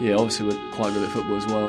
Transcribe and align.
yeah, 0.00 0.14
obviously 0.14 0.48
we're 0.48 0.70
quite 0.72 0.92
good 0.92 1.04
at 1.04 1.10
football 1.10 1.36
as 1.36 1.46
well. 1.46 1.68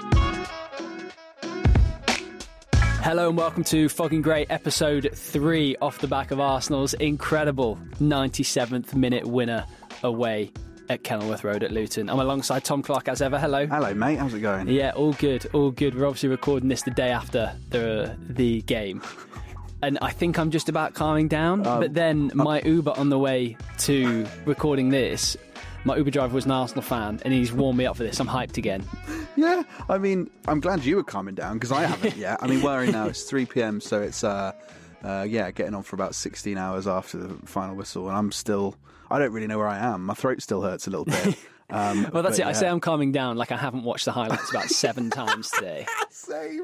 Hello 3.02 3.30
and 3.30 3.38
welcome 3.38 3.64
to 3.64 3.88
Fogging 3.88 4.22
Great, 4.22 4.52
episode 4.52 5.10
three, 5.14 5.78
off 5.78 6.00
the 6.00 6.08
back 6.08 6.32
of 6.32 6.40
Arsenal's 6.42 6.94
incredible 6.96 7.80
97th 8.02 8.94
minute 8.96 9.26
winner 9.26 9.66
away 10.04 10.52
at 10.90 11.04
Kenilworth 11.04 11.44
Road 11.44 11.64
at 11.64 11.72
Luton. 11.72 12.10
I'm 12.10 12.20
alongside 12.20 12.66
Tom 12.66 12.82
Clarke 12.82 13.08
as 13.08 13.22
ever. 13.22 13.40
Hello. 13.40 13.66
Hello, 13.66 13.94
mate. 13.94 14.18
How's 14.18 14.34
it 14.34 14.42
going? 14.42 14.68
Yeah, 14.68 14.92
all 14.92 15.14
good, 15.14 15.46
all 15.54 15.72
good. 15.72 15.96
We're 15.96 16.06
obviously 16.06 16.30
recording 16.30 16.68
this 16.70 16.82
the 16.82 16.92
day 16.92 17.10
after 17.10 17.54
the 17.70 18.16
the 18.30 18.62
game. 18.64 19.02
And 19.82 20.00
I 20.02 20.10
think 20.10 20.40
I'm 20.40 20.50
just 20.50 20.70
about 20.70 20.96
calming 20.96 21.28
down. 21.28 21.66
Um, 21.68 21.80
but 21.80 21.94
then 21.94 22.32
my 22.34 22.62
Uber 22.62 22.92
on 22.98 23.10
the 23.10 23.20
way 23.20 23.56
to 23.80 24.26
recording 24.46 24.90
this, 24.90 25.38
my 25.88 25.96
Uber 25.98 26.12
driver 26.12 26.36
was 26.36 26.46
an 26.46 26.52
Arsenal 26.52 26.82
fan 26.84 27.20
and 27.24 27.34
he's 27.34 27.52
warmed 27.52 27.78
me 27.80 27.86
up 27.86 27.96
for 27.98 28.04
this. 28.04 28.20
I'm 28.20 28.28
hyped 28.28 28.58
again. 28.58 28.84
Yeah, 29.40 29.62
I 29.88 30.00
mean, 30.00 30.32
I'm 30.48 30.60
glad 30.60 30.84
you 30.84 30.96
were 30.96 31.04
calming 31.04 31.36
down 31.36 31.58
because 31.60 31.72
I 31.72 31.86
haven't 31.86 32.18
yet. 32.18 32.40
I 32.42 32.48
mean, 32.48 32.64
where 32.64 32.80
are 32.80 32.84
we 32.84 32.92
now? 32.92 33.06
It's 33.06 33.22
3 33.22 33.46
p.m., 33.46 33.80
so 33.80 34.02
it's 34.02 34.24
uh, 34.24 34.52
uh, 35.04 35.28
yeah, 35.30 35.52
getting 35.52 35.76
on 35.76 35.84
for 35.84 35.96
about 35.96 36.16
16 36.16 36.58
hours 36.58 36.88
after 36.88 37.20
the 37.20 37.36
final 37.48 37.76
whistle, 37.76 38.08
and 38.08 38.18
I'm 38.18 38.32
still. 38.32 38.76
I 39.12 39.20
don't 39.20 39.32
really 39.32 39.46
know 39.46 39.60
where 39.60 39.68
I 39.68 39.78
am. 39.78 40.04
My 40.04 40.16
throat 40.16 40.42
still 40.42 40.64
hurts 40.64 40.88
a 40.88 40.90
little 40.90 41.06
bit. 41.06 41.38
Um, 41.70 42.10
Well, 42.14 42.24
that's 42.24 42.40
it. 42.40 42.46
I 42.48 42.54
say. 42.54 42.68
I'm 42.68 42.80
calming 42.80 43.12
down 43.12 43.36
like 43.38 43.52
I 43.52 43.58
haven't 43.58 43.84
watched 43.84 44.06
the 44.06 44.12
highlights 44.12 44.50
about 44.50 44.70
seven 44.70 45.10
times 45.22 45.52
today. 45.52 45.86
Same. 46.10 46.62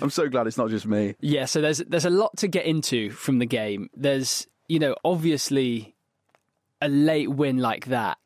I'm 0.00 0.10
so 0.10 0.28
glad 0.28 0.46
it's 0.46 0.58
not 0.58 0.68
just 0.70 0.86
me. 0.86 1.14
Yeah, 1.20 1.46
so 1.46 1.60
there's 1.62 1.78
there's 1.78 2.04
a 2.04 2.10
lot 2.10 2.36
to 2.36 2.46
get 2.46 2.66
into 2.66 3.10
from 3.10 3.38
the 3.40 3.46
game. 3.46 3.88
There's 3.96 4.46
you 4.68 4.78
know 4.78 4.94
obviously 5.04 5.96
a 6.82 6.88
late 6.88 7.30
win 7.30 7.56
like 7.56 7.86
that. 7.86 8.18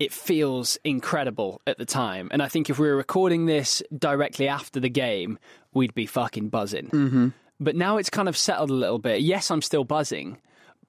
It 0.00 0.12
feels 0.12 0.78
incredible 0.82 1.60
at 1.66 1.78
the 1.78 1.84
time, 1.84 2.28
and 2.32 2.42
I 2.42 2.48
think 2.48 2.70
if 2.70 2.78
we 2.78 2.88
were 2.88 2.96
recording 2.96 3.46
this 3.46 3.82
directly 3.96 4.48
after 4.48 4.80
the 4.80 4.88
game, 4.88 5.38
we'd 5.72 5.94
be 5.94 6.06
fucking 6.06 6.48
buzzing. 6.48 6.88
Mm-hmm. 6.88 7.28
But 7.60 7.76
now 7.76 7.98
it's 7.98 8.10
kind 8.10 8.28
of 8.28 8.36
settled 8.36 8.70
a 8.70 8.74
little 8.74 8.98
bit. 8.98 9.20
Yes, 9.20 9.50
I'm 9.50 9.62
still 9.62 9.84
buzzing, 9.84 10.38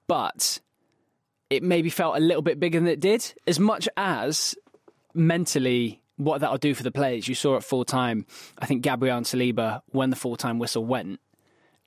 but 0.08 0.58
it 1.50 1.62
maybe 1.62 1.90
felt 1.90 2.16
a 2.16 2.20
little 2.20 2.42
bit 2.42 2.58
bigger 2.58 2.80
than 2.80 2.88
it 2.88 3.00
did. 3.00 3.34
As 3.46 3.60
much 3.60 3.88
as 3.96 4.56
mentally 5.14 6.02
what 6.16 6.40
that'll 6.40 6.58
do 6.58 6.74
for 6.74 6.82
the 6.82 6.90
players. 6.90 7.28
You 7.28 7.34
saw 7.34 7.56
at 7.56 7.64
full 7.64 7.84
time, 7.84 8.26
I 8.58 8.66
think 8.66 8.82
Gabriel 8.82 9.16
and 9.16 9.26
Saliba, 9.26 9.82
when 9.90 10.10
the 10.10 10.16
full 10.16 10.36
time 10.36 10.58
whistle 10.58 10.84
went, 10.84 11.20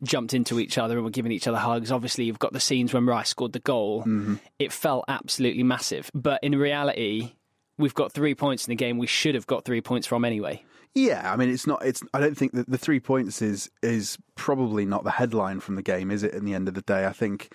jumped 0.04 0.34
into 0.34 0.60
each 0.60 0.78
other 0.78 0.96
and 0.96 1.04
were 1.04 1.12
giving 1.12 1.32
each 1.32 1.48
other 1.48 1.58
hugs. 1.58 1.92
Obviously, 1.92 2.26
you've 2.26 2.40
got 2.40 2.54
the 2.54 2.60
scenes 2.60 2.94
when 2.94 3.06
Rice 3.06 3.30
scored 3.30 3.54
the 3.54 3.60
goal. 3.60 4.02
Mm-hmm. 4.02 4.36
It 4.60 4.72
felt 4.72 5.06
absolutely 5.08 5.64
massive. 5.64 6.12
But 6.14 6.44
in 6.44 6.54
reality, 6.54 7.34
we've 7.78 7.94
got 7.94 8.12
three 8.12 8.36
points 8.36 8.68
in 8.68 8.72
the 8.72 8.76
game 8.76 8.98
we 8.98 9.08
should 9.08 9.36
have 9.36 9.48
got 9.48 9.66
three 9.66 9.82
points 9.82 10.08
from 10.08 10.26
anyway. 10.26 10.64
Yeah, 10.94 11.30
I 11.32 11.36
mean, 11.36 11.50
it's 11.50 11.68
not. 11.68 11.86
It's. 11.86 12.02
I 12.14 12.22
don't 12.22 12.38
think 12.38 12.54
that 12.54 12.70
the 12.70 12.78
three 12.78 13.02
points 13.02 13.42
is 13.42 13.70
is 13.84 14.18
probably 14.36 14.86
not 14.86 15.04
the 15.04 15.12
headline 15.12 15.60
from 15.60 15.76
the 15.76 15.82
game, 15.82 16.10
is 16.10 16.24
it? 16.24 16.34
In 16.34 16.46
the 16.46 16.54
end 16.54 16.70
of 16.70 16.74
the 16.74 16.82
day, 16.82 17.06
I 17.06 17.12
think, 17.12 17.54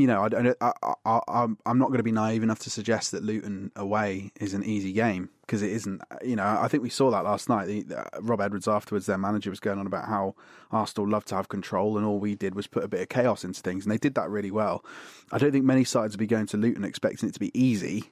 you 0.00 0.06
know, 0.06 0.26
I, 0.60 0.72
I, 1.04 1.20
I, 1.28 1.46
I'm 1.66 1.78
not 1.78 1.88
going 1.88 1.98
to 1.98 2.02
be 2.02 2.12
naive 2.12 2.42
enough 2.42 2.60
to 2.60 2.70
suggest 2.70 3.12
that 3.12 3.22
Luton 3.22 3.70
away 3.76 4.32
is 4.40 4.54
an 4.54 4.64
easy 4.64 4.92
game 4.92 5.28
because 5.42 5.62
it 5.62 5.70
isn't. 5.72 6.00
You 6.24 6.36
know, 6.36 6.44
I 6.44 6.68
think 6.68 6.82
we 6.82 6.88
saw 6.88 7.10
that 7.10 7.24
last 7.24 7.48
night. 7.50 7.66
The, 7.66 8.08
Rob 8.20 8.40
Edwards 8.40 8.66
afterwards, 8.66 9.06
their 9.06 9.18
manager 9.18 9.50
was 9.50 9.60
going 9.60 9.78
on 9.78 9.86
about 9.86 10.06
how 10.06 10.34
Arsenal 10.70 11.08
love 11.08 11.26
to 11.26 11.34
have 11.34 11.48
control, 11.48 11.98
and 11.98 12.06
all 12.06 12.18
we 12.18 12.34
did 12.34 12.54
was 12.54 12.66
put 12.66 12.82
a 12.82 12.88
bit 12.88 13.02
of 13.02 13.08
chaos 13.10 13.44
into 13.44 13.60
things, 13.60 13.84
and 13.84 13.92
they 13.92 13.98
did 13.98 14.14
that 14.14 14.30
really 14.30 14.50
well. 14.50 14.84
I 15.30 15.38
don't 15.38 15.52
think 15.52 15.66
many 15.66 15.84
sides 15.84 16.14
will 16.14 16.20
be 16.20 16.26
going 16.26 16.46
to 16.46 16.56
Luton 16.56 16.84
expecting 16.84 17.28
it 17.28 17.32
to 17.32 17.40
be 17.40 17.50
easy 17.58 18.10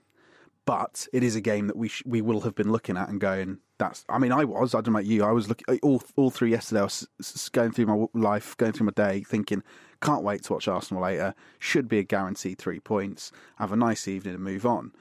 but 0.69 1.09
it 1.15 1.23
is 1.23 1.35
a 1.35 1.41
game 1.41 1.67
that 1.69 1.79
we 1.79 1.89
sh- 1.89 2.03
we 2.05 2.21
will 2.21 2.43
have 2.43 2.55
been 2.55 2.71
looking 2.71 2.99
at 2.99 3.09
and 3.09 3.19
going. 3.19 3.57
That's. 3.79 4.05
I 4.07 4.19
mean, 4.19 4.33
I 4.33 4.45
was. 4.45 4.75
I 4.75 4.83
don't 4.83 4.93
know 4.93 4.99
about 4.99 5.07
you. 5.07 5.25
I 5.25 5.33
was 5.33 5.49
looking 5.49 5.79
all 5.83 6.03
all 6.15 6.29
through 6.29 6.49
yesterday. 6.49 6.83
I 6.83 6.85
was 6.85 7.09
going 7.53 7.73
through 7.73 7.87
my 7.87 8.05
life, 8.13 8.55
going 8.59 8.73
through 8.73 8.85
my 8.85 8.93
day, 8.95 9.23
thinking, 9.27 9.63
can't 10.01 10.23
wait 10.23 10.45
to 10.45 10.53
watch 10.53 10.69
Arsenal 10.69 11.03
later. 11.03 11.35
Should 11.59 11.89
be 11.89 11.99
a 11.99 12.05
guaranteed 12.05 12.59
three 12.59 12.81
points. 12.81 13.33
Have 13.57 13.73
a 13.73 13.77
nice 13.77 14.07
evening 14.07 14.35
and 14.35 14.45
move 14.45 14.65
on. 14.65 14.93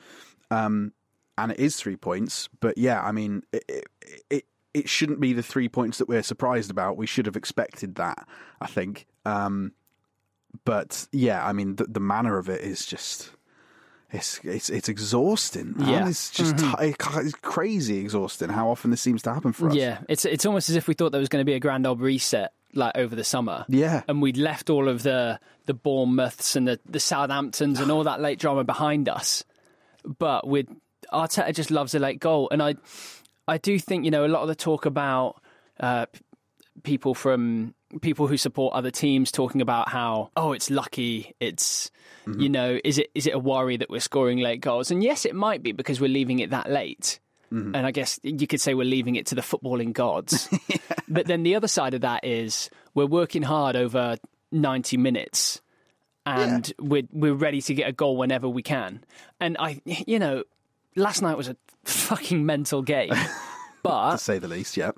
Um, 0.50 0.94
and 1.38 1.52
it 1.52 1.60
is 1.60 1.76
three 1.76 1.98
points, 1.98 2.50
but 2.60 2.78
yeah, 2.78 3.02
I 3.02 3.12
mean, 3.12 3.44
it, 3.52 3.64
it, 3.68 3.88
it 4.30 4.46
it 4.74 4.90
shouldn't 4.90 5.20
be 5.20 5.34
the 5.34 5.44
three 5.44 5.70
points 5.70 5.98
that 6.00 6.08
we're 6.08 6.24
surprised 6.24 6.72
about. 6.72 6.98
We 6.98 7.08
should 7.08 7.26
have 7.26 7.36
expected 7.36 7.96
that. 7.96 8.28
I 8.60 8.68
think. 8.68 9.06
Um, 9.26 9.74
but 10.66 11.08
yeah, 11.12 11.46
I 11.46 11.54
mean, 11.54 11.76
the, 11.76 11.86
the 11.86 12.00
manner 12.00 12.38
of 12.38 12.50
it 12.50 12.62
is 12.62 12.86
just. 12.86 13.32
It's 14.10 14.40
it's 14.44 14.70
it's 14.70 14.88
exhausting. 14.88 15.74
Man. 15.76 15.90
Yeah. 15.90 16.08
it's 16.08 16.32
just 16.32 16.58
ti- 16.58 16.76
it's 16.80 17.36
crazy 17.36 18.00
exhausting. 18.00 18.48
How 18.48 18.70
often 18.70 18.90
this 18.90 19.02
seems 19.02 19.22
to 19.24 19.34
happen 19.34 19.52
for 19.52 19.68
us. 19.68 19.76
Yeah, 19.76 20.00
it's 20.08 20.24
it's 20.24 20.46
almost 20.46 20.70
as 20.70 20.78
if 20.78 20.88
we 20.88 20.94
thought 20.94 21.12
there 21.12 21.20
was 21.20 21.28
going 21.28 21.42
to 21.42 21.46
be 21.46 21.56
a 21.56 21.60
grand 21.60 21.86
old 21.86 22.00
reset 22.00 22.54
like 22.74 22.98
over 22.98 23.16
the 23.16 23.24
summer. 23.24 23.66
Yeah. 23.68 24.04
and 24.08 24.22
we'd 24.22 24.38
left 24.38 24.70
all 24.70 24.88
of 24.88 25.04
the 25.04 25.40
the 25.66 25.74
Bournemouths 25.74 26.56
and 26.56 26.68
the 26.68 26.80
the 26.86 27.00
Southamptons 27.00 27.80
and 27.80 27.92
all 27.92 28.04
that 28.04 28.22
late 28.22 28.40
drama 28.40 28.64
behind 28.64 29.10
us. 29.10 29.44
But 30.06 30.48
with 30.48 30.68
Arteta, 31.12 31.54
just 31.54 31.72
loves 31.72 31.94
a 31.96 32.00
late 32.00 32.20
goal, 32.20 32.50
and 32.52 32.62
I 32.62 32.76
I 33.48 33.58
do 33.58 33.78
think 33.80 34.06
you 34.06 34.12
know 34.12 34.26
a 34.26 34.28
lot 34.28 34.42
of 34.42 34.48
the 34.48 34.56
talk 34.56 34.86
about 34.86 35.42
uh, 35.80 36.06
people 36.84 37.14
from 37.14 37.74
people 38.02 38.28
who 38.28 38.38
support 38.38 38.74
other 38.74 38.92
teams 38.92 39.32
talking 39.32 39.62
about 39.62 39.88
how 39.90 40.30
oh 40.36 40.52
it's 40.52 40.70
lucky 40.70 41.34
it's 41.40 41.90
you 42.38 42.50
know 42.50 42.78
is 42.84 42.98
it 42.98 43.10
is 43.16 43.26
it 43.26 43.34
a 43.34 43.40
worry 43.40 43.78
that 43.78 43.90
we're 43.90 44.02
scoring 44.02 44.40
late 44.40 44.60
goals 44.60 44.92
and 44.92 45.02
yes 45.02 45.24
it 45.26 45.34
might 45.34 45.64
be 45.64 45.72
because 45.72 46.02
we're 46.02 46.10
leaving 46.10 46.40
it 46.40 46.50
that 46.50 46.70
late 46.70 47.22
Mm-hmm. 47.52 47.76
and 47.76 47.88
I 47.88 47.92
guess 47.92 48.20
you 48.24 48.46
could 48.48 48.60
say 48.60 48.74
we're 48.74 48.84
leaving 48.86 49.16
it 49.16 49.28
to 49.28 49.36
the 49.36 49.42
footballing 49.42 49.94
gods 49.94 50.50
but 51.08 51.28
then 51.28 51.44
the 51.44 51.56
other 51.56 51.68
side 51.70 51.94
of 51.94 52.02
that 52.02 52.26
is 52.26 52.70
we're 52.94 53.06
working 53.06 53.42
hard 53.42 53.76
over 53.76 54.18
90 54.52 54.98
minutes 54.98 55.62
and 56.26 56.74
we're 56.78 57.08
we're 57.14 57.34
ready 57.34 57.62
to 57.62 57.74
get 57.74 57.88
a 57.88 57.94
goal 57.94 58.18
whenever 58.18 58.50
we 58.50 58.62
can 58.62 59.04
and 59.40 59.56
I 59.60 59.82
you 59.86 60.20
know 60.20 60.44
last 60.98 61.22
night 61.22 61.38
was 61.38 61.48
a 61.48 61.56
fucking 61.86 62.46
mental 62.46 62.82
game 62.82 63.14
but 63.84 64.12
to 64.12 64.18
say 64.18 64.40
the 64.40 64.50
least. 64.50 64.76
Yeah. 64.76 64.92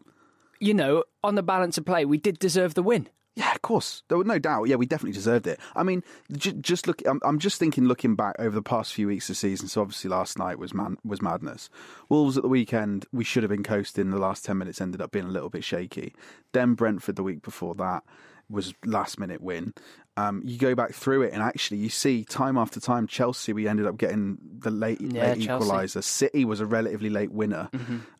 you 0.59 0.73
know, 0.73 1.03
on 1.23 1.35
the 1.35 1.43
balance 1.43 1.77
of 1.77 1.85
play, 1.85 2.05
we 2.05 2.17
did 2.17 2.39
deserve 2.39 2.73
the 2.73 2.81
win. 2.83 3.07
Yeah, 3.39 3.53
of 3.53 3.61
course. 3.61 4.03
There 4.09 4.17
was 4.17 4.27
no 4.27 4.37
doubt. 4.37 4.65
Yeah, 4.65 4.75
we 4.75 4.85
definitely 4.85 5.13
deserved 5.13 5.47
it. 5.47 5.61
I 5.73 5.83
mean, 5.83 6.03
j- 6.33 6.51
just 6.59 6.87
look. 6.87 7.01
I'm, 7.07 7.21
I'm 7.23 7.39
just 7.39 7.57
thinking, 7.57 7.85
looking 7.85 8.13
back 8.15 8.35
over 8.37 8.53
the 8.53 8.61
past 8.61 8.93
few 8.93 9.07
weeks 9.07 9.29
of 9.29 9.35
the 9.35 9.39
season. 9.39 9.69
So 9.69 9.79
obviously, 9.79 10.09
last 10.09 10.37
night 10.37 10.59
was 10.59 10.73
man 10.73 10.97
was 11.05 11.21
madness. 11.21 11.69
Wolves 12.09 12.35
at 12.35 12.43
the 12.43 12.49
weekend, 12.49 13.05
we 13.13 13.23
should 13.23 13.43
have 13.43 13.49
been 13.49 13.63
coasting. 13.63 14.09
The 14.09 14.17
last 14.17 14.43
ten 14.43 14.57
minutes 14.57 14.81
ended 14.81 14.99
up 15.01 15.11
being 15.11 15.23
a 15.23 15.29
little 15.31 15.49
bit 15.49 15.63
shaky. 15.63 16.13
Then 16.51 16.73
Brentford 16.73 17.15
the 17.15 17.23
week 17.23 17.41
before 17.41 17.75
that 17.75 18.03
was 18.49 18.73
last 18.85 19.17
minute 19.17 19.39
win. 19.39 19.73
Um, 20.19 20.41
you 20.45 20.57
go 20.57 20.75
back 20.75 20.93
through 20.93 21.21
it, 21.23 21.33
and 21.33 21.41
actually, 21.41 21.77
you 21.77 21.89
see 21.89 22.23
time 22.25 22.57
after 22.57 22.79
time. 22.79 23.07
Chelsea, 23.07 23.53
we 23.53 23.67
ended 23.67 23.85
up 23.85 23.97
getting 23.97 24.37
the 24.59 24.71
late, 24.71 24.99
Yeah, 24.99 25.33
late 25.33 25.39
equaliser. 25.39 26.03
City 26.03 26.43
was 26.45 26.59
a 26.59 26.65
relatively 26.65 27.09
late 27.09 27.31
winner. 27.31 27.69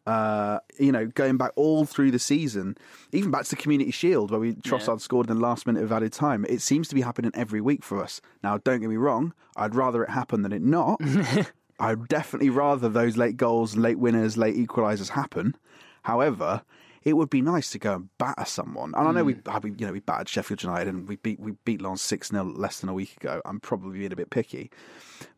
Uh, 0.06 0.60
you 0.80 0.92
know, 0.92 1.06
going 1.08 1.38
back 1.38 1.52
all 1.56 1.86
through 1.86 2.12
the 2.12 2.20
season, 2.20 2.78
even 3.12 3.32
back 3.32 3.44
to 3.44 3.50
the 3.52 3.56
Community 3.56 3.92
Shield 3.92 4.32
where 4.32 4.40
we 4.40 4.54
Trossard 4.54 5.02
scored 5.02 5.30
in 5.30 5.36
the 5.36 5.42
last 5.42 5.68
minute 5.68 5.84
of 5.84 5.92
added 5.92 6.14
time. 6.14 6.46
It 6.48 6.62
seems 6.62 6.88
to 6.88 6.96
be 6.96 7.02
happening 7.02 7.32
every 7.34 7.62
week 7.62 7.84
for 7.84 8.02
us. 8.02 8.22
Now, 8.44 8.58
don't 8.58 8.80
get 8.80 8.90
me 8.90 8.98
wrong, 8.98 9.34
I'd 9.56 9.76
rather 9.76 10.04
it 10.04 10.10
happen 10.10 10.42
than 10.42 10.52
it 10.54 10.62
not. 10.62 11.02
I'd 11.80 12.08
definitely 12.08 12.50
rather 12.50 12.90
those 12.90 13.18
late 13.18 13.38
goals, 13.38 13.78
late 13.78 14.00
winners, 14.00 14.36
late 14.38 14.56
equalisers 14.56 15.10
happen. 15.10 15.56
However, 16.04 16.64
it 17.10 17.18
would 17.18 17.30
be 17.30 17.42
nice 17.42 17.72
to 17.72 17.80
go 17.80 17.96
and 17.96 18.18
batter 18.18 18.46
someone. 18.46 18.94
And 18.96 19.08
I 19.08 19.12
know 19.12 19.24
we, 19.24 19.36
we, 19.64 19.72
you 19.72 19.86
know, 19.86 19.92
we 19.92 20.00
battered 20.00 20.30
Sheffield 20.30 20.64
United 20.64 20.88
and 20.88 21.08
we 21.08 21.18
beat 21.18 21.40
we 21.40 21.52
beat 21.66 21.82
Lens 21.82 22.02
six 22.02 22.30
0 22.30 22.44
less 22.46 22.80
than 22.80 22.90
a 22.90 22.94
week 22.94 23.18
ago. 23.18 23.42
I'm 23.46 23.60
probably 23.60 24.00
being 24.00 24.14
a 24.14 24.16
bit 24.16 24.30
picky, 24.30 24.72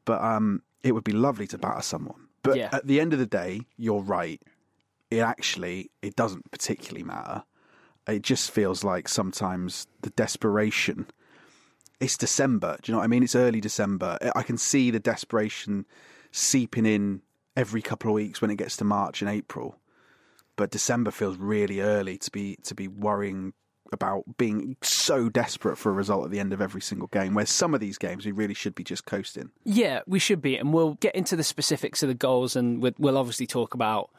but 0.05 0.21
um, 0.21 0.61
it 0.83 0.91
would 0.93 1.03
be 1.03 1.13
lovely 1.13 1.47
to 1.47 1.57
batter 1.57 1.81
someone. 1.81 2.27
But 2.43 2.57
Yeah. 2.57 2.69
at 2.73 2.85
the 2.87 2.99
end 2.99 3.13
of 3.13 3.19
the 3.19 3.25
day, 3.25 3.61
you're 3.77 4.01
right. 4.01 4.41
It 5.09 5.19
actually 5.19 5.89
it 6.01 6.15
doesn't 6.15 6.51
particularly 6.51 7.03
matter. 7.03 7.43
It 8.07 8.21
just 8.23 8.51
feels 8.51 8.83
like 8.83 9.07
sometimes 9.07 9.87
the 10.01 10.09
desperation. 10.11 11.07
It's 11.99 12.17
December. 12.17 12.77
Do 12.81 12.91
you 12.91 12.93
know 12.93 12.99
what 12.99 13.03
I 13.05 13.07
mean? 13.07 13.21
It's 13.23 13.35
early 13.35 13.61
December. 13.61 14.17
I 14.35 14.41
can 14.43 14.57
see 14.57 14.89
the 14.89 14.99
desperation 14.99 15.85
seeping 16.31 16.85
in 16.87 17.21
every 17.55 17.81
couple 17.81 18.09
of 18.09 18.15
weeks 18.15 18.41
when 18.41 18.49
it 18.49 18.55
gets 18.57 18.77
to 18.77 18.83
March 18.85 19.21
and 19.21 19.29
April. 19.29 19.77
But 20.57 20.71
December 20.71 21.11
feels 21.11 21.37
really 21.37 21.81
early 21.81 22.17
to 22.19 22.31
be 22.31 22.57
to 22.63 22.75
be 22.75 22.87
worrying 22.87 23.53
about 23.91 24.23
being 24.37 24.77
so 24.81 25.29
desperate 25.29 25.77
for 25.77 25.89
a 25.89 25.93
result 25.93 26.25
at 26.25 26.31
the 26.31 26.39
end 26.39 26.53
of 26.53 26.61
every 26.61 26.81
single 26.81 27.07
game. 27.07 27.33
Where 27.33 27.45
some 27.45 27.73
of 27.73 27.79
these 27.79 27.97
games 27.97 28.25
we 28.25 28.31
really 28.31 28.53
should 28.53 28.75
be 28.75 28.83
just 28.83 29.05
coasting. 29.05 29.51
Yeah, 29.65 30.01
we 30.07 30.19
should 30.19 30.41
be, 30.41 30.57
and 30.57 30.73
we'll 30.73 30.95
get 30.95 31.15
into 31.15 31.35
the 31.35 31.43
specifics 31.43 32.01
of 32.03 32.09
the 32.09 32.15
goals, 32.15 32.55
and 32.55 32.81
we'll- 32.81 33.17
obviously 33.17 33.47
talk 33.47 33.73
about 33.73 34.09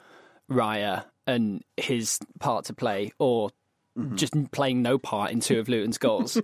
Raya 0.51 1.05
and 1.27 1.63
his 1.77 2.19
part 2.39 2.67
to 2.67 2.75
play, 2.75 3.13
or 3.19 3.51
mm-hmm. 3.99 4.17
just 4.17 4.35
playing 4.53 4.83
no 4.83 4.99
part 4.99 5.31
in 5.31 5.41
two 5.41 5.59
of 5.59 5.69
Luton's 5.69 5.99
goals. 5.99 6.41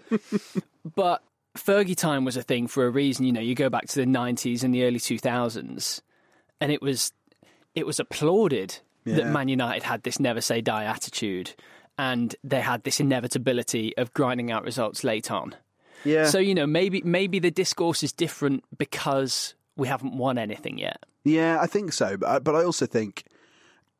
but 0.97 1.23
Fergie 1.57 1.97
time 1.97 2.25
was 2.25 2.37
a 2.37 2.43
thing 2.43 2.67
for 2.67 2.87
a 2.87 2.91
reason. 2.91 3.27
You 3.27 3.33
know, 3.33 3.41
you 3.41 3.55
go 3.55 3.69
back 3.69 3.87
to 3.89 4.01
the 4.01 4.07
'90s 4.07 4.63
and 4.63 4.75
the 4.75 4.85
early 4.85 4.99
2000s, 4.99 6.01
and 6.61 6.73
it 6.73 6.81
was 6.81 7.13
it 7.75 7.87
was 7.87 8.01
applauded 8.01 8.79
that 9.17 9.27
Man 9.27 9.49
United 9.49 9.83
had 9.83 10.03
this 10.03 10.21
never 10.21 10.41
say 10.41 10.61
die 10.61 10.85
attitude 10.85 11.55
and 11.99 12.35
they 12.45 12.61
had 12.61 12.85
this 12.85 13.01
inevitability 13.01 13.97
of 13.97 14.15
grinding 14.15 14.51
out 14.51 14.65
results 14.65 15.03
late 15.03 15.31
on. 15.31 15.55
Yeah. 16.05 16.27
So, 16.27 16.39
you 16.39 16.55
know, 16.55 16.67
maybe 16.67 17.03
maybe 17.05 17.41
the 17.41 17.51
discourse 17.51 18.03
is 18.03 18.13
different 18.13 18.65
because 18.77 19.55
we 19.77 19.89
haven't 19.89 20.17
won 20.17 20.39
anything 20.39 20.79
yet. 20.79 21.05
Yeah, 21.25 21.59
I 21.61 21.67
think 21.67 21.93
so. 21.93 22.17
But 22.17 22.29
I, 22.29 22.39
but 22.39 22.55
I 22.55 22.65
also 22.65 22.87
think 22.87 23.25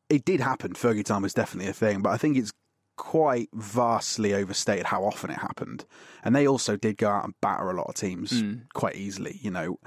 it 0.09 0.23
did 0.25 0.39
happen. 0.39 0.73
Fergie 0.73 1.03
time 1.03 1.21
was 1.23 1.33
definitely 1.33 1.69
a 1.69 1.73
thing, 1.73 2.01
but 2.01 2.11
I 2.11 2.17
think 2.17 2.37
it's 2.37 2.53
quite 2.95 3.49
vastly 3.53 4.33
overstated 4.33 4.85
how 4.85 5.03
often 5.03 5.29
it 5.29 5.37
happened. 5.37 5.85
And 6.23 6.35
they 6.35 6.47
also 6.47 6.75
did 6.75 6.97
go 6.97 7.09
out 7.09 7.25
and 7.25 7.33
batter 7.41 7.69
a 7.69 7.75
lot 7.75 7.87
of 7.87 7.95
teams 7.95 8.39
hmm. 8.39 8.53
quite 8.73 8.95
easily. 8.95 9.39
You 9.41 9.51
know, 9.51 9.79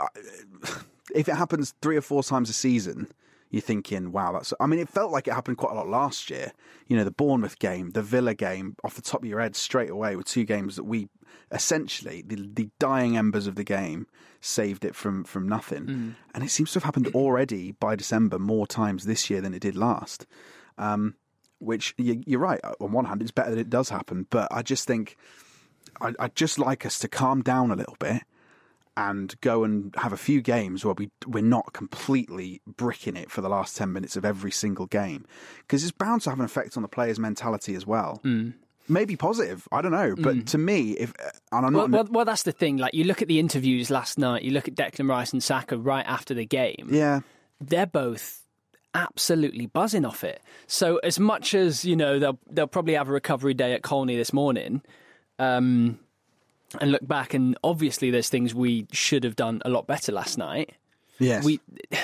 if 1.13 1.27
it 1.27 1.35
happens 1.35 1.73
three 1.81 1.97
or 1.97 2.01
four 2.01 2.23
times 2.23 2.49
a 2.49 2.53
season, 2.53 3.07
you're 3.55 3.61
thinking, 3.61 4.11
wow, 4.11 4.33
that's. 4.33 4.53
I 4.59 4.67
mean, 4.67 4.81
it 4.81 4.89
felt 4.89 5.13
like 5.13 5.29
it 5.29 5.33
happened 5.33 5.57
quite 5.57 5.71
a 5.71 5.75
lot 5.75 5.87
last 5.87 6.29
year. 6.29 6.51
You 6.87 6.97
know, 6.97 7.05
the 7.05 7.11
Bournemouth 7.11 7.57
game, 7.57 7.91
the 7.91 8.01
Villa 8.01 8.33
game, 8.33 8.75
off 8.83 8.95
the 8.95 9.01
top 9.01 9.23
of 9.23 9.29
your 9.29 9.39
head, 9.39 9.55
straight 9.55 9.89
away 9.89 10.17
were 10.17 10.23
two 10.23 10.43
games 10.43 10.75
that 10.75 10.83
we 10.83 11.07
essentially 11.53 12.21
the, 12.21 12.35
the 12.53 12.69
dying 12.79 13.15
embers 13.15 13.47
of 13.47 13.55
the 13.55 13.63
game 13.63 14.07
saved 14.41 14.83
it 14.83 14.93
from 14.93 15.23
from 15.23 15.47
nothing. 15.47 15.85
And 16.33 16.43
it 16.43 16.49
seems 16.49 16.73
to 16.73 16.79
have 16.79 16.83
happened 16.83 17.07
already 17.15 17.71
by 17.71 17.95
December 17.95 18.39
more 18.39 18.67
times 18.67 19.05
this 19.05 19.29
year 19.29 19.39
than 19.39 19.53
it 19.53 19.61
did 19.61 19.77
last. 19.77 20.27
Um, 20.77 21.15
which 21.59 21.95
you, 21.97 22.21
you're 22.25 22.41
right. 22.41 22.59
On 22.81 22.91
one 22.91 23.05
hand, 23.05 23.21
it's 23.21 23.31
better 23.31 23.51
that 23.51 23.59
it 23.59 23.69
does 23.69 23.87
happen, 23.87 24.27
but 24.29 24.49
I 24.51 24.63
just 24.63 24.85
think 24.85 25.15
I, 26.01 26.11
I'd 26.19 26.35
just 26.35 26.59
like 26.59 26.85
us 26.85 26.99
to 26.99 27.07
calm 27.07 27.41
down 27.41 27.71
a 27.71 27.75
little 27.77 27.95
bit 28.01 28.23
and 28.97 29.39
go 29.41 29.63
and 29.63 29.93
have 29.97 30.13
a 30.13 30.17
few 30.17 30.41
games 30.41 30.85
where 30.85 30.93
we 30.97 31.09
we're 31.27 31.43
not 31.43 31.73
completely 31.73 32.61
bricking 32.65 33.15
it 33.15 33.29
for 33.29 33.41
the 33.41 33.49
last 33.49 33.75
ten 33.75 33.91
minutes 33.91 34.15
of 34.15 34.23
every 34.25 34.51
single 34.51 34.85
game 34.85 35.25
because 35.59 35.83
it's 35.83 35.91
bound 35.91 36.21
to 36.21 36.29
have 36.29 36.39
an 36.39 36.45
effect 36.45 36.77
on 36.77 36.83
the 36.83 36.89
players' 36.89 37.19
mentality 37.19 37.75
as 37.75 37.85
well. 37.85 38.21
Mm. 38.23 38.53
Maybe 38.87 39.15
positive, 39.15 39.67
I 39.71 39.81
don't 39.81 39.91
know, 39.91 40.13
but 40.15 40.45
to 40.47 40.59
me, 40.59 40.91
if 40.91 41.11
and 41.51 41.65
I'm 41.65 41.73
Well, 41.73 41.87
not, 41.87 41.91
well, 41.91 42.07
well, 42.11 42.25
that's 42.25 42.43
the 42.43 42.51
thing. 42.51 42.77
Like, 42.77 42.93
you 42.93 43.03
look 43.03 43.23
at 43.23 43.27
the 43.27 43.39
interviews 43.39 43.89
last 43.89 44.19
night, 44.19 44.43
you 44.43 44.51
look 44.51 44.67
at 44.67 44.75
Declan 44.75 45.09
Rice 45.09 45.33
and 45.33 45.41
Saka 45.41 45.75
right 45.75 46.05
after 46.05 46.35
the 46.35 46.45
game. 46.45 46.89
yeah, 46.91 47.21
they're 47.59 47.87
both 47.87 48.43
absolutely 48.93 49.65
buzzing 49.65 50.05
off 50.05 50.23
it. 50.23 50.39
So 50.67 50.97
as 50.97 51.19
much 51.19 51.53
as 51.55 51.83
you 51.83 51.95
know, 51.95 52.19
they'll 52.19 52.39
they'll 52.49 52.67
probably 52.67 52.93
have 52.93 53.09
a 53.09 53.11
recovery 53.11 53.55
day 53.55 53.73
at 53.73 53.81
Colney 53.81 54.15
this 54.17 54.31
morning, 54.31 54.83
um, 55.39 55.99
and 56.81 56.91
look 56.91 57.07
back, 57.07 57.33
and 57.33 57.57
obviously 57.63 58.11
there's 58.11 58.29
things 58.29 58.53
we 58.53 58.87
should 58.91 59.23
have 59.23 59.35
done 59.35 59.61
a 59.65 59.69
lot 59.69 59.87
better 59.87 60.11
last 60.11 60.37
night. 60.37 60.73
yes, 61.19 61.43
We, 61.43 61.59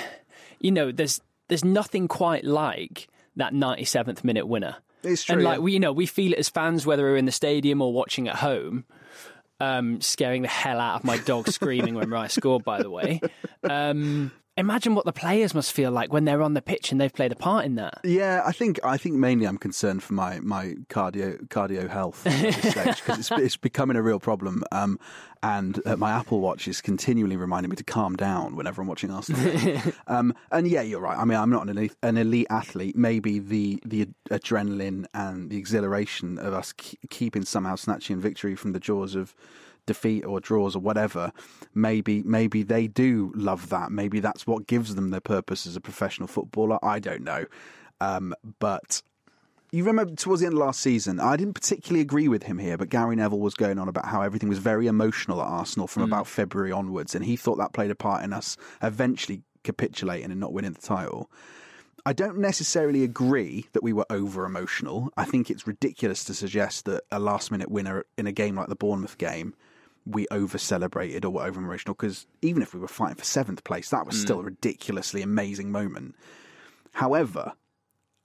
you 0.59 0.71
know, 0.71 0.91
there's 0.91 1.21
there's 1.47 1.65
nothing 1.65 2.07
quite 2.07 2.45
like 2.45 3.09
that 3.35 3.53
97th 3.53 4.23
minute 4.23 4.47
winner. 4.47 4.77
it's 5.03 5.23
true. 5.23 5.35
And 5.35 5.44
like 5.44 5.57
yeah. 5.57 5.63
we, 5.63 5.73
you 5.73 5.79
know, 5.79 5.91
we 5.91 6.06
feel 6.06 6.33
it 6.33 6.39
as 6.39 6.50
fans, 6.50 6.85
whether 6.85 7.03
we're 7.03 7.18
in 7.18 7.25
the 7.25 7.31
stadium 7.31 7.81
or 7.81 7.94
watching 7.94 8.27
at 8.27 8.35
home. 8.35 8.85
Um, 9.59 10.01
scaring 10.01 10.41
the 10.41 10.47
hell 10.47 10.79
out 10.79 10.95
of 10.95 11.03
my 11.03 11.17
dog 11.19 11.47
screaming 11.47 11.94
when 11.94 12.09
Rice 12.09 12.33
scored. 12.33 12.63
By 12.63 12.81
the 12.81 12.89
way, 12.89 13.21
um, 13.69 14.31
imagine 14.57 14.95
what 14.95 15.06
the 15.06 15.13
players 15.13 15.53
must 15.53 15.71
feel 15.71 15.92
like 15.92 16.12
when 16.12 16.25
they're 16.25 16.42
on 16.42 16.53
the 16.53 16.62
pitch 16.62 16.92
and 16.92 17.00
they've 17.00 17.13
played 17.13 17.31
a 17.31 17.36
part 17.36 17.65
in 17.65 17.75
that. 17.75 18.00
Yeah, 18.03 18.42
I 18.45 18.51
think 18.51 18.80
I 18.83 18.98
think 18.98 19.15
mainly 19.15 19.45
I'm 19.45 19.57
concerned 19.57 20.03
for 20.03 20.13
my, 20.13 20.39
my 20.39 20.75
cardio 20.89 21.48
cardio 21.48 21.89
health 21.89 22.25
at 22.27 22.42
this 22.42 22.56
stage 22.71 22.98
because 22.98 23.19
it's 23.19 23.31
it's 23.31 23.57
becoming 23.57 23.98
a 23.98 24.01
real 24.01 24.19
problem. 24.19 24.63
Um, 24.71 25.00
and 25.44 25.81
uh, 25.88 25.95
my 25.95 26.12
Apple 26.12 26.39
Watch 26.39 26.68
is 26.68 26.81
continually 26.81 27.36
reminding 27.36 27.71
me 27.71 27.75
to 27.75 27.83
calm 27.83 28.15
down 28.15 28.56
whenever 28.56 28.81
I'm 28.81 28.88
watching 28.88 29.09
Arsenal. 29.09 29.81
um, 30.07 30.36
and 30.51 30.68
yeah, 30.68 30.81
you're 30.81 31.00
right. 31.00 31.18
I 31.18 31.25
mean, 31.25 31.39
I'm 31.39 31.50
not 31.50 31.63
an 31.63 31.69
elite, 31.69 31.95
an 32.03 32.18
elite 32.18 32.48
athlete. 32.50 32.95
Maybe 32.95 33.39
the 33.39 33.80
the 33.86 34.07
adrenaline 34.30 35.06
and 35.13 35.50
the 35.50 35.57
exhilaration 35.57 36.38
of 36.38 36.53
us 36.53 36.74
ke- 36.74 36.98
keeping 37.09 37.44
somehow 37.44 37.75
snatching 37.75 38.19
victory 38.19 38.56
from 38.56 38.74
the 38.74 38.80
jaws 38.80 39.15
of 39.15 39.33
defeat 39.91 40.23
or 40.23 40.39
draws 40.39 40.75
or 40.75 40.79
whatever 40.79 41.31
maybe 41.73 42.23
maybe 42.23 42.63
they 42.63 42.88
do 42.88 43.31
love 43.35 43.69
that 43.69 43.91
maybe 43.91 44.19
that's 44.19 44.45
what 44.47 44.67
gives 44.67 44.95
them 44.95 45.09
their 45.09 45.21
purpose 45.21 45.65
as 45.67 45.75
a 45.75 45.81
professional 45.81 46.27
footballer 46.27 46.77
i 46.83 46.99
don't 46.99 47.23
know 47.23 47.45
um, 48.01 48.33
but 48.59 49.03
you 49.71 49.85
remember 49.85 50.13
towards 50.15 50.41
the 50.41 50.47
end 50.47 50.53
of 50.53 50.59
last 50.59 50.81
season, 50.81 51.19
I 51.19 51.38
didn't 51.38 51.53
particularly 51.53 52.01
agree 52.01 52.27
with 52.27 52.43
him 52.43 52.57
here, 52.57 52.77
but 52.77 52.89
Gary 52.89 53.15
Neville 53.15 53.39
was 53.39 53.53
going 53.53 53.79
on 53.79 53.88
about 53.88 54.05
how 54.05 54.21
everything 54.21 54.49
was 54.49 54.57
very 54.59 54.88
emotional 54.88 55.41
at 55.41 55.47
Arsenal 55.47 55.88
from 55.88 56.03
about 56.03 56.27
February 56.27 56.73
onwards, 56.73 57.15
and 57.15 57.23
he 57.23 57.38
thought 57.38 57.57
that 57.57 57.71
played 57.71 57.91
a 57.91 57.95
part 57.95 58.23
in 58.23 58.33
us 58.33 58.57
eventually 58.81 59.43
capitulating 59.63 60.29
and 60.31 60.39
not 60.39 60.51
winning 60.51 60.73
the 60.73 60.81
title. 60.81 61.31
I 62.05 62.13
don't 62.13 62.39
necessarily 62.39 63.03
agree 63.03 63.67
that 63.71 63.83
we 63.83 63.93
were 63.93 64.07
over 64.09 64.45
emotional. 64.45 65.13
I 65.15 65.23
think 65.23 65.49
it's 65.49 65.67
ridiculous 65.67 66.25
to 66.25 66.33
suggest 66.33 66.85
that 66.85 67.03
a 67.11 67.19
last 67.19 67.51
minute 67.51 67.71
winner 67.71 68.05
in 68.17 68.27
a 68.27 68.31
game 68.31 68.55
like 68.55 68.67
the 68.67 68.75
Bournemouth 68.75 69.17
game, 69.17 69.53
we 70.06 70.27
over 70.31 70.57
celebrated 70.57 71.25
or 71.25 71.31
were 71.31 71.44
over 71.44 71.59
emotional 71.59 71.94
because 71.94 72.25
even 72.42 72.63
if 72.63 72.74
we 72.74 72.80
were 72.80 72.88
fighting 72.88 73.15
for 73.15 73.24
seventh 73.24 73.63
place, 73.63 73.89
that 73.89 74.06
was 74.06 74.15
mm. 74.15 74.21
still 74.21 74.39
a 74.39 74.44
ridiculously 74.44 75.21
amazing 75.21 75.71
moment. 75.71 76.15
However, 76.94 77.53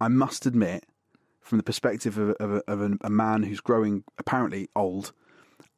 I 0.00 0.08
must 0.08 0.46
admit, 0.46 0.84
from 1.40 1.58
the 1.58 1.64
perspective 1.64 2.19
of, 2.19 2.31
of, 2.40 2.52
a, 2.55 2.62
of 2.70 2.81
a, 2.81 2.90
a 3.02 3.11
man 3.11 3.43
who's 3.43 3.61
growing 3.61 4.05
apparently 4.19 4.69
old, 4.75 5.12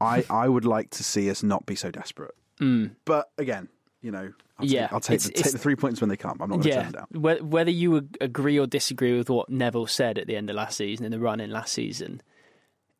I, 0.00 0.24
I 0.30 0.48
would 0.48 0.64
like 0.64 0.90
to 0.90 1.04
see 1.04 1.30
us 1.30 1.42
not 1.42 1.66
be 1.66 1.74
so 1.74 1.90
desperate. 1.90 2.34
Mm. 2.60 2.92
But 3.04 3.30
again, 3.36 3.68
you 4.00 4.10
know, 4.10 4.32
I'll 4.58 4.66
Yeah, 4.66 4.82
take, 4.82 4.92
I'll 4.92 5.00
take, 5.00 5.14
it's- 5.16 5.26
the, 5.26 5.32
it's- 5.32 5.44
take 5.44 5.52
the 5.52 5.58
three 5.58 5.76
points 5.76 6.00
when 6.00 6.08
they 6.08 6.16
come. 6.16 6.38
I'm 6.40 6.50
not 6.50 6.56
going 6.56 6.62
to 6.62 6.68
Yeah, 6.68 6.82
turn 6.82 6.92
them 6.92 7.06
down. 7.12 7.50
Whether 7.50 7.70
you 7.70 8.08
agree 8.20 8.58
or 8.58 8.66
disagree 8.66 9.16
with 9.16 9.30
what 9.30 9.50
Neville 9.50 9.86
said 9.86 10.18
at 10.18 10.26
the 10.26 10.36
end 10.36 10.48
of 10.50 10.56
last 10.56 10.76
season, 10.76 11.04
in 11.04 11.10
the 11.12 11.18
run 11.18 11.40
in 11.40 11.50
last 11.50 11.72
season, 11.72 12.22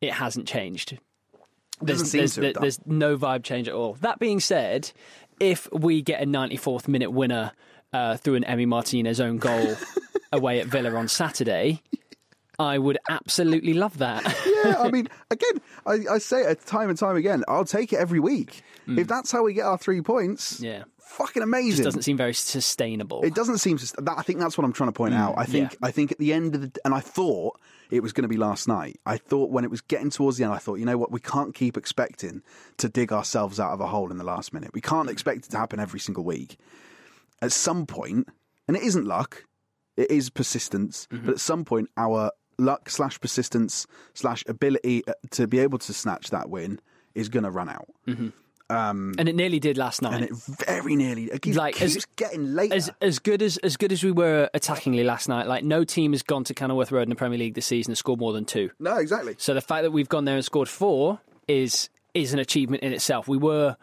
it 0.01 0.13
hasn't 0.13 0.47
changed. 0.47 0.97
There's, 1.81 2.11
there's, 2.11 2.35
done. 2.35 2.53
there's 2.59 2.79
no 2.85 3.17
vibe 3.17 3.43
change 3.43 3.67
at 3.67 3.73
all. 3.73 3.93
That 4.01 4.19
being 4.19 4.39
said, 4.39 4.91
if 5.39 5.71
we 5.71 6.01
get 6.01 6.21
a 6.21 6.25
94th 6.25 6.87
minute 6.87 7.11
winner 7.11 7.51
uh, 7.93 8.17
through 8.17 8.35
an 8.35 8.43
Emi 8.43 8.67
Martinez 8.67 9.19
own 9.19 9.37
goal 9.37 9.75
away 10.31 10.59
at 10.59 10.67
Villa 10.67 10.93
on 10.95 11.07
Saturday, 11.07 11.81
I 12.57 12.77
would 12.77 12.97
absolutely 13.09 13.73
love 13.73 13.97
that. 13.99 14.23
yeah, 14.63 14.75
I 14.79 14.91
mean, 14.91 15.07
again, 15.31 15.61
I, 15.85 16.15
I 16.15 16.17
say 16.17 16.41
it 16.41 16.65
time 16.65 16.89
and 16.89 16.99
time 16.99 17.15
again. 17.15 17.43
I'll 17.47 17.65
take 17.65 17.93
it 17.93 17.97
every 17.97 18.19
week 18.19 18.63
if 18.97 19.07
that's 19.07 19.31
how 19.31 19.43
we 19.43 19.53
get 19.53 19.65
our 19.65 19.77
three 19.77 20.01
points. 20.01 20.59
Mm. 20.59 20.63
yeah, 20.63 20.83
fucking 20.99 21.43
amazing. 21.43 21.81
it 21.81 21.85
doesn't 21.85 22.01
seem 22.01 22.17
very 22.17 22.33
sustainable. 22.33 23.21
It 23.23 23.35
doesn't 23.35 23.59
seem. 23.59 23.77
That, 23.77 24.15
I 24.17 24.21
think 24.21 24.39
that's 24.39 24.57
what 24.57 24.65
I'm 24.65 24.73
trying 24.73 24.89
to 24.89 24.93
point 24.93 25.13
out. 25.13 25.35
I 25.37 25.45
think. 25.45 25.73
yeah. 25.73 25.77
I 25.81 25.91
think 25.91 26.11
at 26.11 26.17
the 26.17 26.33
end 26.33 26.55
of 26.55 26.61
the, 26.61 26.79
and 26.83 26.93
I 26.93 26.99
thought 26.99 27.59
it 27.89 28.01
was 28.01 28.13
going 28.13 28.23
to 28.23 28.27
be 28.29 28.37
last 28.37 28.67
night. 28.67 28.99
I 29.05 29.17
thought 29.17 29.49
when 29.49 29.63
it 29.63 29.71
was 29.71 29.81
getting 29.81 30.09
towards 30.09 30.37
the 30.37 30.43
end, 30.43 30.53
I 30.53 30.57
thought, 30.57 30.75
you 30.75 30.85
know 30.85 30.97
what, 30.97 31.11
we 31.11 31.19
can't 31.19 31.55
keep 31.55 31.77
expecting 31.77 32.41
to 32.77 32.89
dig 32.89 33.11
ourselves 33.11 33.59
out 33.59 33.71
of 33.71 33.81
a 33.81 33.87
hole 33.87 34.11
in 34.11 34.17
the 34.17 34.23
last 34.23 34.53
minute. 34.53 34.71
We 34.73 34.81
can't 34.81 35.09
expect 35.09 35.45
it 35.45 35.49
to 35.51 35.57
happen 35.57 35.79
every 35.79 35.99
single 35.99 36.23
week. 36.23 36.57
At 37.41 37.51
some 37.51 37.85
point, 37.85 38.27
and 38.67 38.77
it 38.77 38.83
isn't 38.83 39.05
luck, 39.05 39.45
it 39.97 40.11
is 40.11 40.29
persistence. 40.29 41.07
But 41.09 41.31
at 41.31 41.39
some 41.39 41.65
point, 41.65 41.89
our 41.97 42.31
luck 42.57 42.89
slash 42.89 43.19
persistence 43.19 43.87
slash 44.13 44.43
ability 44.47 45.07
uh, 45.07 45.13
to 45.31 45.47
be 45.47 45.59
able 45.59 45.79
to 45.79 45.93
snatch 45.93 46.29
that 46.29 46.49
win 46.49 46.79
is 47.15 47.29
going 47.29 47.43
to 47.43 47.51
run 47.51 47.69
out. 47.69 47.87
And 48.69 49.27
it 49.27 49.35
nearly 49.35 49.59
did 49.59 49.77
last 49.77 50.01
night. 50.01 50.13
And 50.13 50.23
it 50.25 50.33
very 50.67 50.95
nearly 50.95 51.25
it 51.25 51.41
keeps, 51.41 51.57
Like, 51.57 51.81
as- 51.81 51.93
keeps 51.93 52.05
getting 52.15 52.53
later. 52.53 52.75
as 52.75 52.91
as 53.01 53.19
good 53.19 53.41
as 53.41 53.57
as 53.57 53.77
good 53.77 53.91
as 53.91 54.03
we 54.03 54.11
were 54.11 54.49
attackingly 54.53 55.03
last 55.03 55.27
night, 55.29 55.47
like 55.47 55.63
no 55.63 55.83
team 55.83 56.11
has 56.13 56.21
gone 56.23 56.43
to 56.45 56.53
Kenilworth 56.53 56.91
Road 56.91 57.03
in 57.03 57.09
the 57.09 57.15
Premier 57.15 57.37
League 57.39 57.55
this 57.55 57.65
season 57.65 57.91
and 57.91 57.97
scored 57.97 58.19
more 58.19 58.33
than 58.33 58.45
two. 58.45 58.69
no, 58.79 58.97
exactly. 58.97 59.35
So 59.37 59.53
the 59.53 59.61
fact 59.61 59.83
that 59.83 59.91
we've 59.91 60.09
gone 60.09 60.25
there 60.25 60.35
and 60.35 60.45
scored 60.45 60.69
four 60.69 61.19
is 61.47 61.89
is 62.13 62.33
an 62.33 62.39
achievement 62.39 62.83
in 62.83 62.93
itself. 62.93 63.27
We 63.27 63.37
were 63.37 63.75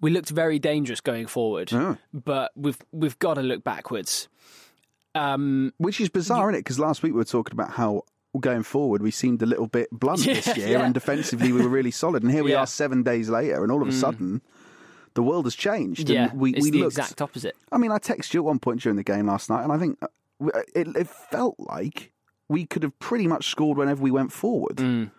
we 0.00 0.10
looked 0.10 0.30
very 0.30 0.58
dangerous 0.58 1.00
going 1.02 1.26
forward, 1.26 1.70
but 2.14 2.52
we've 2.56 2.78
we've 2.92 3.18
got 3.18 3.34
to 3.34 3.42
look 3.42 3.62
backwards. 3.64 4.28
Um, 5.14 5.72
Which 5.78 6.00
is 6.00 6.08
bizarre, 6.08 6.50
isn't 6.50 6.54
it? 6.54 6.58
Because 6.60 6.78
last 6.78 7.02
week 7.02 7.12
we 7.12 7.18
were 7.18 7.24
talking 7.24 7.52
about 7.52 7.70
how 7.70 8.04
going 8.38 8.62
forward 8.62 9.02
we 9.02 9.10
seemed 9.10 9.42
a 9.42 9.46
little 9.46 9.66
bit 9.66 9.88
blunt 9.90 10.24
Yeah, 10.26 10.34
this 10.34 10.56
year, 10.56 10.68
yeah. 10.68 10.84
and 10.84 10.94
defensively 10.94 11.52
we 11.52 11.62
were 11.62 11.68
really 11.68 11.90
solid. 11.90 12.22
And 12.22 12.30
here 12.30 12.44
we 12.44 12.52
Yeah. 12.52 12.58
Mm. 12.58 12.62
are 12.62 12.66
seven 12.66 13.02
days 13.02 13.28
later, 13.28 13.62
and 13.62 13.72
all 13.72 13.82
of 13.82 13.88
a 13.88 13.92
sudden 13.92 14.40
the 15.14 15.22
world 15.22 15.46
has 15.46 15.56
changed. 15.56 16.08
yeah, 16.08 16.30
and 16.30 16.38
we, 16.40 16.52
it's 16.54 16.64
we 16.64 16.70
the 16.70 16.78
looked. 16.80 16.92
exact 16.98 17.20
opposite. 17.20 17.56
I 17.72 17.78
mean, 17.78 17.90
I 17.90 17.98
texted 17.98 18.34
you 18.34 18.40
at 18.40 18.44
one 18.44 18.60
point 18.60 18.80
during 18.82 18.96
the 18.96 19.02
game 19.02 19.26
last 19.26 19.50
night, 19.50 19.64
and 19.64 19.72
I 19.72 19.78
think 19.78 19.98
uh, 20.02 20.06
it, 20.74 20.86
it 20.96 21.08
felt 21.08 21.56
like 21.58 22.12
we 22.48 22.64
could 22.66 22.84
have 22.84 22.96
pretty 23.00 23.26
much 23.26 23.46
scored 23.48 23.76
whenever 23.78 24.00
we 24.02 24.10
went 24.12 24.30
forward. 24.32 24.76
Mm. 24.76 25.10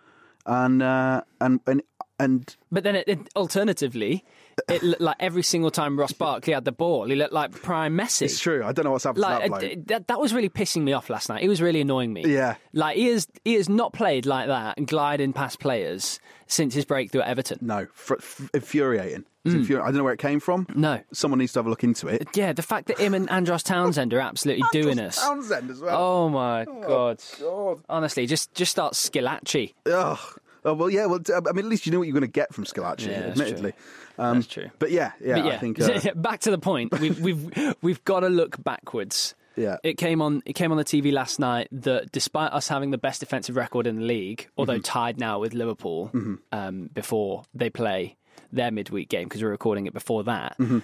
And 0.46 0.82
uh, 0.82 1.22
and 1.40 1.60
and 1.66 1.82
and 2.22 2.56
But 2.70 2.84
then, 2.84 2.96
it, 2.96 3.08
it, 3.08 3.18
alternatively, 3.36 4.24
it 4.68 4.82
looked 4.82 5.00
like 5.00 5.16
every 5.20 5.42
single 5.42 5.70
time 5.70 5.98
Ross 5.98 6.12
Barkley 6.12 6.52
had 6.52 6.64
the 6.64 6.72
ball, 6.72 7.04
he 7.06 7.14
looked 7.14 7.32
like 7.32 7.52
prime 7.52 7.96
Messi. 7.96 8.22
it's 8.22 8.38
true. 8.38 8.62
I 8.64 8.72
don't 8.72 8.84
know 8.84 8.92
what's 8.92 9.04
happened 9.04 9.22
Like 9.22 9.44
to 9.44 9.50
that 9.50 9.72
uh, 9.72 9.82
that, 9.86 10.08
that 10.08 10.20
was 10.20 10.32
really 10.32 10.48
pissing 10.48 10.82
me 10.82 10.92
off 10.92 11.10
last 11.10 11.28
night. 11.28 11.42
It 11.42 11.48
was 11.48 11.60
really 11.60 11.80
annoying 11.80 12.12
me. 12.12 12.24
Yeah. 12.26 12.56
like 12.72 12.96
he 12.96 13.06
has 13.08 13.26
he 13.44 13.54
has 13.54 13.68
not 13.68 13.92
played 13.92 14.26
like 14.26 14.46
that 14.48 14.76
and 14.78 14.86
gliding 14.86 15.32
past 15.32 15.58
players 15.60 16.20
since 16.46 16.74
his 16.74 16.84
breakthrough 16.84 17.22
at 17.22 17.28
Everton. 17.28 17.58
No, 17.62 17.86
fr- 17.94 18.16
f- 18.18 18.50
infuriating. 18.54 19.24
Infuri- 19.44 19.80
I 19.80 19.86
don't 19.86 19.96
know 19.96 20.04
where 20.04 20.12
it 20.12 20.20
came 20.20 20.38
from. 20.38 20.66
Mm. 20.66 20.76
No. 20.76 21.00
Someone 21.12 21.40
needs 21.40 21.52
to 21.54 21.58
have 21.58 21.66
a 21.66 21.70
look 21.70 21.82
into 21.82 22.06
it. 22.06 22.28
Yeah, 22.36 22.52
the 22.52 22.62
fact 22.62 22.86
that 22.86 23.00
him 23.00 23.12
and 23.12 23.28
Andros 23.28 23.64
Townsend 23.64 24.14
are 24.14 24.20
absolutely 24.20 24.62
doing 24.80 25.00
us. 25.00 25.16
Townsend 25.20 25.68
as 25.68 25.80
well. 25.80 26.00
Oh 26.00 26.28
my 26.28 26.64
god! 26.64 27.20
God. 27.40 27.80
Honestly, 27.88 28.26
just 28.26 28.54
just 28.54 28.70
start 28.70 28.92
Skilacci. 28.92 29.74
Ugh. 29.90 30.18
Oh 30.64 30.74
well, 30.74 30.90
yeah. 30.90 31.06
Well, 31.06 31.20
I 31.34 31.40
mean, 31.52 31.64
at 31.64 31.70
least 31.70 31.86
you 31.86 31.92
know 31.92 31.98
what 31.98 32.06
you're 32.08 32.12
going 32.14 32.22
to 32.22 32.26
get 32.28 32.54
from 32.54 32.64
Scalacci, 32.64 33.06
Yeah, 33.08 33.28
admittedly. 33.30 33.72
Um, 34.18 34.36
That's 34.38 34.46
true. 34.46 34.70
But 34.78 34.90
yeah, 34.90 35.12
yeah, 35.20 35.34
But 35.36 35.44
yeah, 35.46 35.52
I 35.54 35.58
think. 35.58 35.80
Uh, 35.80 36.14
back 36.14 36.40
to 36.40 36.50
the 36.50 36.58
point. 36.58 36.92
We've 37.00 37.18
we've 37.20 37.74
we've 37.82 38.04
got 38.04 38.20
to 38.20 38.28
look 38.28 38.62
backwards. 38.62 39.34
Yeah. 39.56 39.76
It 39.82 39.94
came 39.98 40.22
on. 40.22 40.42
It 40.46 40.52
came 40.54 40.70
on 40.72 40.78
the 40.78 40.84
TV 40.84 41.12
last 41.12 41.38
night 41.38 41.68
that 41.72 42.10
despite 42.12 42.52
us 42.52 42.68
having 42.68 42.90
the 42.90 42.98
best 42.98 43.20
defensive 43.20 43.56
record 43.56 43.86
in 43.86 43.96
the 43.96 44.02
league, 44.02 44.48
although 44.56 44.74
Mm-hmm. 44.74 44.82
tied 44.82 45.18
now 45.18 45.40
with 45.40 45.52
Liverpool 45.54 46.10
um, 46.52 46.88
before 46.94 47.42
they 47.54 47.68
play 47.68 48.16
their 48.52 48.70
midweek 48.70 49.08
game 49.08 49.24
because 49.28 49.42
we're 49.42 49.50
recording 49.50 49.86
it 49.86 49.92
before 49.92 50.24
that, 50.24 50.56
Mm-hmm. 50.58 50.78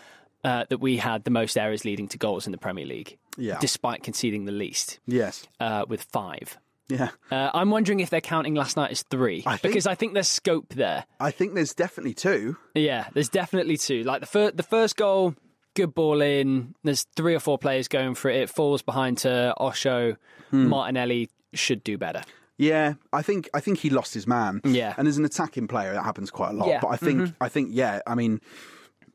uh, 0.45 0.65
that 0.69 0.81
we 0.81 0.97
had 0.99 1.25
the 1.25 1.31
most 1.31 1.57
errors 1.57 1.85
leading 1.85 2.09
to 2.09 2.19
goals 2.19 2.47
in 2.47 2.53
the 2.53 2.59
Premier 2.59 2.85
League. 2.87 3.17
Yeah. 3.39 3.59
Despite 3.61 4.03
conceding 4.03 4.45
the 4.47 4.53
least, 4.53 4.99
yes. 5.07 5.47
uh, 5.61 5.85
with 5.89 6.03
five. 6.03 6.59
Yeah. 6.89 7.11
Uh, 7.31 7.51
I'm 7.53 7.71
wondering 7.71 8.01
if 8.01 8.11
they're 8.11 8.21
counting 8.21 8.55
last 8.55 8.77
night 8.77 8.91
as 8.91 9.03
three 9.03 9.43
I 9.47 9.57
think- 9.57 9.73
because 9.75 9.87
I 9.87 9.95
think 9.95 10.15
there's 10.15 10.29
scope 10.29 10.71
there. 10.75 11.05
I 11.21 11.31
think 11.31 11.55
there's 11.55 11.75
definitely 11.75 12.15
two. 12.15 12.57
Yeah, 12.75 13.09
there's 13.13 13.29
definitely 13.29 13.77
two. 13.77 14.03
Like 14.05 14.21
the 14.21 14.27
first, 14.27 14.57
the 14.57 14.63
first 14.63 14.97
goal, 14.97 15.35
good 15.75 15.95
ball 15.95 16.21
in. 16.23 16.75
There's 16.85 17.05
three 17.17 17.35
or 17.35 17.41
four 17.41 17.59
players 17.59 17.89
going 17.89 18.15
for 18.15 18.31
it. 18.31 18.41
It 18.43 18.51
falls 18.51 18.83
behind 18.83 19.19
to 19.19 19.55
Osho. 19.61 20.17
Hmm. 20.51 20.69
Martinelli 20.69 21.29
should 21.53 21.85
do 21.85 21.99
better. 21.99 22.23
Yeah, 22.57 22.95
I 23.13 23.23
think 23.23 23.49
I 23.55 23.61
think 23.61 23.79
he 23.79 23.91
lost 23.91 24.15
his 24.15 24.27
man. 24.27 24.61
Yeah. 24.65 24.95
and 24.97 25.07
as 25.07 25.17
an 25.19 25.25
attacking 25.25 25.69
player, 25.69 25.93
that 25.93 26.03
happens 26.05 26.31
quite 26.31 26.51
a 26.51 26.55
lot. 26.55 26.69
Yeah. 26.69 26.81
But 26.81 26.89
I 26.89 26.97
think 26.97 27.35
I 27.41 27.49
think 27.49 27.69
yeah, 27.73 28.01
I 28.07 28.15
mean, 28.15 28.41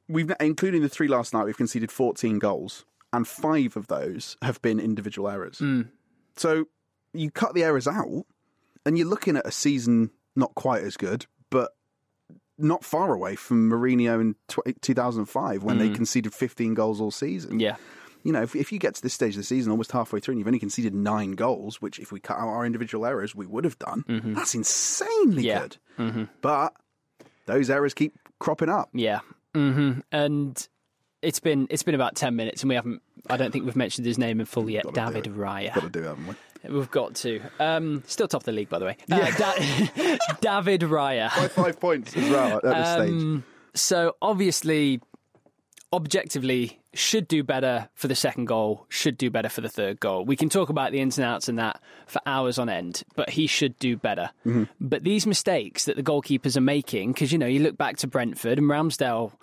we've 0.07 0.31
including 0.39 0.81
the 0.81 0.89
three 0.89 1.07
last 1.07 1.33
night, 1.33 1.43
we've 1.45 1.57
conceded 1.57 1.91
14 1.91 2.39
goals, 2.39 2.85
and 3.11 3.27
five 3.27 3.75
of 3.75 3.87
those 3.87 4.37
have 4.41 4.61
been 4.61 4.79
individual 4.79 5.27
errors. 5.27 5.61
So 6.37 6.65
you 7.13 7.31
cut 7.31 7.53
the 7.53 7.63
errors 7.63 7.87
out, 7.87 8.25
and 8.85 8.97
you're 8.97 9.07
looking 9.07 9.37
at 9.37 9.45
a 9.45 9.51
season 9.51 10.11
not 10.35 10.53
quite 10.55 10.83
as 10.83 10.97
good, 10.97 11.25
but 11.49 11.71
not 12.57 12.83
far 12.83 13.13
away 13.13 13.35
from 13.35 13.69
Mourinho 13.69 14.19
in 14.21 14.35
2005 14.81 15.63
when 15.63 15.77
they 15.79 15.89
mm. 15.89 15.95
conceded 15.95 16.33
15 16.33 16.73
goals 16.73 17.01
all 17.01 17.11
season. 17.11 17.59
Yeah, 17.59 17.75
You 18.23 18.31
know, 18.31 18.41
if, 18.41 18.55
if 18.55 18.71
you 18.71 18.79
get 18.79 18.95
to 18.95 19.01
this 19.01 19.13
stage 19.13 19.33
of 19.33 19.37
the 19.37 19.43
season, 19.43 19.71
almost 19.71 19.91
halfway 19.91 20.19
through, 20.19 20.33
and 20.33 20.39
you've 20.39 20.47
only 20.47 20.59
conceded 20.59 20.93
nine 20.93 21.31
goals, 21.33 21.81
which 21.81 21.99
if 21.99 22.11
we 22.11 22.19
cut 22.19 22.37
out 22.37 22.47
our 22.47 22.65
individual 22.65 23.05
errors, 23.05 23.35
we 23.35 23.45
would 23.45 23.63
have 23.63 23.77
done, 23.79 24.03
mm-hmm. 24.07 24.33
that's 24.33 24.55
insanely 24.55 25.43
Yeah. 25.43 25.61
good. 25.61 25.77
Mm-hmm. 25.99 26.23
But 26.41 26.73
those 27.45 27.69
errors 27.69 27.93
keep 27.93 28.17
cropping 28.39 28.69
up. 28.69 28.89
yeah. 28.93 29.19
hmm 29.53 29.99
And 30.11 30.67
it's 31.21 31.39
been 31.39 31.67
it's 31.69 31.83
been 31.83 31.95
about 31.95 32.15
ten 32.15 32.35
minutes, 32.35 32.63
and 32.63 32.69
we 32.69 32.75
haven't. 32.75 33.01
I 33.29 33.37
don't 33.37 33.51
think 33.51 33.65
we've 33.65 33.75
mentioned 33.75 34.05
his 34.05 34.17
name 34.17 34.39
in 34.39 34.45
full 34.45 34.69
yet. 34.69 34.91
David. 34.93 35.25
Raya. 35.25 35.73
Got 35.73 35.83
to 35.83 35.89
do, 35.89 36.01
haven't 36.03 36.27
we? 36.27 36.35
We've 36.67 36.89
got 36.91 37.15
to. 37.15 37.41
Um, 37.59 38.03
still 38.07 38.27
top 38.27 38.41
of 38.41 38.45
the 38.45 38.51
league, 38.51 38.69
by 38.69 38.79
the 38.79 38.85
way. 38.85 38.97
Uh, 39.11 39.31
Da- 39.31 40.17
David 40.41 40.81
Raya. 40.81 41.35
By 41.35 41.47
five 41.47 41.79
points 41.79 42.15
as 42.15 42.29
well 42.29 42.57
at 42.57 42.63
this 42.63 42.89
stage. 42.93 43.09
Um, 43.23 43.43
so 43.73 44.15
obviously, 44.21 45.01
objectively, 45.91 46.79
should 46.93 47.27
do 47.27 47.43
better 47.43 47.89
for 47.95 48.07
the 48.07 48.15
second 48.15 48.45
goal. 48.45 48.85
Should 48.89 49.17
do 49.17 49.29
better 49.29 49.49
for 49.49 49.61
the 49.61 49.69
third 49.69 49.99
goal. 49.99 50.25
We 50.25 50.35
can 50.35 50.49
talk 50.49 50.69
about 50.69 50.91
the 50.91 50.99
ins 50.99 51.17
and 51.17 51.25
outs 51.25 51.49
and 51.49 51.59
that 51.59 51.81
for 52.07 52.21
hours 52.25 52.57
on 52.59 52.69
end, 52.69 53.03
but 53.15 53.29
he 53.31 53.47
should 53.47 53.77
do 53.79 53.97
better. 53.97 54.29
Mm-hmm. 54.45 54.63
But 54.79 55.03
these 55.03 55.25
mistakes 55.25 55.85
that 55.85 55.95
the 55.95 56.03
goalkeepers 56.03 56.55
are 56.55 56.61
making, 56.61 57.13
because 57.13 57.31
you 57.31 57.37
know 57.37 57.47
you 57.47 57.59
look 57.59 57.77
back 57.77 57.97
to 57.97 58.07
Brentford 58.07 58.57
and 58.57 58.69
Ramsdale 58.69 59.33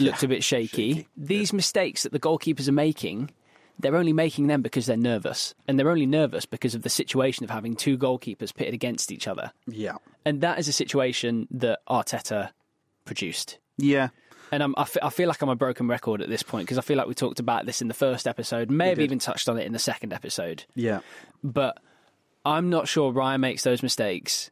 looked 0.00 0.22
a 0.22 0.28
bit 0.28 0.42
shaky. 0.42 1.06
These 1.16 1.52
mistakes 1.52 2.02
that 2.02 2.12
the 2.12 2.20
goalkeepers 2.20 2.68
are 2.68 2.72
making. 2.72 3.30
They're 3.78 3.96
only 3.96 4.12
making 4.12 4.46
them 4.46 4.62
because 4.62 4.86
they're 4.86 4.96
nervous. 4.96 5.54
And 5.68 5.78
they're 5.78 5.90
only 5.90 6.06
nervous 6.06 6.46
because 6.46 6.74
of 6.74 6.82
the 6.82 6.88
situation 6.88 7.44
of 7.44 7.50
having 7.50 7.76
two 7.76 7.98
goalkeepers 7.98 8.54
pitted 8.54 8.74
against 8.74 9.12
each 9.12 9.28
other. 9.28 9.52
Yeah. 9.66 9.96
And 10.24 10.40
that 10.40 10.58
is 10.58 10.68
a 10.68 10.72
situation 10.72 11.46
that 11.50 11.80
Arteta 11.88 12.50
produced. 13.04 13.58
Yeah. 13.76 14.08
And 14.50 14.62
I'm, 14.62 14.74
I, 14.76 14.82
f- 14.82 14.96
I 15.02 15.10
feel 15.10 15.28
like 15.28 15.42
I'm 15.42 15.48
a 15.48 15.56
broken 15.56 15.88
record 15.88 16.22
at 16.22 16.28
this 16.28 16.42
point 16.42 16.66
because 16.66 16.78
I 16.78 16.80
feel 16.82 16.96
like 16.96 17.06
we 17.06 17.14
talked 17.14 17.40
about 17.40 17.66
this 17.66 17.82
in 17.82 17.88
the 17.88 17.94
first 17.94 18.26
episode, 18.26 18.70
may 18.70 18.88
have 18.88 18.98
did. 18.98 19.04
even 19.04 19.18
touched 19.18 19.48
on 19.48 19.58
it 19.58 19.66
in 19.66 19.72
the 19.72 19.78
second 19.78 20.12
episode. 20.12 20.64
Yeah. 20.74 21.00
But 21.42 21.78
I'm 22.44 22.70
not 22.70 22.88
sure 22.88 23.12
Raya 23.12 23.40
makes 23.40 23.64
those 23.64 23.82
mistakes 23.82 24.50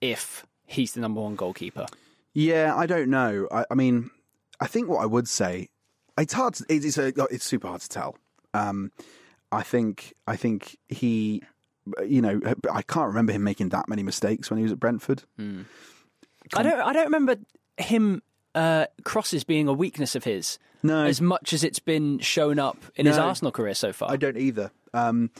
if 0.00 0.44
he's 0.66 0.92
the 0.92 1.00
number 1.00 1.20
one 1.20 1.36
goalkeeper. 1.36 1.86
Yeah, 2.34 2.74
I 2.76 2.86
don't 2.86 3.08
know. 3.08 3.48
I, 3.50 3.64
I 3.70 3.74
mean, 3.74 4.10
I 4.60 4.66
think 4.66 4.88
what 4.88 4.98
I 4.98 5.06
would 5.06 5.28
say, 5.28 5.68
it's 6.18 6.32
hard. 6.32 6.54
To, 6.54 6.64
it's 6.68 6.98
a, 6.98 7.08
uh, 7.08 7.26
it's 7.30 7.44
super 7.44 7.68
hard 7.68 7.80
to 7.80 7.88
tell. 7.88 8.16
Um, 8.54 8.90
I 9.52 9.62
think 9.62 10.14
I 10.26 10.36
think 10.36 10.76
he, 10.88 11.42
you 12.06 12.20
know, 12.22 12.40
I 12.72 12.82
can't 12.82 13.08
remember 13.08 13.32
him 13.32 13.44
making 13.44 13.70
that 13.70 13.88
many 13.88 14.02
mistakes 14.02 14.50
when 14.50 14.58
he 14.58 14.62
was 14.62 14.72
at 14.72 14.80
Brentford. 14.80 15.24
I 16.54 16.62
don't. 16.62 16.80
I 16.80 16.92
don't 16.92 17.04
remember 17.06 17.36
him 17.76 18.22
uh, 18.54 18.86
crosses 19.04 19.44
being 19.44 19.68
a 19.68 19.72
weakness 19.72 20.14
of 20.16 20.24
his 20.24 20.58
No. 20.82 21.04
as 21.04 21.20
much 21.20 21.52
as 21.52 21.62
it's 21.62 21.78
been 21.78 22.18
shown 22.18 22.58
up 22.58 22.78
in 22.96 23.06
his 23.06 23.16
Arsenal 23.18 23.52
career 23.52 23.74
so 23.74 23.92
far. 23.92 24.10
I 24.10 24.16
don't 24.16 24.36
either. 24.38 24.70
Um, 24.94 25.30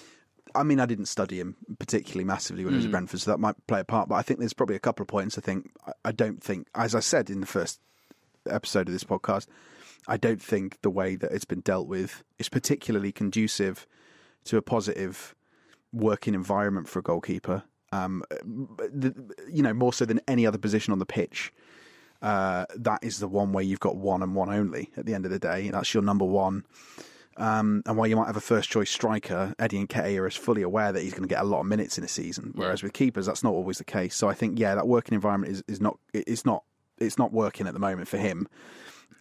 I 0.55 0.63
mean, 0.63 0.81
I 0.81 0.87
didn't 0.87 1.07
study 1.07 1.39
him 1.41 1.57
particularly 1.79 2.25
massively 2.25 2.65
when 2.65 2.73
he 2.75 2.79
was 2.79 2.87
at 2.87 2.91
Brentford, 2.91 3.21
so 3.21 3.31
that 3.31 3.39
might 3.39 3.55
play 3.67 3.81
a 3.81 3.85
part. 3.85 4.09
But 4.09 4.17
I 4.17 4.23
think 4.23 4.41
there's 4.41 4.53
probably 4.55 4.77
a 4.77 4.81
couple 4.81 5.03
of 5.03 5.09
points. 5.09 5.37
I 5.37 5.41
think 5.41 5.71
I- 5.87 5.93
I 6.07 6.13
don't 6.13 6.43
think, 6.43 6.69
as 6.75 6.95
I 6.95 7.01
said 7.01 7.29
in 7.31 7.41
the 7.41 7.47
first 7.47 7.81
episode 8.49 8.89
of 8.89 8.93
this 8.93 9.05
podcast, 9.05 9.47
I 10.09 10.17
don't 10.17 10.43
think 10.43 10.81
the 10.83 10.91
way 10.91 11.15
that 11.17 11.31
it's 11.31 11.45
been 11.45 11.61
dealt 11.61 11.87
with 11.87 12.25
is 12.39 12.49
particularly 12.49 13.13
conducive 13.13 13.87
to 14.45 14.57
a 14.57 14.63
positive 14.63 15.35
working 15.93 16.35
environment 16.35 16.89
for 16.89 16.99
a 16.99 17.03
goalkeeper. 17.03 17.63
Um, 17.93 18.23
the, 18.31 19.15
you 19.51 19.63
know, 19.63 19.73
more 19.73 19.93
so 19.93 20.05
than 20.05 20.21
any 20.27 20.47
other 20.47 20.59
position 20.59 20.93
on 20.93 20.99
the 20.99 21.07
pitch. 21.07 21.53
Uh, 22.21 22.67
that 22.75 22.99
is 23.03 23.21
the 23.21 23.29
one 23.29 23.53
where 23.53 23.63
you've 23.63 23.81
got 23.81 23.97
one 23.97 24.23
and 24.23 24.35
one 24.35 24.51
only 24.51 24.91
at 24.97 25.07
the 25.07 25.15
end 25.15 25.25
of 25.25 25.31
the 25.31 25.39
day. 25.39 25.71
That's 25.71 25.95
your 25.95 26.03
number 26.03 26.25
one. 26.25 26.65
Um, 27.37 27.83
and 27.87 27.97
while 27.97 28.09
you 28.09 28.17
might 28.17 28.27
have 28.27 28.37
a 28.37 28.41
first 28.41 28.69
choice 28.69 28.91
striker, 28.91 29.55
Eddie 29.61 29.79
and 29.79 29.89
Nketiah 29.89 30.27
is 30.27 30.35
fully 30.35 30.63
aware 30.63 30.91
that 30.91 31.03
he's 31.03 31.13
going 31.13 31.23
to 31.23 31.29
get 31.29 31.41
a 31.41 31.45
lot 31.47 31.61
of 31.61 31.67
minutes 31.67 31.97
in 31.97 32.03
a 32.03 32.09
season. 32.09 32.53
Whereas 32.57 32.83
with 32.83 32.93
keepers, 32.93 33.27
that's 33.27 33.45
not 33.45 33.53
always 33.53 33.79
the 33.79 33.85
case. 33.85 34.17
So 34.17 34.29
I 34.29 34.35
think, 34.35 34.59
yeah, 34.59 34.75
that 34.75 34.89
working 34.89 35.15
environment 35.15 35.53
is, 35.53 35.63
is 35.69 35.81
not 35.81 35.99
it's 36.13 36.45
not 36.45 36.65
it's 36.99 37.17
not 37.17 37.33
working 37.33 37.69
at 37.69 37.75
the 37.75 37.81
moment 37.81 38.09
for 38.09 38.17
him. 38.19 38.49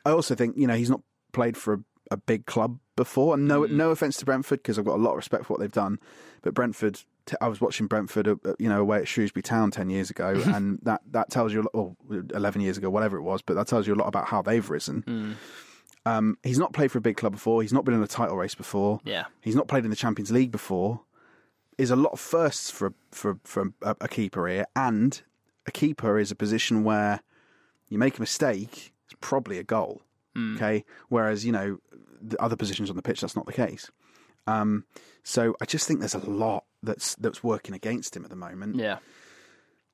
I 0.06 0.12
also 0.12 0.36
think 0.36 0.58
you 0.58 0.68
know 0.68 0.76
he's 0.76 0.90
not 0.90 1.02
played 1.34 1.58
for 1.58 1.74
a, 1.76 1.80
a 2.12 2.18
big 2.18 2.46
club 2.46 2.80
before, 2.96 3.34
and 3.36 3.48
no 3.48 3.66
no 3.66 3.92
offense 3.92 4.18
to 4.18 4.26
Brentford 4.26 4.60
because 4.64 4.78
I've 4.80 4.86
got 4.86 4.96
a 4.96 5.02
lot 5.02 5.12
of 5.12 5.18
respect 5.18 5.46
for 5.46 5.54
what 5.54 5.60
they've 5.60 5.72
done, 5.72 6.00
but 6.42 6.54
Brentford. 6.54 7.02
t- 7.26 7.36
I 7.42 7.48
was 7.50 7.60
watching 7.62 7.88
Brentford, 7.88 8.28
uh, 8.28 8.36
you 8.58 8.70
know, 8.70 8.80
away 8.82 9.00
at 9.00 9.08
Shrewsbury 9.08 9.44
Town 9.44 9.70
ten 9.72 9.90
years 9.90 10.10
ago, 10.10 10.30
and 10.48 10.80
that, 10.84 11.02
that 11.12 11.30
tells 11.30 11.54
you, 11.54 11.62
a 11.62 11.64
lot- 11.64 11.76
or 11.76 11.96
eleven 12.34 12.62
years 12.62 12.78
ago, 12.78 12.90
whatever 12.90 13.18
it 13.18 13.22
was, 13.24 13.42
but 13.42 13.56
that 13.56 13.68
tells 13.68 13.86
you 13.88 13.94
a 13.94 14.00
lot 14.02 14.08
about 14.08 14.28
how 14.28 14.42
they've 14.42 14.68
risen. 14.70 15.36
Um, 16.06 16.38
he's 16.42 16.58
not 16.58 16.72
played 16.72 16.90
for 16.92 17.00
a 17.00 17.02
big 17.02 17.18
club 17.18 17.34
before. 17.34 17.62
He's 17.62 17.74
not 17.74 17.84
been 17.84 17.94
in 17.94 18.02
a 18.02 18.08
title 18.08 18.38
race 18.38 18.56
before. 18.56 19.02
Yeah. 19.04 19.26
He's 19.42 19.56
not 19.56 19.68
played 19.68 19.84
in 19.84 19.90
the 19.90 19.96
Champions 19.98 20.32
League 20.32 20.52
before. 20.52 21.02
Is 21.78 21.92
a 21.92 21.96
lot 21.98 22.14
of 22.14 22.20
firsts 22.22 22.72
for 22.72 22.94
for 23.12 23.38
for 23.44 23.74
a, 23.84 23.96
a 24.02 24.08
keeper 24.08 24.48
here, 24.48 24.66
and 24.76 25.22
a 25.68 25.72
keeper 25.72 26.18
is 26.18 26.32
a 26.32 26.36
position 26.36 26.84
where 26.84 27.22
you 27.90 27.98
make 28.00 28.18
a 28.18 28.22
mistake, 28.22 28.94
probably 29.22 29.58
a 29.58 29.64
goal. 29.64 30.02
Okay, 30.56 30.86
whereas 31.10 31.46
you 31.46 31.52
know 31.52 31.80
the 32.22 32.40
other 32.42 32.56
positions 32.56 32.90
on 32.90 32.96
the 32.96 33.02
pitch, 33.02 33.22
that's 33.22 33.36
not 33.36 33.48
the 33.48 33.54
case. 33.54 33.90
Um, 34.46 34.86
so 35.24 35.56
I 35.62 35.66
just 35.66 35.88
think 35.88 36.00
there's 36.00 36.16
a 36.16 36.20
lot 36.20 36.66
that's 36.84 37.16
that's 37.16 37.44
working 37.44 37.76
against 37.76 38.16
him 38.16 38.24
at 38.24 38.30
the 38.30 38.36
moment. 38.36 38.76
Yeah. 38.76 39.00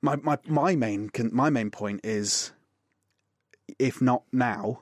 My 0.02 0.18
my 0.18 0.38
my 0.46 0.76
main 0.76 1.10
my 1.32 1.50
main 1.50 1.72
point 1.72 2.02
is, 2.04 2.52
if 3.80 4.02
not 4.02 4.24
now, 4.32 4.82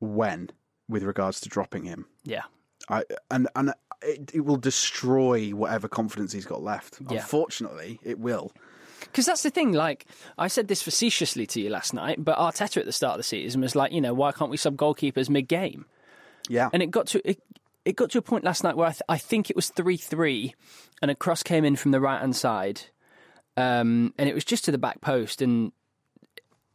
when 0.00 0.50
with 0.88 1.02
regards 1.02 1.40
to 1.40 1.48
dropping 1.48 1.84
him. 1.84 2.06
Yeah. 2.24 2.42
I 2.88 3.04
and 3.30 3.48
and 3.54 3.72
it, 4.02 4.32
it 4.34 4.40
will 4.40 4.56
destroy 4.56 5.50
whatever 5.50 5.88
confidence 5.88 6.32
he's 6.32 6.46
got 6.46 6.62
left. 6.62 6.98
Yeah. 7.08 7.18
Unfortunately, 7.18 8.00
it 8.02 8.18
will. 8.18 8.52
Because 9.00 9.26
that's 9.26 9.42
the 9.42 9.50
thing. 9.50 9.72
Like 9.72 10.06
I 10.36 10.48
said 10.48 10.68
this 10.68 10.82
facetiously 10.82 11.46
to 11.48 11.60
you 11.60 11.70
last 11.70 11.94
night, 11.94 12.24
but 12.24 12.36
Arteta 12.38 12.78
at 12.78 12.84
the 12.84 12.92
start 12.92 13.12
of 13.14 13.18
the 13.18 13.24
season 13.24 13.60
was 13.60 13.76
like, 13.76 13.92
you 13.92 14.00
know, 14.00 14.14
why 14.14 14.32
can't 14.32 14.50
we 14.50 14.56
sub 14.56 14.76
goalkeepers 14.76 15.28
mid 15.28 15.48
game? 15.48 15.86
Yeah, 16.48 16.70
And 16.72 16.82
it 16.82 16.90
got 16.90 17.06
to 17.08 17.28
it, 17.28 17.42
it 17.84 17.94
got 17.96 18.10
to 18.12 18.18
a 18.18 18.22
point 18.22 18.42
last 18.42 18.64
night 18.64 18.76
where 18.76 18.86
I, 18.88 18.92
th- 18.92 19.02
I 19.08 19.18
think 19.18 19.50
it 19.50 19.56
was 19.56 19.68
three 19.68 19.98
three, 19.98 20.54
and 21.02 21.10
a 21.10 21.14
cross 21.14 21.42
came 21.42 21.64
in 21.64 21.76
from 21.76 21.90
the 21.90 22.00
right 22.00 22.20
hand 22.20 22.36
side, 22.36 22.82
um, 23.56 24.14
and 24.16 24.28
it 24.28 24.34
was 24.34 24.44
just 24.44 24.64
to 24.64 24.72
the 24.72 24.78
back 24.78 25.00
post, 25.00 25.42
and 25.42 25.72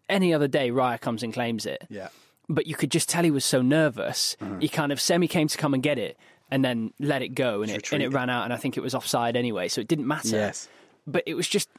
any 0.10 0.34
other 0.34 0.48
day, 0.48 0.70
Raya 0.70 1.00
comes 1.00 1.24
and 1.24 1.34
claims 1.34 1.66
it. 1.66 1.86
Yeah. 1.90 2.10
But 2.50 2.68
you 2.68 2.76
could 2.76 2.92
just 2.92 3.10
tell 3.10 3.24
he 3.24 3.32
was 3.32 3.46
so 3.46 3.62
nervous. 3.62 4.36
Uh-huh. 4.40 4.58
He 4.60 4.68
kind 4.68 4.92
of 4.92 5.00
semi 5.00 5.28
came 5.28 5.48
to 5.48 5.58
come 5.58 5.74
and 5.74 5.82
get 5.82 5.98
it 5.98 6.18
and 6.52 6.64
then 6.64 6.94
let 7.00 7.22
it 7.22 7.30
go 7.30 7.62
and 7.64 7.72
it, 7.72 7.92
and 7.92 8.04
it 8.04 8.10
ran 8.10 8.30
out. 8.30 8.44
And 8.44 8.54
I 8.54 8.58
think 8.58 8.78
it 8.78 8.82
was 8.82 8.94
offside 8.94 9.36
anyway, 9.36 9.70
so 9.70 9.82
it 9.82 9.88
didn't 9.88 10.08
matter. 10.08 10.36
Yes. 10.36 10.68
But 11.08 11.24
it 11.26 11.34
was 11.34 11.48
just, 11.48 11.70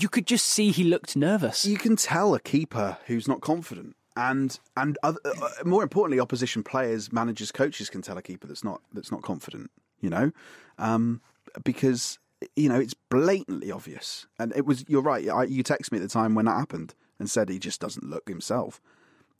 you 0.00 0.08
could 0.08 0.26
just 0.26 0.46
see 0.46 0.70
he 0.70 0.84
looked 0.84 1.16
nervous. 1.16 1.64
You 1.64 1.76
can 1.76 1.96
tell 1.96 2.34
a 2.34 2.40
keeper 2.40 2.98
who's 3.06 3.28
not 3.28 3.40
confident. 3.40 3.96
And 4.16 4.58
and 4.76 4.96
other, 5.02 5.18
uh, 5.24 5.48
more 5.64 5.82
importantly, 5.82 6.20
opposition 6.20 6.62
players, 6.62 7.12
managers, 7.12 7.50
coaches 7.50 7.90
can 7.90 8.00
tell 8.00 8.16
a 8.16 8.22
keeper 8.22 8.46
that's 8.46 8.62
not 8.62 8.80
that's 8.92 9.10
not 9.10 9.22
confident. 9.22 9.70
You 10.00 10.10
know, 10.10 10.32
um, 10.78 11.20
because 11.64 12.18
you 12.54 12.68
know 12.68 12.78
it's 12.78 12.94
blatantly 13.10 13.72
obvious. 13.72 14.26
And 14.38 14.52
it 14.54 14.66
was 14.66 14.84
you're 14.86 15.02
right. 15.02 15.28
I, 15.28 15.44
you 15.44 15.64
texted 15.64 15.90
me 15.92 15.98
at 15.98 16.02
the 16.02 16.08
time 16.08 16.34
when 16.34 16.44
that 16.44 16.58
happened 16.58 16.94
and 17.18 17.28
said 17.28 17.48
he 17.48 17.58
just 17.58 17.80
doesn't 17.80 18.08
look 18.08 18.28
himself, 18.28 18.80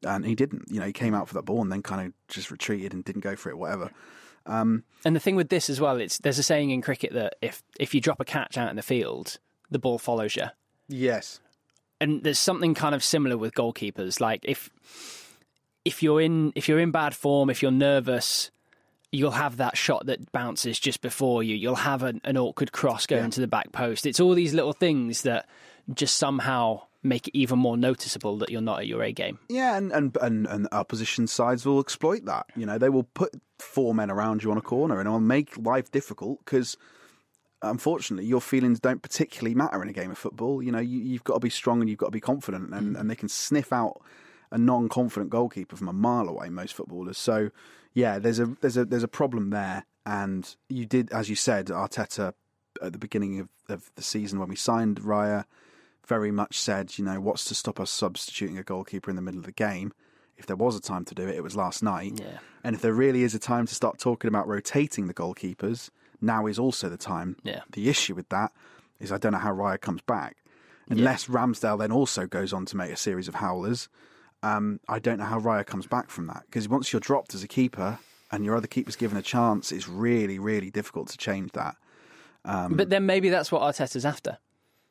and 0.03 0.25
he 0.25 0.35
didn't. 0.35 0.65
You 0.69 0.81
know, 0.81 0.87
he 0.87 0.93
came 0.93 1.15
out 1.15 1.29
for 1.29 1.35
that 1.35 1.45
ball 1.45 1.63
and 1.63 1.71
then 1.71 1.83
kind 1.83 2.09
of 2.09 2.13
just 2.27 2.51
retreated 2.51 2.93
and 2.93 3.05
didn't 3.05 3.23
go 3.23 3.37
for 3.37 3.51
it. 3.51 3.59
Whatever. 3.59 3.91
And 5.05 5.15
the 5.17 5.21
thing 5.21 5.37
with 5.37 5.49
this 5.49 5.71
as 5.71 5.81
well, 5.81 6.01
it's 6.01 6.19
there's 6.19 6.39
a 6.39 6.43
saying 6.43 6.71
in 6.71 6.83
cricket 6.83 7.13
that 7.13 7.37
if 7.41 7.63
if 7.79 7.95
you 7.95 8.01
drop 8.01 8.21
a 8.21 8.25
catch 8.25 8.59
out 8.59 8.71
in 8.71 8.77
the 8.77 8.83
field, 8.83 9.39
the 9.71 9.79
ball 9.79 9.99
follows 9.99 10.37
you. 10.37 10.45
Yes. 10.89 11.41
And 12.01 12.23
there's 12.23 12.39
something 12.39 12.75
kind 12.75 12.95
of 12.95 13.03
similar 13.03 13.37
with 13.39 13.55
goalkeepers. 13.55 14.21
Like 14.21 14.41
if 14.45 14.71
if 15.85 16.03
you're 16.03 16.21
in 16.21 16.53
if 16.55 16.69
you're 16.69 16.79
in 16.81 16.91
bad 16.91 17.15
form, 17.15 17.51
if 17.51 17.63
you're 17.63 17.71
nervous, 17.71 18.51
you'll 19.13 19.31
have 19.33 19.59
that 19.59 19.77
shot 19.77 20.07
that 20.07 20.31
bounces 20.33 20.79
just 20.79 21.01
before 21.01 21.43
you. 21.43 21.55
You'll 21.55 21.77
have 21.77 22.03
an, 22.03 22.21
an 22.25 22.37
awkward 22.37 22.73
cross 22.73 23.07
going 23.07 23.25
Yeah. 23.25 23.31
to 23.31 23.41
the 23.41 23.47
back 23.47 23.73
post. 23.73 24.07
It's 24.07 24.21
all 24.21 24.35
these 24.35 24.55
little 24.55 24.73
things 24.73 25.23
that 25.23 25.49
just 25.93 26.17
somehow 26.17 26.83
make 27.03 27.29
it 27.29 27.37
even 27.37 27.59
more 27.59 27.77
noticeable 27.77 28.39
that 28.39 28.49
you're 28.51 28.63
not 28.63 28.81
at 28.81 28.87
your 28.87 29.03
A 29.03 29.13
game. 29.13 29.39
Yeah, 29.51 29.77
and, 29.77 29.93
and, 29.93 30.17
and, 30.23 30.47
and 30.47 30.67
opposition 30.73 31.27
sides 31.27 31.67
will 31.67 31.79
exploit 31.79 32.25
that. 32.25 32.47
You 32.57 32.65
know, 32.65 32.79
they 32.79 32.89
will 32.89 33.03
put 33.05 33.35
four 33.59 33.95
men 33.95 34.11
around 34.11 34.43
you 34.43 34.51
on 34.51 34.57
a 34.57 34.63
corner 34.63 34.99
and 34.99 35.07
it'll 35.07 35.21
make 35.21 35.57
life 35.59 35.91
difficult 35.91 36.39
because, 36.45 36.79
unfortunately, 37.71 38.27
your 38.27 38.41
feelings 38.41 38.81
don't 38.81 39.03
particularly 39.03 39.55
matter 39.55 39.83
in 39.83 39.89
a 39.89 39.93
game 39.93 40.11
of 40.11 40.19
football. 40.19 40.63
You 40.63 40.73
know, 40.73 40.81
you, 40.81 41.01
you've 41.01 41.25
got 41.25 41.35
to 41.35 41.41
be 41.41 41.51
strong 41.51 41.81
and 41.81 41.89
you've 41.89 41.99
got 41.99 42.07
to 42.07 42.13
be 42.13 42.21
confident, 42.21 42.73
and, 42.73 42.91
hmm. 42.91 42.97
and 42.97 43.11
they 43.11 43.17
can 43.17 43.29
sniff 43.29 43.73
out 43.73 44.01
a 44.51 44.59
non-confident 44.59 45.31
goalkeeper 45.31 45.77
from 45.77 45.89
a 45.89 45.93
mile 45.93 46.29
away. 46.29 46.49
Most 46.49 46.75
footballers. 46.75 47.19
So, 47.19 47.51
yeah, 47.93 48.19
there's 48.19 48.39
a 48.39 48.47
there's 48.61 48.77
a 48.77 48.85
there's 48.85 49.03
a 49.03 49.09
problem 49.09 49.51
there, 49.51 49.85
and 50.07 50.55
you 50.69 50.87
did, 50.87 51.13
as 51.13 51.29
you 51.29 51.37
said, 51.37 51.67
Arteta 51.67 52.35
at 52.83 52.93
the 52.93 52.99
beginning 52.99 53.41
of, 53.41 53.49
of 53.69 53.91
the 53.95 54.03
season 54.03 54.39
when 54.39 54.49
we 54.49 54.57
signed 54.57 55.01
Raya 55.01 55.45
very 56.07 56.31
much 56.31 56.59
said, 56.59 56.99
you 56.99 57.05
know, 57.05 57.21
what's 57.21 57.45
to 57.47 57.55
stop 57.55 57.81
us 57.81 57.91
substituting 57.91 58.59
a 58.59 58.63
goalkeeper 58.63 59.11
in 59.11 59.17
the 59.17 59.23
middle 59.23 59.41
of 59.41 59.47
the 59.47 59.53
game? 59.53 59.93
If 60.37 60.47
there 60.47 60.57
was 60.57 60.77
a 60.77 60.81
time 60.81 61.05
to 61.07 61.15
do 61.15 61.27
it, 61.27 61.37
it 61.37 61.43
was 61.43 61.57
last 61.57 61.83
night. 61.83 62.21
Yeah. 62.21 62.39
And 62.63 62.75
if 62.75 62.83
there 62.83 62.93
really 62.93 63.23
is 63.23 63.35
a 63.35 63.39
time 63.39 63.67
to 63.67 63.75
start 63.75 63.99
talking 63.99 64.29
about 64.29 64.49
rotating 64.49 65.07
the 65.07 65.15
goalkeepers, 65.15 65.91
now 66.25 66.47
is 66.47 66.59
also 66.59 66.89
the 66.89 66.97
time. 66.97 67.37
Yeah. 67.45 67.61
The 67.73 67.89
issue 67.89 68.15
with 68.15 68.29
that 68.31 68.53
is 69.01 69.13
I 69.13 69.19
don't 69.19 69.33
know 69.33 69.39
how 69.39 69.53
Raya 69.53 69.81
comes 69.81 70.03
back. 70.03 70.37
Unless 70.89 71.27
Ramsdale 71.29 71.79
then 71.79 71.93
also 71.93 72.27
goes 72.27 72.53
on 72.53 72.67
to 72.67 72.77
make 72.77 72.91
a 72.91 72.97
series 72.97 73.27
of 73.29 73.35
howlers, 73.37 73.89
um, 74.43 74.81
I 74.89 74.99
don't 74.99 75.19
know 75.19 75.25
how 75.25 75.41
Raya 75.41 75.65
comes 75.65 75.87
back 75.87 76.11
from 76.11 76.27
that. 76.27 76.43
Because 76.47 76.69
once 76.69 76.93
you're 76.93 77.01
dropped 77.01 77.35
as 77.35 77.43
a 77.43 77.49
keeper 77.49 77.99
and 78.31 78.45
your 78.45 78.55
other 78.57 78.67
keeper's 78.67 78.97
given 78.97 79.17
a 79.17 79.23
chance, 79.23 79.73
it's 79.73 79.89
really, 79.89 80.39
really 80.39 80.71
difficult 80.71 81.09
to 81.09 81.17
change 81.17 81.53
that. 81.53 81.77
but 82.45 82.91
then 82.91 83.07
maybe 83.07 83.31
that's 83.31 83.51
what 83.51 83.63
Arteta's 83.63 84.05
after. 84.05 84.37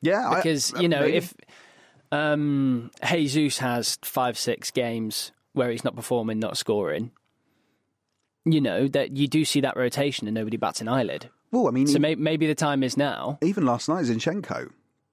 Yeah, 0.02 0.28
I- 0.28 0.36
because 0.36 0.74
uh, 0.74 0.80
you 0.80 0.88
know 0.88 1.00
maybe. 1.00 1.16
if 1.18 1.34
um, 2.10 2.90
Jesus 3.08 3.58
has 3.58 3.96
five 4.02 4.36
six 4.36 4.70
games 4.70 5.32
where 5.52 5.70
he's 5.70 5.84
not 5.84 5.94
performing, 5.94 6.38
not 6.40 6.56
scoring, 6.56 7.12
you 8.44 8.60
know 8.60 8.88
that 8.88 9.16
you 9.16 9.26
do 9.28 9.44
see 9.44 9.60
that 9.62 9.76
rotation 9.76 10.26
and 10.28 10.34
nobody 10.34 10.56
bats 10.56 10.80
an 10.80 10.88
eyelid. 10.88 11.30
well, 11.50 11.68
I 11.68 11.70
mean, 11.70 11.86
So 11.86 11.98
may- 11.98 12.14
maybe 12.16 12.46
the 12.46 12.54
time 12.54 12.82
is 12.82 12.96
now. 12.96 13.38
even 13.42 13.64
last 13.64 13.88
night, 13.88 14.04
Zinchenko, 14.06 14.70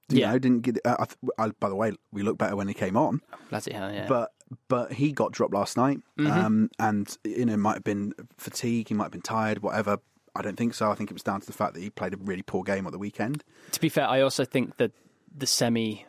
you 0.08 0.18
Yeah. 0.20 0.32
know, 0.32 0.38
didn't 0.38 0.60
get. 0.62 0.78
Uh, 0.84 0.96
I 0.98 1.04
th- 1.04 1.16
I, 1.38 1.48
by 1.60 1.68
the 1.68 1.76
way, 1.76 1.92
we 2.12 2.22
looked 2.22 2.38
better 2.38 2.56
when 2.56 2.68
he 2.68 2.74
came 2.74 2.96
on, 2.96 3.20
Bloody 3.50 3.72
hell, 3.72 3.92
yeah. 3.92 4.06
but 4.08 4.32
but 4.68 4.92
he 4.92 5.12
got 5.12 5.32
dropped 5.32 5.54
last 5.54 5.76
night, 5.76 6.00
Mm-hmm. 6.18 6.30
um, 6.30 6.70
and 6.78 7.16
you 7.24 7.46
know, 7.46 7.56
might 7.56 7.74
have 7.74 7.84
been 7.84 8.12
fatigue, 8.36 8.88
he 8.88 8.94
might 8.94 9.04
have 9.04 9.12
been 9.12 9.22
tired, 9.22 9.62
whatever. 9.62 9.98
I 10.34 10.42
don't 10.42 10.56
think 10.56 10.74
so. 10.74 10.90
I 10.90 10.94
think 10.94 11.10
it 11.10 11.14
was 11.14 11.22
down 11.22 11.40
to 11.40 11.46
the 11.46 11.52
fact 11.52 11.74
that 11.74 11.80
he 11.80 11.90
played 11.90 12.14
a 12.14 12.16
really 12.16 12.42
poor 12.42 12.62
game 12.62 12.86
at 12.86 12.92
the 12.92 12.98
weekend. 12.98 13.44
to 13.72 13.80
be 13.80 13.88
fair, 13.88 14.06
I 14.08 14.20
also 14.22 14.44
think 14.44 14.76
that 14.78 14.92
the 15.34 15.46
semi 15.46 16.04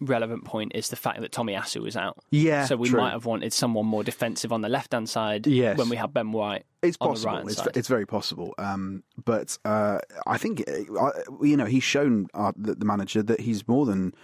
relevant 0.00 0.44
point 0.44 0.72
is 0.76 0.88
the 0.90 0.96
fact 0.96 1.20
that 1.20 1.32
Tomiyasu 1.32 1.80
was 1.82 1.96
out. 1.96 2.18
Yeah, 2.30 2.66
So 2.66 2.76
we 2.76 2.88
true. 2.88 3.00
might 3.00 3.10
have 3.10 3.24
wanted 3.24 3.52
someone 3.52 3.86
more 3.86 4.04
defensive 4.04 4.52
on 4.52 4.60
the 4.60 4.68
left 4.68 4.92
hand 4.92 5.08
side 5.08 5.46
Yes. 5.48 5.76
when 5.76 5.88
we 5.88 5.96
had 5.96 6.12
Ben 6.14 6.30
White 6.30 6.64
It's 6.82 6.96
possible. 6.96 7.32
right 7.32 7.44
it's, 7.44 7.66
it's 7.74 7.88
very 7.88 8.06
possible. 8.06 8.54
Um, 8.58 9.02
but 9.24 9.58
uh, 9.64 9.98
I 10.26 10.38
think 10.38 10.62
uh, 10.68 11.10
you 11.42 11.56
know 11.56 11.64
he's 11.66 11.82
shown 11.84 12.28
uh, 12.34 12.52
the, 12.56 12.74
the 12.74 12.84
manager 12.84 13.22
that 13.22 13.40
he's 13.40 13.66
more 13.66 13.84
than 13.86 14.14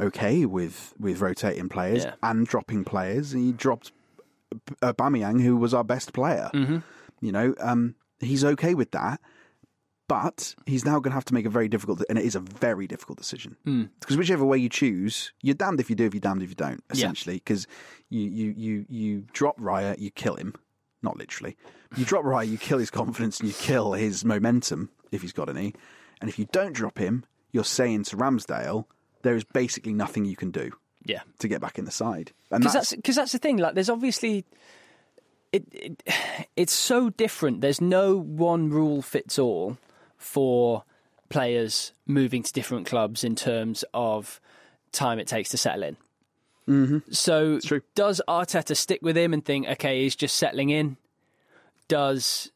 okay 0.00 0.44
with 0.46 0.94
with 0.98 1.20
rotating 1.20 1.68
players 1.68 2.04
Yeah. 2.04 2.14
and 2.22 2.46
dropping 2.46 2.84
players. 2.84 3.32
He 3.32 3.52
dropped 3.52 3.92
Aubameyang, 4.82 5.42
who 5.42 5.56
was 5.56 5.74
our 5.74 5.84
best 5.84 6.12
player. 6.12 6.50
Mm-hmm. 6.54 6.78
You 7.20 7.32
know, 7.32 7.54
um, 7.60 7.94
he's 8.20 8.44
okay 8.44 8.74
with 8.74 8.90
that. 8.92 9.20
But 10.06 10.54
he's 10.66 10.84
now 10.84 11.00
going 11.00 11.12
to 11.12 11.14
have 11.14 11.24
to 11.26 11.34
make 11.34 11.46
a 11.46 11.50
very 11.50 11.66
difficult, 11.66 12.02
and 12.10 12.18
it 12.18 12.26
is 12.26 12.34
a 12.34 12.40
very 12.40 12.86
difficult 12.86 13.16
decision. 13.16 13.56
Hmm. 13.64 13.84
Because 14.00 14.18
whichever 14.18 14.44
way 14.44 14.58
you 14.58 14.68
choose, 14.68 15.32
you're 15.42 15.54
damned 15.54 15.80
if 15.80 15.88
you 15.88 15.96
do, 15.96 16.04
if 16.04 16.12
you're 16.12 16.20
damned 16.20 16.42
if 16.42 16.50
you 16.50 16.54
don't. 16.54 16.84
Essentially, 16.90 17.36
because 17.36 17.66
you, 18.10 18.28
you 18.28 18.54
you 18.54 18.86
you 18.90 19.24
drop 19.32 19.58
Raya, 19.58 19.98
you 19.98 20.10
kill 20.10 20.34
him, 20.36 20.54
not 21.02 21.16
literally. 21.16 21.56
You 21.96 22.04
drop 22.04 22.24
Raya, 22.24 22.48
you 22.48 22.58
kill 22.58 22.78
his 22.78 22.90
confidence, 22.90 23.40
and 23.40 23.48
you 23.48 23.54
kill 23.54 23.92
his 23.92 24.24
momentum 24.24 24.90
if 25.12 25.22
he's 25.22 25.32
got 25.32 25.48
any. 25.48 25.74
And 26.20 26.28
if 26.28 26.38
you 26.38 26.48
don't 26.52 26.72
drop 26.72 26.98
him, 26.98 27.24
you're 27.52 27.64
saying 27.64 28.04
to 28.04 28.16
Ramsdale, 28.16 28.86
there 29.22 29.36
is 29.36 29.44
basically 29.44 29.92
nothing 29.92 30.24
you 30.24 30.36
can 30.36 30.50
do 30.50 30.72
yeah. 31.04 31.20
to 31.38 31.48
get 31.48 31.60
back 31.60 31.78
in 31.78 31.84
the 31.84 31.90
side. 31.90 32.32
Because 32.50 32.72
that's, 32.72 32.74
that's 32.74 32.94
because 32.94 33.16
that's 33.16 33.32
the 33.32 33.38
thing. 33.38 33.58
Like, 33.58 33.74
there's 33.74 33.90
obviously 33.90 34.44
it, 35.52 35.64
it. 35.72 36.02
It's 36.56 36.72
so 36.72 37.10
different. 37.10 37.62
There's 37.62 37.80
no 37.80 38.16
one 38.16 38.70
rule 38.70 39.02
fits 39.02 39.40
all 39.40 39.76
for 40.16 40.84
players 41.28 41.92
moving 42.06 42.44
to 42.44 42.52
different 42.52 42.86
clubs 42.86 43.24
in 43.24 43.34
terms 43.34 43.84
of 43.92 44.40
time 44.92 45.18
it 45.18 45.26
takes 45.26 45.48
to 45.48 45.56
settle 45.56 45.82
in. 45.82 45.96
Mm-hmm. 46.68 46.98
So, 47.10 47.58
does 47.96 48.22
Arteta 48.28 48.76
stick 48.76 49.00
with 49.02 49.16
him 49.16 49.32
and 49.32 49.44
think, 49.44 49.66
okay, 49.66 50.02
he's 50.02 50.14
just 50.14 50.36
settling 50.36 50.70
in? 50.70 50.96
Does 51.88 52.50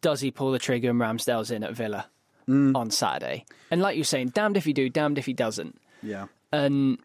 does 0.00 0.20
he 0.20 0.30
pull 0.30 0.50
the 0.50 0.58
trigger 0.58 0.90
and 0.90 1.00
Ramsdale's 1.00 1.50
in 1.50 1.62
at 1.62 1.74
Villa 1.74 2.08
mm. 2.48 2.74
on 2.74 2.90
Saturday? 2.90 3.44
And 3.70 3.80
like 3.80 3.96
you're 3.96 4.04
saying, 4.04 4.30
damned 4.30 4.56
if 4.56 4.64
he 4.64 4.72
do, 4.72 4.88
damned 4.88 5.18
if 5.18 5.26
he 5.26 5.32
doesn't 5.32 5.78
yeah. 6.02 6.26
and 6.52 6.98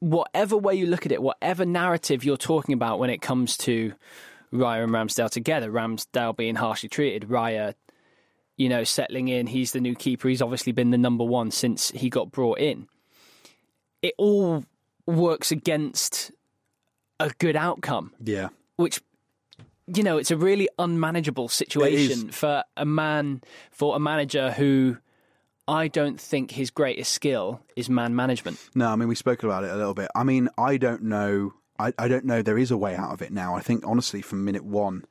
whatever 0.00 0.56
way 0.56 0.74
you 0.74 0.86
look 0.86 1.06
at 1.06 1.12
it, 1.12 1.22
whatever 1.22 1.64
narrative 1.64 2.24
you're 2.24 2.36
talking 2.36 2.72
about 2.72 2.98
when 2.98 3.10
it 3.10 3.20
comes 3.20 3.56
to 3.58 3.92
Raya 4.52 4.84
and 4.84 4.92
Ramsdale 4.92 5.30
together, 5.30 5.70
Ramsdale 5.70 6.36
being 6.36 6.56
harshly 6.56 6.88
treated, 6.88 7.28
Raya, 7.28 7.74
you 8.56 8.68
know, 8.68 8.84
settling 8.84 9.28
in, 9.28 9.46
he's 9.46 9.72
the 9.72 9.80
new 9.80 9.94
keeper, 9.94 10.28
he's 10.28 10.42
obviously 10.42 10.72
been 10.72 10.90
the 10.90 10.98
number 10.98 11.24
one 11.24 11.50
since 11.50 11.90
he 11.92 12.10
got 12.10 12.32
brought 12.32 12.58
in. 12.58 12.88
It 14.02 14.14
all 14.18 14.64
works 15.06 15.52
against 15.52 16.32
a 17.18 17.30
good 17.38 17.56
outcome, 17.56 18.12
Yeah. 18.22 18.48
which 18.76 19.00
you 19.94 20.02
know, 20.02 20.18
it's 20.18 20.30
a 20.30 20.36
really 20.36 20.68
unmanageable 20.78 21.48
situation 21.48 22.30
for 22.30 22.64
a 22.76 22.84
man 22.84 23.42
for 23.70 23.96
a 23.96 23.98
manager 23.98 24.52
who 24.52 24.98
I 25.66 25.88
don't 25.88 26.20
think 26.20 26.50
his 26.52 26.70
greatest 26.70 27.12
skill 27.12 27.60
is 27.76 27.88
man 27.88 28.14
management. 28.16 28.58
No, 28.74 28.88
I 28.88 28.96
mean 28.96 29.08
we 29.08 29.14
spoke 29.14 29.42
about 29.42 29.64
it 29.64 29.70
a 29.70 29.76
little 29.76 29.94
bit. 29.94 30.10
I 30.14 30.24
mean, 30.24 30.48
I 30.58 30.76
don't 30.76 31.02
know. 31.04 31.54
I, 31.78 31.92
I 31.98 32.08
don't 32.08 32.24
know. 32.24 32.42
There 32.42 32.58
is 32.58 32.70
a 32.70 32.76
way 32.76 32.94
out 32.94 33.12
of 33.12 33.22
it 33.22 33.32
now. 33.32 33.54
I 33.54 33.60
think 33.60 33.86
honestly, 33.86 34.20
from 34.22 34.44
minute 34.44 34.64
one, 34.64 35.04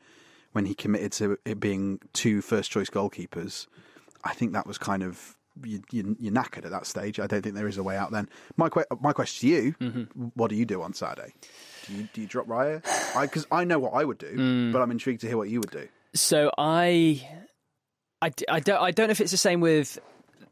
when 0.52 0.66
he 0.66 0.74
committed 0.76 1.12
to 1.14 1.38
it 1.46 1.60
being 1.60 2.00
two 2.14 2.42
first 2.42 2.72
choice 2.72 2.90
goalkeepers, 2.90 3.68
I 4.24 4.34
think 4.34 4.54
that 4.54 4.68
was 4.68 4.78
kind 4.78 5.04
of 5.04 5.38
you, 5.64 5.82
you, 5.92 6.16
you're 6.20 6.34
knackered 6.34 6.66
at 6.66 6.72
that 6.72 6.86
stage. 6.86 7.20
I 7.20 7.28
don't 7.28 7.42
think 7.42 7.56
there 7.56 7.68
is 7.68 7.78
a 7.78 7.84
way 7.84 7.98
out. 7.98 8.12
Then 8.12 8.30
my 8.56 8.70
que- 8.70 8.86
my 9.02 9.14
question 9.14 9.50
to 9.50 9.56
you: 9.56 9.76
Mm-hmm. 9.80 10.04
What 10.36 10.50
do 10.50 10.56
you 10.56 10.66
do 10.66 10.82
on 10.82 10.94
Saturday? 10.94 11.34
Do 11.90 11.96
you 11.96 12.08
do 12.14 12.22
you 12.22 12.28
drop 12.28 12.48
Raya? 12.48 12.82
Because 13.20 13.46
I, 13.52 13.64
know 13.64 13.80
what 13.80 13.94
I 13.94 14.06
would 14.06 14.18
do, 14.20 14.36
Mm. 14.38 14.72
but 14.72 14.82
I'm 14.82 14.92
intrigued 14.92 15.22
to 15.22 15.28
hear 15.28 15.38
what 15.38 15.50
you 15.50 15.60
would 15.60 15.72
do. 15.72 15.88
So 16.14 16.52
I, 16.58 17.28
I, 18.22 18.32
I 18.50 18.60
don't, 18.60 18.82
I 18.82 18.92
don't 18.92 19.08
know 19.08 19.12
if 19.12 19.22
it's 19.22 19.32
the 19.32 19.38
same 19.38 19.60
with 19.62 19.98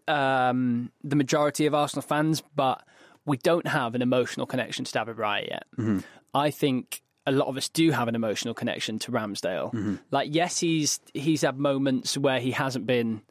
um, 0.08 0.91
the 1.04 1.15
majority 1.15 1.65
of 1.65 1.73
Arsenal 1.73 2.02
fans, 2.02 2.41
but 2.56 2.84
we 3.26 3.38
don't 3.38 3.67
have 3.67 3.93
an 3.95 4.02
emotional 4.02 4.45
connection 4.45 4.86
to 4.86 4.91
David 4.91 5.17
Raya 5.17 5.47
yet. 5.50 6.04
I 6.34 6.50
think 6.52 7.02
a 7.26 7.32
lot 7.32 7.47
of 7.47 7.58
us 7.58 7.67
do 7.69 7.91
have 7.91 8.08
an 8.08 8.15
emotional 8.15 8.54
connection 8.54 9.00
to 9.00 9.12
Ramsdale. 9.12 10.00
Like, 10.12 10.30
yes, 10.34 10.60
he's 10.60 11.00
he's 11.13 11.41
had 11.41 11.58
moments 11.58 12.17
where 12.17 12.39
he 12.39 12.52
hasn't 12.52 12.86
been, 12.88 13.21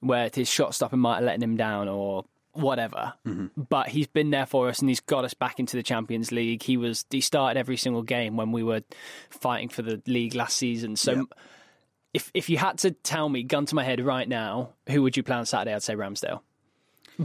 where 0.00 0.28
his 0.32 0.48
shot 0.48 0.74
stopping 0.74 0.98
might 0.98 1.16
have 1.16 1.24
let 1.24 1.42
him 1.42 1.56
down, 1.56 1.88
or 1.88 2.24
whatever. 2.52 3.14
Mm-hmm. 3.26 3.62
But 3.62 3.88
he's 3.88 4.06
been 4.06 4.30
there 4.30 4.46
for 4.46 4.68
us 4.68 4.80
and 4.80 4.88
he's 4.88 5.00
got 5.00 5.24
us 5.24 5.34
back 5.34 5.58
into 5.58 5.76
the 5.76 5.82
Champions 5.82 6.32
League. 6.32 6.62
He 6.62 6.76
was 6.76 7.04
he 7.10 7.20
started 7.20 7.58
every 7.58 7.76
single 7.76 8.02
game 8.02 8.36
when 8.36 8.52
we 8.52 8.62
were 8.62 8.82
fighting 9.30 9.68
for 9.68 9.82
the 9.82 10.02
league 10.06 10.34
last 10.34 10.56
season. 10.56 10.96
So 10.96 11.12
Yeah. 11.12 11.22
if 12.14 12.30
if 12.34 12.50
you 12.50 12.58
had 12.58 12.78
to 12.78 12.90
tell 12.90 13.28
me, 13.28 13.42
gun 13.42 13.66
to 13.66 13.74
my 13.74 13.84
head 13.84 14.00
right 14.00 14.28
now, 14.28 14.70
who 14.88 15.02
would 15.02 15.16
you 15.16 15.22
play 15.22 15.36
on 15.36 15.46
Saturday? 15.46 15.74
I'd 15.74 15.82
say 15.82 15.94
Ramsdale. 15.94 16.40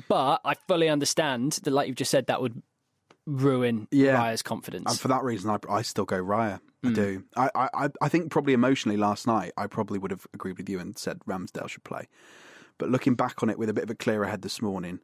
But 0.08 0.42
I 0.44 0.56
fully 0.68 0.90
understand 0.90 1.54
that, 1.64 1.72
like 1.72 1.88
you've 1.88 1.96
just 1.96 2.12
said, 2.12 2.28
that 2.28 2.42
would 2.42 2.62
ruin 3.26 3.88
Yeah. 3.92 4.18
Raya's 4.18 4.42
confidence. 4.42 4.92
And 4.92 5.00
for 5.00 5.08
that 5.08 5.24
reason, 5.24 5.50
I, 5.50 5.58
I 5.70 5.82
still 5.84 6.06
go 6.06 6.22
Raya. 6.22 6.60
I 6.84 6.88
mm. 6.88 6.96
do. 6.96 7.24
I, 7.36 7.50
I, 7.56 7.90
I 8.02 8.10
think 8.10 8.30
probably 8.30 8.54
emotionally 8.54 8.98
last 8.98 9.26
night, 9.26 9.54
I 9.58 9.68
probably 9.68 9.98
would 9.98 10.12
have 10.12 10.28
agreed 10.34 10.58
with 10.58 10.70
you 10.70 10.80
and 10.80 10.98
said 10.98 11.20
Ramsdale 11.28 11.70
should 11.70 11.84
play. 11.84 12.08
But 12.78 12.90
looking 12.90 13.16
back 13.16 13.42
on 13.42 13.50
it 13.50 13.58
with 13.58 13.70
a 13.70 13.74
bit 13.74 13.86
of 13.86 13.90
a 13.90 13.96
clearer 13.96 14.26
head 14.26 14.42
this 14.42 14.62
morning, 14.62 15.00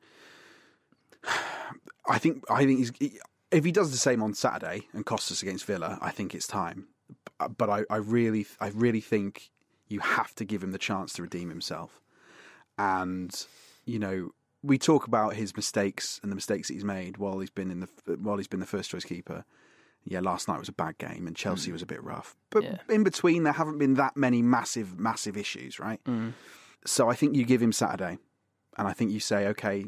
I 2.07 2.17
think 2.17 2.43
I 2.49 2.65
think 2.65 2.79
he's 2.79 3.19
if 3.51 3.65
he 3.65 3.71
does 3.71 3.91
the 3.91 3.97
same 3.97 4.23
on 4.23 4.33
Saturday 4.33 4.87
and 4.93 5.05
costs 5.05 5.31
us 5.31 5.41
against 5.41 5.65
Villa, 5.65 5.97
I 6.01 6.11
think 6.11 6.33
it's 6.33 6.47
time. 6.47 6.87
But 7.57 7.69
I, 7.69 7.83
I 7.89 7.97
really 7.97 8.47
I 8.59 8.69
really 8.69 9.01
think 9.01 9.51
you 9.87 9.99
have 9.99 10.33
to 10.35 10.45
give 10.45 10.63
him 10.63 10.71
the 10.71 10.77
chance 10.77 11.13
to 11.13 11.21
redeem 11.21 11.49
himself. 11.49 12.01
And 12.77 13.33
you 13.85 13.99
know, 13.99 14.31
we 14.63 14.77
talk 14.77 15.07
about 15.07 15.35
his 15.35 15.55
mistakes 15.55 16.19
and 16.23 16.31
the 16.31 16.35
mistakes 16.35 16.67
that 16.67 16.75
he's 16.75 16.85
made 16.85 17.17
while 17.17 17.39
he's 17.39 17.49
been 17.49 17.71
in 17.71 17.81
the 17.81 17.89
while 18.17 18.37
he's 18.37 18.47
been 18.47 18.59
the 18.59 18.65
first 18.65 18.89
choice 18.89 19.03
keeper. 19.03 19.45
Yeah, 20.03 20.19
last 20.19 20.47
night 20.47 20.57
was 20.57 20.69
a 20.69 20.73
bad 20.73 20.97
game 20.97 21.27
and 21.27 21.35
Chelsea 21.35 21.69
mm. 21.69 21.73
was 21.73 21.83
a 21.83 21.85
bit 21.85 22.03
rough. 22.03 22.35
But 22.49 22.63
Yeah. 22.63 22.77
in 22.89 23.03
between, 23.03 23.43
there 23.43 23.53
haven't 23.53 23.77
been 23.77 23.93
that 23.95 24.17
many 24.17 24.41
massive, 24.41 24.97
massive 24.99 25.37
issues, 25.37 25.79
right? 25.79 26.03
Mm. 26.05 26.33
So 26.85 27.09
I 27.09 27.15
think 27.15 27.35
you 27.35 27.45
give 27.45 27.61
him 27.61 27.71
Saturday, 27.71 28.17
and 28.77 28.87
I 28.87 28.93
think 28.93 29.11
you 29.11 29.19
say, 29.19 29.47
okay, 29.47 29.85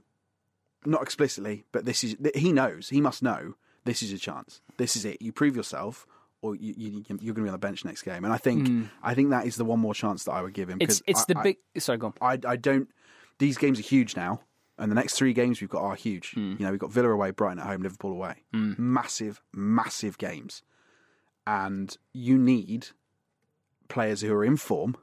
not 0.85 1.01
explicitly, 1.01 1.65
but 1.71 1.85
this 1.85 2.03
is 2.03 2.15
he 2.35 2.51
knows, 2.51 2.89
he 2.89 3.01
must 3.01 3.23
know 3.23 3.55
this 3.85 4.01
is 4.03 4.11
your 4.11 4.19
chance. 4.19 4.61
This 4.77 4.95
is 4.95 5.05
it. 5.05 5.21
You 5.21 5.31
prove 5.31 5.55
yourself, 5.55 6.05
or 6.41 6.55
you, 6.55 6.73
you, 6.77 6.91
you're 7.07 7.33
going 7.33 7.35
to 7.35 7.41
be 7.43 7.49
on 7.49 7.53
the 7.53 7.57
bench 7.57 7.83
next 7.85 8.03
game. 8.03 8.23
And 8.23 8.33
I 8.33 8.37
think 8.37 8.89
I 9.01 9.13
think 9.13 9.31
that 9.31 9.45
is 9.47 9.55
the 9.55 9.65
one 9.65 9.79
more 9.79 9.93
chance 9.95 10.23
that 10.25 10.31
I 10.33 10.41
would 10.41 10.53
give 10.53 10.69
him. 10.69 10.77
it's 10.81 11.01
it's 11.07 11.21
I- 11.21 11.33
the 11.33 11.39
I- 11.39 11.43
big. 11.43 11.57
Sorry, 11.77 11.97
go 11.97 12.07
on. 12.07 12.13
I, 12.21 12.37
I 12.47 12.55
don't. 12.55 12.87
These 13.39 13.57
games 13.57 13.79
are 13.79 13.83
huge 13.83 14.15
now, 14.15 14.41
and 14.77 14.91
the 14.91 14.95
next 14.95 15.15
three 15.15 15.33
games 15.33 15.59
we've 15.61 15.69
got 15.69 15.81
are 15.81 15.95
huge. 15.95 16.31
Hmm. 16.33 16.51
You 16.59 16.65
know, 16.65 16.71
we've 16.71 16.79
got 16.79 16.91
Villa 16.91 17.09
away, 17.09 17.31
Brighton 17.31 17.59
at 17.59 17.65
home, 17.65 17.81
Liverpool 17.81 18.11
away. 18.11 18.43
Massive, 18.51 19.41
massive 19.51 20.17
games, 20.19 20.61
and 21.47 21.97
you 22.13 22.37
need 22.37 22.87
players 23.89 24.21
who 24.21 24.33
are 24.33 24.45
in 24.45 24.57
form 24.57 24.95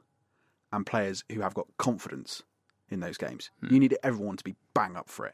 and 0.71 0.85
players 0.85 1.23
who 1.31 1.41
have 1.41 1.53
got 1.53 1.67
confidence 1.77 2.43
in 2.89 2.99
those 2.99 3.17
games. 3.17 3.51
Hmm. 3.61 3.73
You 3.73 3.79
need 3.79 3.97
everyone 4.03 4.37
to 4.37 4.43
be 4.43 4.55
bang 4.73 4.95
up 4.95 5.09
for 5.09 5.25
it. 5.25 5.33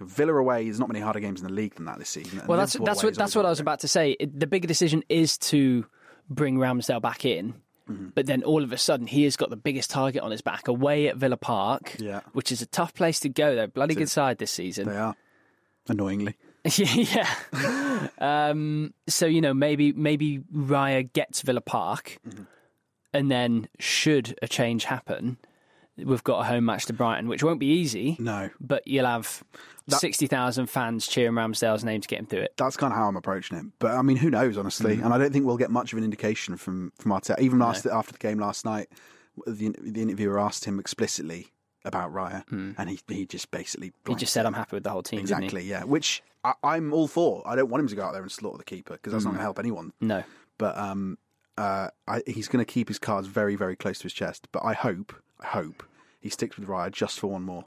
Villa 0.00 0.34
away 0.34 0.66
is 0.66 0.78
not 0.80 0.88
many 0.88 1.00
harder 1.00 1.20
games 1.20 1.40
in 1.42 1.46
the 1.46 1.52
league 1.52 1.74
than 1.74 1.84
that 1.84 1.98
this 1.98 2.08
season. 2.08 2.40
Well, 2.46 2.56
that's 2.58 2.72
that's 2.74 3.02
what 3.02 3.14
that's 3.14 3.36
what 3.36 3.44
I 3.44 3.50
was 3.50 3.60
about 3.60 3.80
to 3.80 3.88
say. 3.88 4.16
The 4.18 4.46
bigger 4.46 4.66
decision 4.66 5.02
is 5.10 5.36
to 5.38 5.84
bring 6.28 6.56
Ramsdale 6.56 7.02
back 7.02 7.24
in, 7.24 7.54
Mm-hmm. 7.90 8.08
but 8.14 8.24
then 8.26 8.44
all 8.44 8.62
of 8.62 8.72
a 8.72 8.78
sudden 8.78 9.06
he 9.08 9.24
has 9.24 9.34
got 9.36 9.50
the 9.50 9.56
biggest 9.56 9.90
target 9.90 10.22
on 10.22 10.30
his 10.30 10.40
back 10.42 10.68
away 10.68 11.08
at 11.08 11.16
Villa 11.16 11.36
Park, 11.36 11.96
Yeah. 11.98 12.20
which 12.34 12.52
is 12.52 12.62
a 12.62 12.66
tough 12.66 12.94
place 12.94 13.18
to 13.20 13.28
go. 13.28 13.56
They're 13.56 13.66
bloody 13.66 13.96
good 13.96 14.08
side 14.08 14.38
this 14.38 14.52
season. 14.52 14.88
They 14.88 14.96
are 14.96 15.16
annoyingly. 15.88 16.36
yeah. 16.76 17.28
um, 18.18 18.94
so 19.08 19.26
you 19.26 19.40
know 19.40 19.52
maybe 19.54 19.92
maybe 19.92 20.38
Raya 20.54 21.12
gets 21.12 21.42
Villa 21.42 21.60
Park, 21.60 22.18
Mm-hmm. 22.28 22.44
And 23.12 23.30
then 23.30 23.68
should 23.78 24.38
a 24.42 24.48
change 24.48 24.84
happen, 24.84 25.38
we've 25.96 26.24
got 26.24 26.40
a 26.40 26.44
home 26.44 26.64
match 26.64 26.86
to 26.86 26.92
Brighton, 26.92 27.28
which 27.28 27.42
won't 27.42 27.60
be 27.60 27.66
easy. 27.66 28.16
No, 28.18 28.50
But 28.60 28.86
you'll 28.86 29.06
have 29.06 29.42
sixty 29.88 30.26
thousand 30.26 30.66
fans 30.66 31.06
cheering 31.06 31.34
Ramsdale's 31.34 31.84
name 31.84 32.00
to 32.00 32.08
get 32.08 32.20
him 32.20 32.26
through 32.26 32.40
it. 32.40 32.54
that's 32.56 32.76
kind 32.76 32.92
of 32.92 32.98
how 32.98 33.08
I'm 33.08 33.16
approaching 33.16 33.58
it. 33.58 33.66
But 33.78 33.92
I 33.92 34.02
mean, 34.02 34.16
who 34.16 34.30
knows, 34.30 34.56
honestly? 34.56 34.96
Mm. 34.96 35.04
And 35.04 35.14
I 35.14 35.18
don't 35.18 35.32
think 35.32 35.46
we'll 35.46 35.56
get 35.56 35.70
much 35.70 35.92
of 35.92 35.98
an 35.98 36.04
indication 36.04 36.56
from 36.56 36.92
from 36.98 37.12
Arteta. 37.12 37.40
Even 37.40 37.58
last 37.58 37.86
after 37.86 38.12
the 38.12 38.18
game 38.18 38.38
last 38.38 38.64
night, 38.64 38.88
the, 39.46 39.74
the 39.80 40.02
interviewer 40.02 40.38
asked 40.38 40.64
him 40.64 40.78
explicitly 40.78 41.48
about 41.84 42.12
Raya, 42.12 42.46
hmm. 42.48 42.72
and 42.76 42.90
he 42.90 43.00
he 43.08 43.26
just 43.26 43.50
basically 43.50 43.92
He 44.06 44.14
just 44.14 44.32
said, 44.32 44.46
"I'm 44.46 44.54
happy 44.54 44.76
with 44.76 44.84
the 44.84 44.90
whole 44.90 45.02
team." 45.02 45.20
exactly 45.20 45.62
yeah, 45.64 45.84
which 45.84 46.22
I, 46.44 46.54
I'm 46.62 46.92
all 46.92 47.08
for. 47.08 47.42
I 47.46 47.56
don't 47.56 47.70
want 47.70 47.82
him 47.82 47.88
to 47.88 47.96
go 47.96 48.04
out 48.04 48.12
there 48.12 48.22
and 48.22 48.30
slaughter 48.30 48.58
the 48.58 48.64
keeper 48.64 48.94
because 48.94 49.12
that's 49.12 49.24
not 49.24 49.30
hmm. 49.30 49.36
going 49.36 49.40
to 49.40 49.44
help 49.44 49.58
anyone. 49.58 49.92
No. 50.00 50.22
But 50.58 50.76
um, 50.76 51.16
uh, 51.56 51.88
I, 52.06 52.22
he's 52.26 52.48
going 52.48 52.64
to 52.64 52.70
keep 52.70 52.88
his 52.88 52.98
cards 52.98 53.28
very 53.28 53.56
very 53.56 53.76
close 53.76 53.98
to 53.98 54.04
his 54.04 54.12
chest. 54.12 54.48
But 54.52 54.64
I 54.64 54.74
hope 54.74 55.14
I 55.40 55.46
hope 55.48 55.82
he 56.20 56.28
sticks 56.28 56.56
with 56.56 56.68
Raya 56.68 56.90
just 56.90 57.18
for 57.18 57.28
one 57.28 57.42
more. 57.42 57.66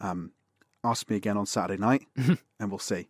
Um, 0.00 0.32
ask 0.84 1.08
me 1.08 1.16
again 1.16 1.36
on 1.36 1.46
Saturday 1.46 1.80
night, 1.80 2.06
and 2.16 2.70
we'll 2.70 2.78
see. 2.78 3.08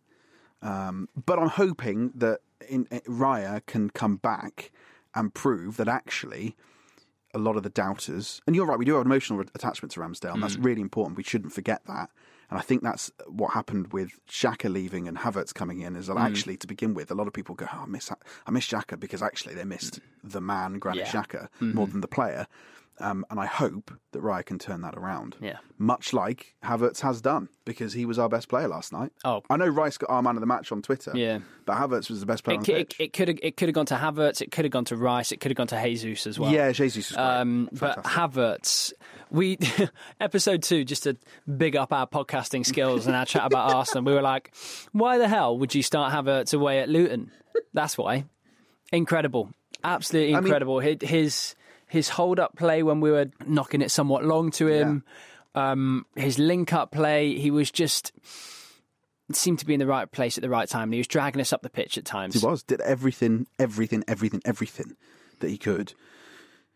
Um, 0.61 1.09
but 1.25 1.39
I'm 1.39 1.49
hoping 1.49 2.11
that 2.15 2.39
in, 2.69 2.87
in, 2.89 2.99
Raya 3.01 3.65
can 3.65 3.89
come 3.89 4.15
back 4.15 4.71
and 5.13 5.33
prove 5.33 5.77
that 5.77 5.87
actually 5.87 6.55
a 7.33 7.39
lot 7.39 7.55
of 7.55 7.63
the 7.63 7.69
doubters, 7.69 8.41
and 8.45 8.55
you're 8.55 8.65
right, 8.65 8.77
we 8.77 8.85
do 8.85 8.93
have 8.93 9.01
an 9.01 9.07
emotional 9.07 9.41
attachment 9.55 9.91
to 9.93 9.99
Ramsdale, 9.99 10.33
and 10.33 10.43
that's 10.43 10.57
mm. 10.57 10.65
really 10.65 10.81
important. 10.81 11.17
We 11.17 11.23
shouldn't 11.23 11.53
forget 11.53 11.81
that. 11.87 12.09
And 12.49 12.59
I 12.59 12.61
think 12.61 12.83
that's 12.83 13.11
what 13.27 13.53
happened 13.53 13.93
with 13.93 14.19
Xhaka 14.27 14.71
leaving 14.71 15.07
and 15.07 15.17
Havertz 15.17 15.53
coming 15.53 15.79
in. 15.79 15.95
Is 15.95 16.07
that 16.07 16.17
mm. 16.17 16.21
actually, 16.21 16.57
to 16.57 16.67
begin 16.67 16.93
with, 16.93 17.09
a 17.09 17.15
lot 17.15 17.25
of 17.25 17.33
people 17.33 17.55
go, 17.55 17.65
oh, 17.73 17.83
"I 17.83 17.85
miss, 17.87 18.11
I 18.11 18.51
miss 18.51 18.67
Xhaka," 18.67 18.99
because 18.99 19.23
actually 19.23 19.55
they 19.55 19.63
missed 19.63 19.99
mm. 19.99 20.31
the 20.31 20.41
man, 20.41 20.77
Granit 20.77 21.07
Yeah. 21.07 21.11
Xhaka, 21.11 21.41
mm-hmm. 21.43 21.73
more 21.73 21.87
than 21.87 22.01
the 22.01 22.07
player. 22.07 22.47
Um, 22.99 23.25
and 23.31 23.39
I 23.39 23.47
hope 23.47 23.91
that 24.11 24.21
Raya 24.21 24.45
can 24.45 24.59
turn 24.59 24.81
that 24.81 24.93
around. 24.95 25.35
Yeah. 25.41 25.57
Much 25.79 26.13
like 26.13 26.53
Havertz 26.63 27.01
has 27.01 27.21
done, 27.21 27.49
because 27.65 27.93
he 27.93 28.05
was 28.05 28.19
our 28.19 28.29
best 28.29 28.47
player 28.49 28.67
last 28.67 28.93
night. 28.93 29.11
Oh. 29.25 29.41
I 29.49 29.57
know 29.57 29.67
Rice 29.67 29.97
got 29.97 30.11
our 30.11 30.21
man 30.21 30.35
of 30.35 30.41
the 30.41 30.45
match 30.45 30.71
on 30.71 30.81
Twitter. 30.83 31.11
Yeah. 31.15 31.39
But 31.65 31.77
Havertz 31.77 32.09
was 32.09 32.19
the 32.19 32.25
best 32.27 32.43
player 32.43 32.57
on 32.57 32.63
It, 32.63 32.67
the 32.67 32.73
it, 32.79 32.89
pitch. 32.89 32.95
it 32.99 33.13
could 33.13 33.27
have 33.29 33.39
it 33.41 33.57
could 33.57 33.67
have 33.69 33.73
gone 33.73 33.87
to 33.87 33.95
Havertz. 33.95 34.41
It 34.41 34.51
could 34.51 34.63
have 34.65 34.71
gone 34.71 34.85
to 34.85 34.95
Rice. 34.95 35.31
It 35.31 35.39
could 35.39 35.49
have 35.51 35.57
gone 35.57 35.67
to 35.67 35.81
Jesus 35.83 36.27
as 36.27 36.39
well. 36.39 36.51
yeah, 36.51 36.71
Jesus. 36.71 37.17
Um, 37.17 37.67
but. 37.73 38.03
Havertz, 38.03 38.93
we 39.31 39.57
episode 40.21 40.61
two, 40.61 40.85
just 40.85 41.03
to 41.03 41.17
big 41.57 41.75
up 41.75 41.91
our 41.91 42.05
podcasting 42.07 42.63
skills 42.65 43.07
and 43.07 43.15
our 43.15 43.25
chat 43.25 43.45
about 43.47 43.73
Arsenal. 43.75 44.03
We 44.03 44.13
were 44.13 44.21
like, 44.21 44.53
why 44.91 45.17
the 45.17 45.27
hell 45.27 45.57
would 45.57 45.73
you 45.73 45.81
start 45.81 46.13
Havertz 46.13 46.53
away 46.53 46.79
at 46.79 46.89
Luton? 46.89 47.31
That's 47.73 47.97
why. 47.97 48.25
Incredible, 48.91 49.49
absolutely 49.83 50.33
mean- 50.35 50.43
incredible. 50.45 50.79
His 50.79 50.97
his, 51.01 51.55
his 51.93 52.09
hold 52.09 52.39
up 52.39 52.55
play 52.55 52.81
when 52.81 53.01
we 53.01 53.11
were 53.11 53.27
knocking 53.45 53.83
it 53.83 53.91
somewhat 53.91 54.25
long 54.25 54.49
to 54.49 54.67
him. 54.67 55.03
Um, 55.53 56.07
his 56.15 56.39
link 56.39 56.73
up 56.73 56.91
play, 56.91 57.37
he 57.37 57.51
was 57.51 57.69
just 57.69 58.11
seemed 59.31 59.59
to 59.59 59.65
be 59.65 59.75
in 59.75 59.79
the 59.79 59.85
right 59.85 60.11
place 60.11 60.35
at 60.35 60.41
the 60.41 60.49
right 60.49 60.67
time. 60.67 60.85
And 60.85 60.93
he 60.93 60.99
was 60.99 61.07
dragging 61.07 61.39
us 61.39 61.53
up 61.53 61.61
the 61.61 61.69
pitch 61.69 61.99
at 61.99 62.03
times. 62.03 62.41
He 62.41 62.45
was 62.45 62.63
did 62.63 62.81
everything, 62.81 63.45
everything, 63.59 64.03
everything, 64.07 64.41
everything 64.43 64.95
that 65.39 65.51
he 65.51 65.57
could 65.59 65.93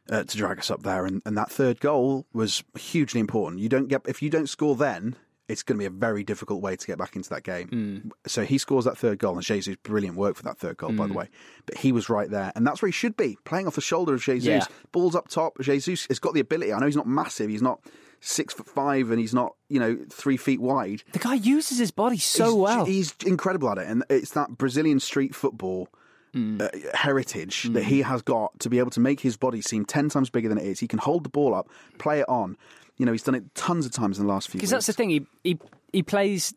uh, 0.08 0.24
to 0.24 0.38
drag 0.38 0.60
us 0.60 0.70
up 0.70 0.84
there, 0.84 1.08
and, 1.08 1.24
and 1.26 1.36
that 1.36 1.50
third 1.50 1.80
goal 1.80 2.28
was 2.32 2.64
hugely 2.78 3.20
important. 3.20 3.60
You 3.60 3.70
don't 3.70 3.88
get 3.88 4.04
if 4.08 4.22
you 4.22 4.30
don't 4.30 4.48
score 4.48 4.76
then. 4.76 5.16
It's 5.48 5.64
going 5.64 5.78
to 5.78 5.82
be 5.82 5.86
a 5.86 5.90
very 5.90 6.24
difficult 6.24 6.62
way 6.62 6.76
to 6.76 6.88
get 6.88 6.98
back 6.98 7.16
into 7.16 7.30
that 7.30 7.44
game. 7.44 8.12
So 8.26 8.44
he 8.44 8.58
scores 8.58 8.86
that 8.86 8.98
third 8.98 9.18
goal, 9.20 9.36
and 9.36 9.44
Jesus 9.44 9.76
brilliant 9.84 10.18
work 10.18 10.36
for 10.36 10.44
that 10.44 10.58
third 10.58 10.78
goal, 10.78 10.92
by 10.92 11.08
the 11.08 11.14
way. 11.14 11.30
But 11.66 11.78
he 11.78 11.92
was 11.92 12.10
right 12.10 12.30
there, 12.30 12.52
and 12.56 12.68
that's 12.68 12.82
where 12.82 12.88
he 12.88 12.94
should 12.94 13.16
be, 13.16 13.38
playing 13.46 13.68
off 13.68 13.76
the 13.76 13.82
shoulder 13.82 14.14
of 14.14 14.22
Jesus. 14.22 14.48
Yeah. 14.48 14.66
Balls 14.92 15.16
up 15.16 15.30
top. 15.30 15.60
Jesus 15.62 16.06
has 16.08 16.20
got 16.20 16.34
the 16.34 16.40
ability. 16.42 16.74
I 16.74 16.80
know 16.80 16.86
he's 16.86 16.96
not 16.96 17.08
massive. 17.08 17.50
He's 17.50 17.62
not 17.62 17.80
six 18.20 18.54
foot 18.54 18.68
five, 18.68 19.10
and 19.10 19.20
he's 19.20 19.34
not 19.34 19.56
you 19.70 19.80
know 19.80 19.98
three 20.12 20.38
feet 20.38 20.60
wide. 20.60 21.04
The 21.14 21.20
guy 21.20 21.36
uses 21.36 21.78
his 21.78 21.92
body 21.92 22.18
so 22.18 22.46
he's, 22.46 22.54
well. 22.56 22.86
He's 22.86 23.16
incredible 23.26 23.70
at 23.70 23.78
it, 23.78 23.88
and 23.88 24.04
it's 24.10 24.32
that 24.32 24.58
Brazilian 24.58 25.00
street 25.00 25.34
football 25.34 25.88
Hmm. 26.34 26.60
uh, 26.62 26.68
heritage 26.94 27.64
that 27.72 27.86
he 27.86 28.02
has 28.02 28.22
got 28.22 28.60
to 28.60 28.70
be 28.70 28.80
able 28.80 28.92
to 28.92 29.00
make 29.00 29.22
his 29.22 29.38
body 29.38 29.62
seem 29.62 29.86
ten 29.86 30.10
times 30.10 30.30
bigger 30.30 30.50
than 30.50 30.58
it 30.58 30.66
is. 30.66 30.82
He 30.82 30.88
can 30.88 31.00
hold 31.00 31.24
the 31.24 31.30
ball 31.30 31.56
up, 31.56 31.70
play 32.00 32.20
it 32.20 32.28
on. 32.28 32.58
You 32.98 33.06
know, 33.06 33.12
he's 33.12 33.24
done 33.24 33.36
it 33.36 33.54
tons 33.56 33.86
of 33.86 33.92
times 33.92 34.18
in 34.20 34.26
the 34.26 34.32
last 34.34 34.50
few. 34.50 34.58
Years. 34.58 34.62
Because 34.62 34.72
that's 34.72 34.88
the 34.88 34.94
thing. 34.94 35.10
He, 35.10 35.28
he 35.44 35.60
he 35.94 36.04
plays 36.04 36.54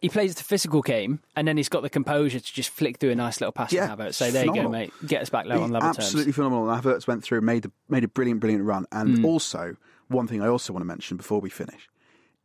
he 0.00 0.08
plays 0.08 0.34
the 0.36 0.44
physical 0.44 0.82
game, 0.82 1.20
and 1.36 1.46
then 1.46 1.56
he's 1.56 1.68
got 1.68 1.82
the 1.82 1.90
composure 1.90 2.40
to 2.40 2.52
just 2.52 2.70
flick 2.70 2.98
through 2.98 3.10
a 3.10 3.14
nice 3.14 3.40
little 3.40 3.52
pass 3.52 3.72
Yeah, 3.72 3.88
to 3.88 3.96
Havertz. 3.96 4.14
So 4.14 4.30
there 4.30 4.46
you 4.46 4.54
go, 4.54 4.68
mate. 4.68 4.92
Get 5.06 5.22
us 5.22 5.30
back 5.30 5.46
low 5.46 5.62
on 5.62 5.72
level 5.72 5.88
absolutely 5.88 6.32
phenomenal. 6.32 6.70
And 6.70 6.82
Havertz 6.82 7.06
went 7.06 7.22
through, 7.22 7.40
made 7.42 7.66
a, 7.66 7.72
made 7.88 8.04
a 8.04 8.08
brilliant, 8.08 8.40
brilliant 8.40 8.64
run. 8.64 8.86
And 8.92 9.18
Hmm. 9.18 9.24
also, 9.24 9.76
one 10.08 10.26
thing 10.26 10.42
I 10.42 10.48
also 10.48 10.72
want 10.72 10.82
to 10.82 10.86
mention 10.86 11.16
before 11.16 11.40
we 11.40 11.50
finish 11.50 11.88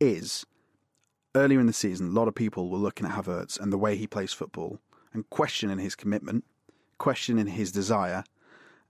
is 0.00 0.44
earlier 1.34 1.60
in 1.60 1.66
the 1.66 1.72
season, 1.72 2.08
a 2.08 2.10
lot 2.10 2.28
of 2.28 2.34
people 2.34 2.68
were 2.68 2.78
looking 2.78 3.06
at 3.06 3.12
Havertz 3.12 3.58
and 3.58 3.72
the 3.72 3.78
way 3.78 3.96
he 3.96 4.06
plays 4.06 4.32
football 4.32 4.80
and 5.12 5.28
questioning 5.30 5.78
his 5.78 5.94
commitment, 5.94 6.44
questioning 6.98 7.46
his 7.46 7.72
desire, 7.72 8.24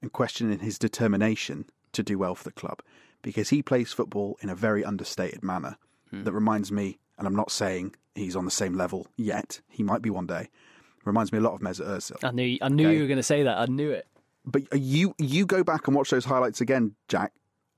and 0.03 0.12
questioning 0.12 0.59
his 0.61 0.79
determination 0.79 1.66
to 1.92 2.03
do 2.03 2.19
well 2.19 2.35
for 2.35 2.45
the 2.45 2.53
club 2.53 2.81
because 3.22 3.48
he 3.50 3.62
plays 3.62 3.92
football 3.92 4.37
in 4.40 4.48
a 4.48 4.55
very 4.55 4.85
understated 4.85 5.42
manner 5.42 5.76
Hmm. 6.11 6.22
that 6.22 6.33
reminds 6.33 6.70
me, 6.70 6.98
and 7.18 7.26
I'm 7.26 7.35
not 7.35 7.50
saying 7.50 7.96
he's 8.14 8.37
on 8.37 8.44
the 8.44 8.50
same 8.52 8.74
level 8.74 9.09
yet, 9.16 9.61
he 9.68 9.83
might 9.83 10.02
be 10.02 10.11
one 10.11 10.26
day, 10.26 10.48
reminds 11.05 11.33
me 11.33 11.38
a 11.38 11.40
lot 11.40 11.52
of 11.55 11.61
Mesut 11.61 11.87
Ozil. 11.88 12.22
I 12.22 12.31
knew 12.31 12.59
I 12.62 12.68
knew 12.68 12.87
Okay. 12.87 12.94
you 12.96 13.02
were 13.02 13.09
going 13.09 13.16
to 13.18 13.22
say 13.24 13.42
that. 13.42 13.59
I 13.59 13.66
knew 13.66 13.90
it. 13.90 14.07
But 14.44 14.62
you 14.81 15.14
you 15.18 15.44
go 15.46 15.64
back 15.64 15.88
and 15.88 15.96
watch 15.96 16.11
those 16.11 16.24
highlights 16.24 16.61
again, 16.61 16.94
Jack, 17.09 17.33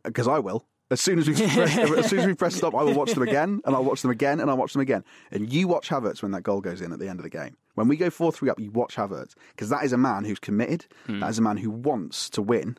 because 0.04 0.28
I 0.28 0.38
will. 0.40 0.66
As 0.90 1.00
soon 1.00 1.18
as 1.18 1.26
we 1.28 1.34
press, 1.54 1.76
as 1.78 2.06
soon 2.10 2.18
as 2.20 2.26
we 2.26 2.34
press 2.34 2.54
stop, 2.54 2.74
I 2.74 2.82
will 2.82 2.94
watch 2.94 3.12
them 3.14 3.22
again, 3.22 3.60
and 3.64 3.74
I'll 3.74 3.84
watch 3.84 4.02
them 4.02 4.10
again, 4.10 4.40
and 4.40 4.50
I'll 4.50 4.56
watch 4.58 4.72
them 4.74 4.80
again. 4.82 5.04
And 5.30 5.50
you 5.52 5.68
watch 5.68 5.88
Havertz 5.88 6.22
when 6.22 6.32
that 6.32 6.42
goal 6.42 6.60
goes 6.60 6.80
in 6.82 6.92
at 6.92 6.98
the 6.98 7.08
end 7.08 7.18
of 7.18 7.24
the 7.24 7.30
game. 7.30 7.56
When 7.74 7.88
we 7.88 7.96
go 7.96 8.10
four 8.10 8.32
three 8.32 8.50
up, 8.50 8.58
you 8.60 8.70
watch 8.70 8.96
Havertz 8.96 9.34
because 9.50 9.70
that 9.70 9.84
is 9.84 9.92
a 9.94 9.98
man 9.98 10.24
who's 10.24 10.38
committed. 10.38 10.86
That 11.06 11.28
is 11.30 11.38
a 11.38 11.42
man 11.42 11.56
who 11.58 11.70
wants 11.70 12.28
to 12.30 12.42
win, 12.42 12.76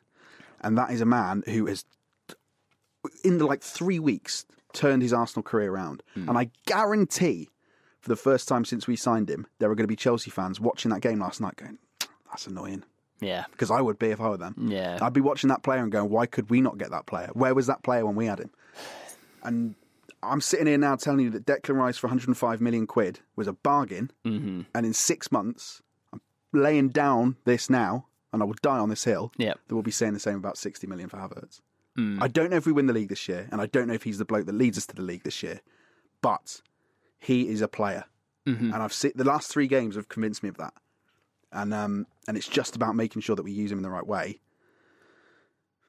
and 0.61 0.77
that 0.77 0.91
is 0.91 1.01
a 1.01 1.05
man 1.05 1.43
who 1.47 1.65
has, 1.67 1.85
in 3.23 3.37
the, 3.37 3.45
like 3.45 3.61
three 3.61 3.99
weeks, 3.99 4.45
turned 4.73 5.01
his 5.01 5.13
Arsenal 5.13 5.43
career 5.43 5.71
around. 5.71 6.03
And 6.15 6.37
I 6.37 6.51
guarantee, 6.65 7.49
for 7.99 8.09
the 8.09 8.15
first 8.15 8.47
time 8.47 8.65
since 8.65 8.87
we 8.87 8.95
signed 8.95 9.29
him, 9.29 9.47
there 9.59 9.69
are 9.69 9.75
going 9.75 9.85
to 9.85 9.87
be 9.87 9.95
Chelsea 9.95 10.31
fans 10.31 10.59
watching 10.59 10.91
that 10.91 11.01
game 11.01 11.19
last 11.19 11.41
night, 11.41 11.55
going, 11.55 11.77
"That's 12.29 12.47
annoying." 12.47 12.83
Yeah. 13.21 13.45
Because 13.51 13.71
I 13.71 13.81
would 13.81 13.99
be 13.99 14.07
if 14.07 14.21
I 14.21 14.29
were 14.29 14.37
them. 14.37 14.67
Yeah. 14.69 14.97
I'd 15.01 15.13
be 15.13 15.21
watching 15.21 15.49
that 15.49 15.63
player 15.63 15.81
and 15.81 15.91
going, 15.91 16.09
why 16.09 16.25
could 16.25 16.49
we 16.49 16.61
not 16.61 16.77
get 16.77 16.91
that 16.91 17.05
player? 17.05 17.29
Where 17.33 17.53
was 17.53 17.67
that 17.67 17.83
player 17.83 18.05
when 18.05 18.15
we 18.15 18.25
had 18.25 18.39
him? 18.39 18.49
And 19.43 19.75
I'm 20.23 20.41
sitting 20.41 20.67
here 20.67 20.77
now 20.77 20.95
telling 20.95 21.21
you 21.21 21.29
that 21.31 21.45
Declan 21.45 21.75
Rice 21.75 21.97
for 21.97 22.07
105 22.07 22.61
million 22.61 22.87
quid 22.87 23.19
was 23.35 23.47
a 23.47 23.53
bargain. 23.53 24.11
Mm-hmm. 24.25 24.61
And 24.73 24.85
in 24.85 24.93
six 24.93 25.31
months, 25.31 25.81
I'm 26.13 26.21
laying 26.53 26.89
down 26.89 27.37
this 27.45 27.69
now, 27.69 28.07
and 28.31 28.41
I 28.41 28.45
will 28.45 28.55
die 28.61 28.77
on 28.77 28.89
this 28.89 29.03
hill. 29.03 29.31
Yeah. 29.37 29.53
That 29.67 29.75
we'll 29.75 29.83
be 29.83 29.91
saying 29.91 30.13
the 30.13 30.19
same 30.19 30.35
about 30.35 30.57
60 30.57 30.87
million 30.87 31.09
for 31.09 31.17
Havertz. 31.17 31.61
I 31.97 32.27
don't 32.29 32.49
know 32.49 32.55
if 32.55 32.65
we 32.65 32.71
win 32.71 32.85
the 32.85 32.93
league 32.93 33.09
this 33.09 33.27
year, 33.27 33.47
and 33.51 33.59
I 33.59 33.65
don't 33.65 33.87
know 33.87 33.93
if 33.93 34.03
he's 34.03 34.17
the 34.19 34.25
bloke 34.25 34.45
that 34.45 34.55
leads 34.55 34.77
us 34.77 34.85
to 34.87 34.95
the 34.95 35.01
league 35.01 35.23
this 35.23 35.43
year, 35.43 35.59
but 36.21 36.61
he 37.19 37.49
is 37.49 37.61
a 37.61 37.67
player. 37.67 38.05
And 38.73 38.81
I've 38.81 38.93
seen 38.93 39.11
the 39.15 39.25
last 39.25 39.51
three 39.51 39.67
games 39.67 39.95
have 39.95 40.07
convinced 40.09 40.41
me 40.41 40.49
of 40.49 40.57
that. 40.57 40.73
And 41.51 41.73
um, 41.73 42.07
and 42.27 42.37
it's 42.37 42.47
just 42.47 42.75
about 42.75 42.95
making 42.95 43.21
sure 43.21 43.35
that 43.35 43.43
we 43.43 43.51
use 43.51 43.71
him 43.71 43.79
in 43.79 43.83
the 43.83 43.89
right 43.89 44.05
way. 44.07 44.39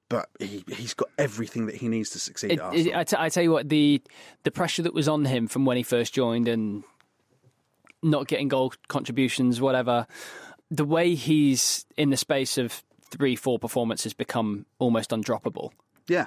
But 0.08 0.28
he 0.40 0.64
he's 0.66 0.94
got 0.94 1.08
everything 1.16 1.66
that 1.66 1.76
he 1.76 1.88
needs 1.88 2.10
to 2.10 2.18
succeed 2.18 2.52
It, 2.52 2.58
at 2.58 2.74
it, 2.74 2.94
I, 2.94 3.04
t- 3.04 3.16
I 3.18 3.28
tell 3.28 3.42
you 3.42 3.52
what, 3.52 3.68
the 3.68 4.02
the 4.42 4.50
pressure 4.50 4.82
that 4.82 4.92
was 4.92 5.06
on 5.06 5.24
him 5.26 5.46
from 5.46 5.64
when 5.64 5.76
he 5.76 5.82
first 5.82 6.12
joined 6.12 6.48
and 6.48 6.82
not 8.02 8.26
getting 8.26 8.48
goal 8.48 8.72
contributions, 8.88 9.60
whatever, 9.60 10.06
the 10.70 10.84
way 10.84 11.14
he's 11.14 11.86
in 11.96 12.10
the 12.10 12.16
space 12.16 12.58
of 12.58 12.82
three, 13.10 13.36
four 13.36 13.58
performances 13.58 14.12
become 14.12 14.66
almost 14.78 15.10
undroppable. 15.10 15.70
Yeah, 16.10 16.26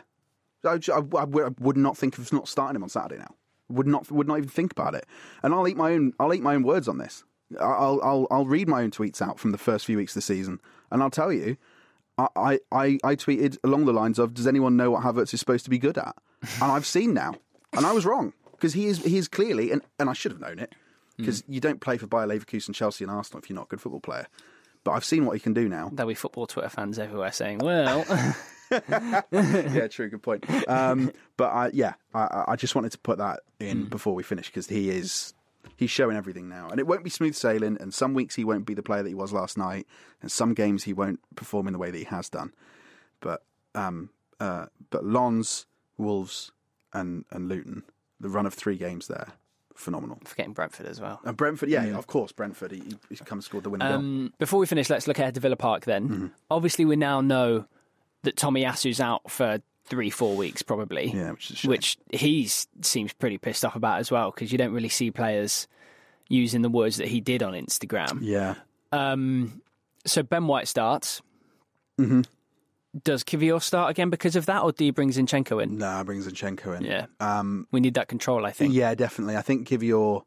I, 0.63 0.80
I, 0.93 1.19
I 1.19 1.50
would 1.60 1.78
not 1.78 1.98
think 1.98 2.17
of 2.17 2.32
not 2.32 2.48
starting 2.48 2.78
him 2.78 2.84
on 2.84 2.89
Saturday 2.89 3.19
now. 3.19 3.36
Would 3.69 3.88
not 3.88 4.10
would 4.10 4.28
not 4.28 4.38
even 4.38 4.50
think 4.50 4.72
about 4.72 4.96
it. 4.96 5.06
And 5.41 5.54
I'll 5.54 5.67
eat 5.67 5.76
my 5.76 5.91
own 5.91 6.13
I'll 6.19 6.34
eat 6.34 6.41
my 6.41 6.56
own 6.56 6.63
words 6.63 6.88
on 6.88 7.00
this. 7.00 7.24
I'll 7.60 8.00
I'll 8.02 8.28
I'll 8.32 8.46
read 8.46 8.67
my 8.69 8.82
own 8.82 8.91
tweets 8.91 9.22
out 9.22 9.39
from 9.39 9.52
the 9.52 9.58
first 9.58 9.86
few 9.86 9.98
weeks 9.98 10.13
of 10.13 10.15
the 10.15 10.22
season, 10.22 10.62
and 10.89 11.04
I'll 11.04 11.10
tell 11.10 11.34
you, 11.34 11.58
I 12.17 12.60
I, 12.72 13.00
I 13.04 13.15
tweeted 13.15 13.58
along 13.63 13.86
the 13.86 13.93
lines 13.93 14.19
of, 14.19 14.34
"Does 14.34 14.48
anyone 14.48 14.78
know 14.78 14.91
what 14.91 15.04
Havertz 15.04 15.34
is 15.34 15.39
supposed 15.39 15.65
to 15.65 15.69
be 15.69 15.78
good 15.78 15.98
at?" 15.98 16.15
And 16.62 16.72
I've 16.72 16.86
seen 16.86 17.13
now, 17.13 17.36
and 17.74 17.86
I 17.86 17.91
was 17.91 18.06
wrong 18.06 18.34
because 18.54 18.74
he 18.74 18.86
is 18.86 19.04
he 19.04 19.17
is 19.17 19.28
clearly, 19.28 19.72
and, 19.72 19.82
and 20.00 20.10
I 20.10 20.13
should 20.13 20.32
have 20.32 20.41
known 20.41 20.60
it 20.60 20.74
hmm. 21.17 21.24
because 21.24 21.43
you 21.48 21.60
don't 21.60 21.82
play 21.82 21.98
for 21.98 22.08
Bayer 22.08 22.28
Leverkusen, 22.28 22.74
Chelsea, 22.74 23.04
and 23.04 23.12
Arsenal 23.12 23.41
if 23.41 23.50
you're 23.50 23.56
not 23.56 23.65
a 23.65 23.69
good 23.69 23.82
football 23.82 24.02
player. 24.02 24.28
But 24.84 24.91
I've 24.91 25.06
seen 25.06 25.26
what 25.26 25.34
he 25.34 25.39
can 25.39 25.54
do 25.54 25.69
now. 25.69 25.89
There'll 25.93 26.10
be 26.10 26.15
football 26.15 26.46
Twitter 26.46 26.69
fans 26.69 27.00
everywhere 27.00 27.32
saying, 27.32 27.60
well, 27.60 28.06
yeah, 29.31 29.88
true. 29.88 30.09
Good 30.09 30.23
point. 30.23 30.45
Um, 30.69 31.12
but 31.38 31.45
I, 31.51 31.69
yeah, 31.73 31.93
I, 32.13 32.45
I 32.49 32.55
just 32.55 32.75
wanted 32.75 32.91
to 32.93 32.97
put 32.99 33.17
that 33.17 33.41
in 33.59 33.86
before 33.86 34.13
we 34.15 34.23
finish 34.23 34.47
because 34.47 34.67
he 34.67 34.89
is 34.89 35.33
he's 35.77 35.91
showing 35.91 36.17
everything 36.17 36.49
now, 36.49 36.69
and 36.69 36.79
it 36.79 36.88
won't 36.88 37.03
be 37.03 37.09
smooth 37.09 37.36
sailing. 37.36 37.77
And 37.79 37.93
some 37.93 38.13
weeks 38.13 38.36
he 38.36 38.43
won't 38.43 38.65
be 38.65 38.73
the 38.73 38.83
player 38.83 39.03
that 39.03 39.09
he 39.09 39.15
was 39.15 39.31
last 39.33 39.57
night, 39.57 39.88
and 40.21 40.31
some 40.31 40.53
games 40.53 40.83
he 40.83 40.93
won't 40.93 41.19
perform 41.36 41.67
in 41.67 41.73
the 41.73 41.79
way 41.79 41.91
that 41.91 41.97
he 41.97 42.05
has 42.05 42.29
done. 42.29 42.53
But 43.19 43.43
um, 43.75 44.09
uh, 44.39 44.67
but 44.89 45.05
Lons, 45.05 45.65
Wolves, 45.97 46.51
and 46.93 47.25
and 47.31 47.47
Luton, 47.49 47.83
the 48.19 48.29
run 48.29 48.45
of 48.45 48.53
three 48.53 48.77
games 48.77 49.07
there, 49.07 49.27
phenomenal. 49.75 50.19
forgetting 50.25 50.53
Brentford 50.53 50.86
as 50.86 50.99
well. 50.99 51.19
And 51.23 51.36
Brentford, 51.38 51.69
yeah, 51.69 51.97
of 51.97 52.07
course, 52.07 52.31
Brentford. 52.31 52.71
He, 52.71 52.83
he 53.09 53.15
come 53.17 53.38
and 53.38 53.43
scored 53.43 53.63
the 53.63 53.69
winning 53.69 53.88
goal. 53.88 53.97
Um, 53.97 54.33
before 54.39 54.59
we 54.59 54.65
finish, 54.65 54.89
let's 54.89 55.07
look 55.07 55.19
ahead 55.19 55.36
to 55.36 55.39
Villa 55.39 55.55
Park 55.55 55.86
then. 55.86 56.31
Obviously, 56.49 56.86
we 56.86 56.95
now 56.95 57.21
know 57.21 57.65
that 58.23 58.36
Tomiyasu's 58.36 58.99
out 58.99 59.29
for 59.29 59.59
three, 59.86 60.09
four 60.09 60.36
weeks 60.36 60.62
probably. 60.62 61.12
Yeah, 61.12 61.31
which 61.31 61.51
is 61.51 61.51
a 61.51 61.55
shame. 61.59 61.69
which 61.69 61.97
he 62.12 62.47
seems 62.81 63.13
pretty 63.13 63.38
pissed 63.38 63.63
off 63.65 63.75
about 63.75 63.99
as 63.99 64.09
well 64.12 64.31
because 64.31 64.51
you 64.51 64.57
don't 64.57 64.73
really 64.73 64.89
see 64.89 65.12
players 65.12 65.67
using 66.29 66.62
the 66.62 66.69
words 66.69 66.97
that 66.97 67.07
he 67.09 67.19
did 67.21 67.43
on 67.43 67.53
Instagram. 67.53 68.19
Yeah, 68.21 68.55
Um, 68.91 69.62
so 70.05 70.23
Ben 70.23 70.47
White 70.47 70.67
starts. 70.67 71.21
Mm-hmm. 71.99 72.21
Does 73.03 73.23
Kiwior 73.23 73.62
start 73.62 73.89
again 73.91 74.09
because 74.09 74.36
of 74.36 74.45
that, 74.45 74.62
or 74.62 74.71
do 74.71 74.86
you 74.86 74.93
bring 74.93 75.09
Zinchenko 75.12 75.62
in? 75.63 75.77
No, 75.79 75.86
nah, 75.88 76.03
brings 76.03 76.27
Zinchenko 76.27 76.77
in. 76.77 76.83
Yeah, 76.86 77.07
Um, 77.19 77.67
we 77.71 77.79
need 77.79 77.95
that 77.95 78.07
control. 78.07 78.45
I 78.45 78.51
think. 78.51 78.73
Yeah, 78.73 78.93
definitely. 78.95 79.36
I 79.36 79.41
think 79.41 79.67
Kiwior 79.67 80.23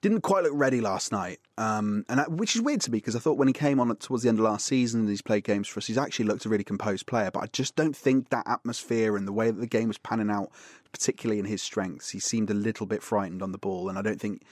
didn't 0.00 0.20
quite 0.20 0.44
look 0.44 0.52
ready 0.54 0.80
last 0.80 1.12
night, 1.12 1.40
um, 1.56 2.04
and 2.08 2.20
which 2.38 2.54
is 2.54 2.62
weird 2.62 2.80
to 2.82 2.90
me 2.90 2.98
because 2.98 3.16
I 3.16 3.18
thought 3.18 3.36
when 3.36 3.48
he 3.48 3.54
came 3.54 3.80
on 3.80 3.94
towards 3.96 4.22
the 4.22 4.28
end 4.28 4.38
of 4.38 4.44
last 4.44 4.66
season 4.66 5.00
and 5.00 5.08
he's 5.08 5.22
played 5.22 5.44
games 5.44 5.68
for 5.68 5.78
us, 5.78 5.86
he's 5.86 5.98
actually 5.98 6.26
looked 6.26 6.44
a 6.44 6.48
really 6.48 6.64
composed 6.64 7.06
player. 7.06 7.30
But 7.30 7.42
I 7.42 7.46
just 7.46 7.76
don't 7.76 7.96
think 7.96 8.28
that 8.30 8.46
atmosphere 8.46 9.16
and 9.16 9.26
the 9.26 9.32
way 9.32 9.50
that 9.50 9.60
the 9.60 9.66
game 9.66 9.88
was 9.88 9.98
panning 9.98 10.30
out, 10.30 10.50
particularly 10.92 11.38
in 11.38 11.44
his 11.46 11.62
strengths, 11.62 12.10
he 12.10 12.20
seemed 12.20 12.50
a 12.50 12.54
little 12.54 12.86
bit 12.86 13.02
frightened 13.02 13.42
on 13.42 13.52
the 13.52 13.58
ball. 13.58 13.88
And 13.88 13.98
I 13.98 14.02
don't 14.02 14.20
think, 14.20 14.42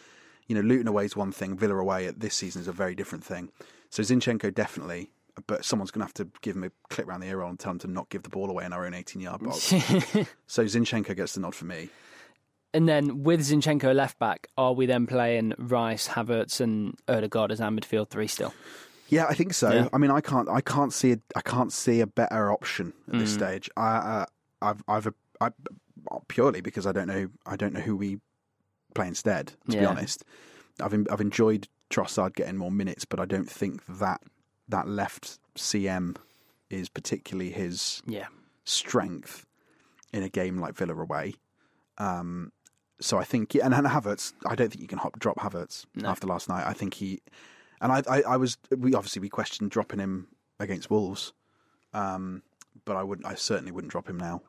you 0.46 0.54
know, 0.54 0.62
Luton 0.62 0.88
away 0.88 1.04
is 1.04 1.16
one 1.16 1.32
thing, 1.32 1.56
Villa 1.56 1.76
away 1.76 2.06
at 2.06 2.20
this 2.20 2.34
season 2.34 2.60
is 2.60 2.68
a 2.68 2.72
very 2.72 2.94
different 2.94 3.24
thing. 3.24 3.50
So 3.90 4.02
Zinchenko 4.02 4.54
definitely. 4.54 5.10
But 5.46 5.66
someone's 5.66 5.90
going 5.90 6.00
to 6.00 6.06
have 6.06 6.14
to 6.14 6.28
give 6.40 6.56
him 6.56 6.64
a 6.64 6.70
clip 6.88 7.08
around 7.08 7.20
the 7.20 7.26
ear 7.26 7.42
and 7.42 7.58
tell 7.58 7.72
him 7.72 7.78
to 7.80 7.86
not 7.86 8.08
give 8.08 8.22
the 8.22 8.30
ball 8.30 8.48
away 8.48 8.64
in 8.64 8.72
our 8.72 8.86
own 8.86 8.94
18 8.94 9.20
yard 9.20 9.42
box. 9.42 9.60
so 10.46 10.64
Zinchenko 10.64 11.14
gets 11.14 11.34
the 11.34 11.40
nod 11.40 11.54
for 11.54 11.66
me. 11.66 11.90
And 12.76 12.86
then 12.86 13.22
with 13.24 13.40
Zinchenko 13.40 13.94
left 13.94 14.18
back, 14.18 14.48
are 14.58 14.74
we 14.74 14.84
then 14.84 15.06
playing 15.06 15.54
Rice, 15.56 16.08
Havertz, 16.08 16.60
and 16.60 16.94
Odegaard 17.08 17.50
as 17.50 17.58
our 17.58 17.70
midfield 17.70 18.10
three 18.10 18.26
still? 18.26 18.52
Yeah, 19.08 19.24
I 19.26 19.32
think 19.34 19.54
so. 19.54 19.72
Yeah. 19.72 19.88
I 19.94 19.98
mean, 19.98 20.10
I 20.10 20.20
can't, 20.20 20.46
I 20.50 20.60
can't 20.60 20.92
see, 20.92 21.12
a, 21.12 21.18
I 21.34 21.40
can't 21.40 21.72
see 21.72 22.00
a 22.02 22.06
better 22.06 22.52
option 22.52 22.92
at 23.10 23.18
this 23.18 23.32
stage. 23.32 23.70
I, 23.78 23.96
uh, 23.96 24.26
I've, 24.60 24.82
I've, 24.86 25.08
I, 25.40 25.50
purely 26.28 26.60
because 26.60 26.86
I 26.86 26.92
don't 26.92 27.06
know, 27.06 27.28
I 27.46 27.56
don't 27.56 27.72
know 27.72 27.80
who 27.80 27.96
we 27.96 28.18
play 28.94 29.08
instead. 29.08 29.54
To 29.70 29.78
be 29.78 29.84
honest, 29.86 30.22
I've, 30.82 30.92
I've 31.10 31.20
enjoyed 31.22 31.68
Trossard 31.88 32.34
getting 32.34 32.58
more 32.58 32.70
minutes, 32.70 33.06
but 33.06 33.20
I 33.20 33.24
don't 33.24 33.50
think 33.50 33.80
that 33.86 34.20
that 34.68 34.86
left 34.86 35.38
CM 35.56 36.16
is 36.68 36.90
particularly 36.90 37.52
his 37.52 38.02
Yeah. 38.06 38.26
strength 38.64 39.46
in 40.12 40.22
a 40.22 40.28
game 40.28 40.58
like 40.58 40.74
Villa 40.74 40.94
away. 40.94 41.36
Um, 41.98 42.52
so 43.00 43.18
I 43.18 43.24
think, 43.24 43.54
and, 43.54 43.74
and 43.74 43.86
Havertz, 43.86 44.32
I 44.46 44.54
don't 44.54 44.70
think 44.70 44.80
you 44.80 44.88
can 44.88 44.98
hop, 44.98 45.18
drop 45.18 45.38
Havertz 45.38 45.84
after 46.04 46.26
last 46.26 46.48
night. 46.48 46.66
I 46.66 46.72
think 46.72 46.94
he, 46.94 47.20
and 47.80 47.92
I, 47.92 48.02
I, 48.08 48.22
I 48.22 48.36
was, 48.36 48.56
we 48.76 48.94
obviously 48.94 49.20
we 49.20 49.28
questioned 49.28 49.70
dropping 49.70 49.98
him 49.98 50.28
against 50.58 50.90
Wolves, 50.90 51.32
um, 51.92 52.42
but 52.84 52.96
I 52.96 53.02
wouldn't, 53.02 53.26
I 53.26 53.34
certainly 53.34 53.72
wouldn't 53.72 53.90
drop 53.90 54.08
him 54.08 54.16
now. 54.16 54.42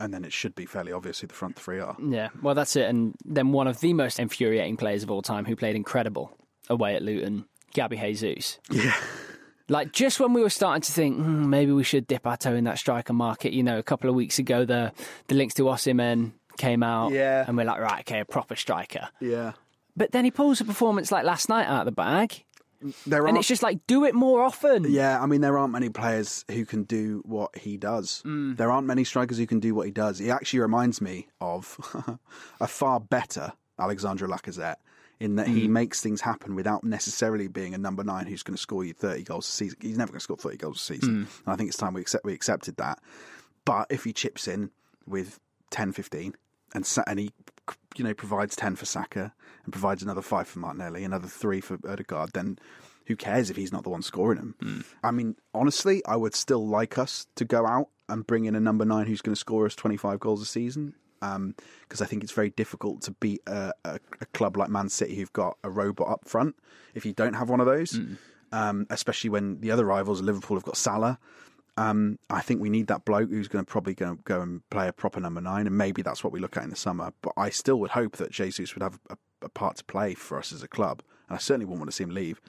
And 0.00 0.14
then 0.14 0.24
it 0.24 0.32
should 0.32 0.54
be 0.54 0.64
fairly 0.66 0.92
obvious 0.92 1.20
who 1.20 1.26
the 1.26 1.34
front 1.34 1.56
three 1.56 1.80
are. 1.80 1.96
Yeah, 2.00 2.28
well, 2.40 2.54
that's 2.54 2.76
it. 2.76 2.88
And 2.88 3.14
then 3.24 3.50
one 3.52 3.66
of 3.66 3.80
the 3.80 3.92
most 3.94 4.20
infuriating 4.20 4.76
players 4.76 5.02
of 5.02 5.10
all 5.10 5.22
time 5.22 5.44
who 5.44 5.56
played 5.56 5.74
incredible 5.74 6.36
away 6.68 6.94
at 6.94 7.02
Luton, 7.02 7.46
Gabby 7.72 7.96
Jesus. 7.96 8.58
Yeah, 8.70 8.94
Like, 9.70 9.92
just 9.92 10.18
when 10.18 10.32
we 10.32 10.40
were 10.42 10.50
starting 10.50 10.80
to 10.80 10.92
think, 10.92 11.16
hmm, 11.16 11.50
maybe 11.50 11.72
we 11.72 11.84
should 11.84 12.06
dip 12.06 12.26
our 12.26 12.38
toe 12.38 12.54
in 12.54 12.64
that 12.64 12.78
striker 12.78 13.12
market, 13.12 13.52
you 13.52 13.62
know, 13.62 13.78
a 13.78 13.82
couple 13.82 14.08
of 14.08 14.16
weeks 14.16 14.38
ago, 14.38 14.64
the, 14.64 14.92
the 15.26 15.34
links 15.34 15.54
to 15.54 15.64
Osimhen 15.64 16.32
came 16.58 16.82
out. 16.82 17.12
Yeah. 17.12 17.44
And 17.46 17.56
we're 17.56 17.64
like, 17.64 17.80
right, 17.80 18.00
okay, 18.00 18.20
a 18.20 18.24
proper 18.24 18.56
striker. 18.56 19.08
yeah. 19.20 19.52
But 19.96 20.12
then 20.12 20.24
he 20.24 20.30
pulls 20.30 20.60
a 20.60 20.64
performance 20.64 21.10
like 21.10 21.24
last 21.24 21.48
night 21.48 21.66
out 21.66 21.80
of 21.80 21.84
the 21.86 21.92
bag. 21.92 22.44
There 23.04 23.26
And 23.26 23.36
it's 23.36 23.48
just 23.48 23.64
like, 23.64 23.84
do 23.88 24.04
it 24.04 24.14
more 24.14 24.40
often. 24.42 24.86
Yeah, 24.88 25.20
I 25.20 25.26
mean, 25.26 25.40
there 25.40 25.58
aren't 25.58 25.72
many 25.72 25.88
players 25.88 26.44
who 26.48 26.64
can 26.64 26.84
do 26.84 27.22
what 27.26 27.56
he 27.58 27.76
does. 27.76 28.22
Mm. 28.24 28.56
There 28.56 28.70
aren't 28.70 28.86
many 28.86 29.02
strikers 29.02 29.38
who 29.38 29.46
can 29.46 29.58
do 29.58 29.74
what 29.74 29.86
he 29.86 29.92
does. 29.92 30.18
He 30.18 30.30
actually 30.30 30.60
reminds 30.60 31.00
me 31.00 31.26
of 31.40 31.76
a 32.60 32.68
far 32.68 33.00
better 33.00 33.52
Alexandre 33.78 34.28
Lacazette 34.28 34.76
in 35.20 35.34
that 35.36 35.48
he 35.48 35.66
mm. 35.66 35.70
makes 35.70 36.00
things 36.00 36.20
happen 36.20 36.54
without 36.54 36.84
necessarily 36.84 37.48
being 37.48 37.74
a 37.74 37.78
number 37.78 38.04
nine 38.04 38.26
who's 38.26 38.44
going 38.44 38.54
to 38.54 38.62
score 38.62 38.84
you 38.84 38.92
30 38.92 39.24
goals 39.24 39.48
a 39.48 39.52
season. 39.52 39.78
He's 39.80 39.98
never 39.98 40.12
going 40.12 40.20
to 40.20 40.24
score 40.24 40.36
30 40.36 40.56
goals 40.58 40.76
a 40.76 40.94
season. 40.94 41.10
Mm. 41.10 41.44
And 41.44 41.52
I 41.52 41.56
think 41.56 41.68
it's 41.68 41.76
time 41.76 41.94
we, 41.94 42.00
accept, 42.00 42.24
we 42.24 42.32
accepted 42.32 42.76
that. 42.76 43.00
But 43.64 43.88
if 43.90 44.04
he 44.04 44.12
chips 44.12 44.46
in 44.46 44.70
with 45.06 45.40
10, 45.70 45.92
15, 45.92 46.34
and, 46.74 46.88
and 47.06 47.18
he 47.18 47.32
you 47.96 48.04
know 48.04 48.14
provides 48.14 48.56
10 48.56 48.76
for 48.76 48.86
Saka 48.86 49.32
and 49.64 49.72
provides 49.72 50.02
another 50.02 50.22
5 50.22 50.48
for 50.48 50.58
Martinelli, 50.58 51.04
another 51.04 51.28
3 51.28 51.60
for 51.60 51.78
Odegaard, 51.88 52.32
then 52.32 52.58
who 53.06 53.16
cares 53.16 53.50
if 53.50 53.56
he's 53.56 53.72
not 53.72 53.84
the 53.84 53.90
one 53.90 54.02
scoring 54.02 54.38
them? 54.38 54.54
Hmm. 54.60 54.80
I 55.02 55.10
mean, 55.10 55.36
honestly, 55.54 56.02
I 56.06 56.16
would 56.16 56.34
still 56.34 56.66
like 56.66 56.98
us 56.98 57.26
to 57.36 57.44
go 57.44 57.66
out 57.66 57.88
and 58.08 58.26
bring 58.26 58.44
in 58.44 58.54
a 58.54 58.60
number 58.60 58.84
9 58.84 59.06
who's 59.06 59.22
going 59.22 59.34
to 59.34 59.38
score 59.38 59.66
us 59.66 59.74
25 59.74 60.20
goals 60.20 60.42
a 60.42 60.46
season. 60.46 60.94
Um, 61.20 61.56
because 61.82 62.00
I 62.00 62.06
think 62.06 62.22
it's 62.22 62.32
very 62.32 62.50
difficult 62.50 63.02
to 63.02 63.10
beat 63.10 63.40
a, 63.48 63.72
a, 63.84 63.98
a 64.20 64.26
club 64.26 64.56
like 64.56 64.68
Man 64.68 64.88
City 64.88 65.16
who've 65.16 65.32
got 65.32 65.56
a 65.64 65.70
robot 65.70 66.08
up 66.08 66.28
front 66.28 66.54
if 66.94 67.04
you 67.04 67.12
don't 67.12 67.34
have 67.34 67.50
one 67.50 67.58
of 67.58 67.66
those. 67.66 67.92
Hmm. 67.96 68.14
Um, 68.52 68.86
especially 68.88 69.30
when 69.30 69.60
the 69.60 69.70
other 69.70 69.84
rivals, 69.84 70.22
Liverpool, 70.22 70.56
have 70.56 70.64
got 70.64 70.76
Salah. 70.76 71.18
Um, 71.78 72.18
I 72.28 72.40
think 72.40 72.60
we 72.60 72.70
need 72.70 72.88
that 72.88 73.04
bloke 73.04 73.30
who's 73.30 73.46
going 73.48 73.64
to 73.64 73.70
probably 73.70 73.94
go, 73.94 74.16
go 74.24 74.40
and 74.40 74.68
play 74.68 74.88
a 74.88 74.92
proper 74.92 75.20
number 75.20 75.40
nine, 75.40 75.66
and 75.66 75.78
maybe 75.78 76.02
that's 76.02 76.24
what 76.24 76.32
we 76.32 76.40
look 76.40 76.56
at 76.56 76.64
in 76.64 76.70
the 76.70 76.76
summer. 76.76 77.12
But 77.22 77.32
I 77.36 77.50
still 77.50 77.78
would 77.80 77.90
hope 77.90 78.16
that 78.16 78.30
Jesus 78.32 78.74
would 78.74 78.82
have 78.82 78.98
a, 79.10 79.16
a 79.42 79.48
part 79.48 79.76
to 79.76 79.84
play 79.84 80.14
for 80.14 80.38
us 80.38 80.52
as 80.52 80.62
a 80.62 80.68
club, 80.68 81.02
and 81.28 81.36
I 81.36 81.38
certainly 81.38 81.66
wouldn't 81.66 81.80
want 81.80 81.90
to 81.90 81.96
see 81.96 82.04
him 82.04 82.10
leave. 82.10 82.40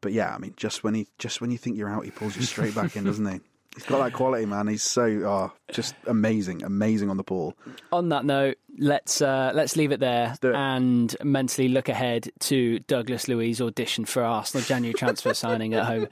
But 0.00 0.12
yeah, 0.12 0.34
I 0.34 0.38
mean, 0.38 0.54
just 0.56 0.82
when 0.82 0.94
he 0.94 1.08
just 1.18 1.40
when 1.40 1.50
you 1.50 1.58
think 1.58 1.76
you're 1.76 1.88
out, 1.90 2.04
he 2.04 2.10
pulls 2.10 2.36
you 2.36 2.42
straight 2.42 2.74
back 2.74 2.96
in, 2.96 3.04
doesn't 3.04 3.26
he? 3.26 3.40
He's 3.74 3.84
got 3.84 4.04
that 4.04 4.12
quality, 4.12 4.46
man. 4.46 4.68
He's 4.68 4.84
so 4.84 5.04
oh, 5.04 5.52
just 5.72 5.94
amazing, 6.06 6.62
amazing 6.62 7.10
on 7.10 7.16
the 7.16 7.24
ball. 7.24 7.54
On 7.90 8.08
that 8.10 8.24
note, 8.24 8.56
let's 8.78 9.20
uh, 9.20 9.50
let's 9.54 9.76
leave 9.76 9.90
it 9.90 10.00
there 10.00 10.36
it. 10.40 10.54
and 10.54 11.14
mentally 11.22 11.68
look 11.68 11.88
ahead 11.88 12.30
to 12.40 12.78
Douglas 12.80 13.26
Luiz 13.26 13.60
audition 13.60 14.04
for 14.04 14.22
Arsenal 14.22 14.64
January 14.64 14.94
transfer 14.94 15.34
signing 15.34 15.74
at 15.74 15.84
home 15.84 16.08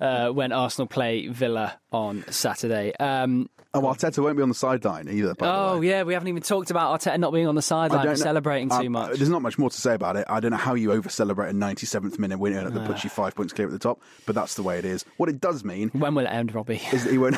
uh, 0.00 0.28
when 0.28 0.52
Arsenal 0.52 0.86
play 0.86 1.28
Villa 1.28 1.78
on 1.90 2.24
Saturday. 2.30 2.94
Um, 2.96 3.48
Oh, 3.76 3.82
Arteta 3.82 4.22
won't 4.22 4.36
be 4.36 4.42
on 4.42 4.48
the 4.48 4.54
sideline 4.54 5.08
either. 5.08 5.34
Oh 5.40 5.80
yeah, 5.80 6.02
we 6.02 6.14
haven't 6.14 6.28
even 6.28 6.42
talked 6.42 6.70
about 6.70 6.98
Arteta 6.98 7.18
not 7.18 7.32
being 7.32 7.46
on 7.46 7.54
the 7.54 7.62
sideline 7.62 8.06
for 8.06 8.16
celebrating 8.16 8.70
uh, 8.72 8.82
too 8.82 8.90
much. 8.90 9.16
There's 9.16 9.28
not 9.28 9.42
much 9.42 9.58
more 9.58 9.70
to 9.70 9.80
say 9.80 9.94
about 9.94 10.16
it. 10.16 10.26
I 10.28 10.40
don't 10.40 10.50
know 10.50 10.56
how 10.56 10.74
you 10.74 10.92
over 10.92 11.08
celebrate 11.08 11.50
a 11.50 11.52
97th 11.52 12.18
minute 12.18 12.38
winner 12.38 12.68
that 12.70 12.86
puts 12.86 13.04
you 13.04 13.10
five 13.10 13.34
points 13.34 13.52
clear 13.52 13.66
at 13.66 13.72
the 13.72 13.78
top, 13.78 14.00
but 14.24 14.34
that's 14.34 14.54
the 14.54 14.62
way 14.62 14.78
it 14.78 14.84
is. 14.84 15.04
What 15.16 15.28
it 15.28 15.40
does 15.40 15.64
mean 15.64 15.90
when 15.90 16.14
will 16.14 16.26
it 16.26 16.30
end, 16.30 16.54
Robbie? 16.54 16.80
is 16.92 17.04
that 17.04 17.10
he 17.10 17.18
won't 17.18 17.36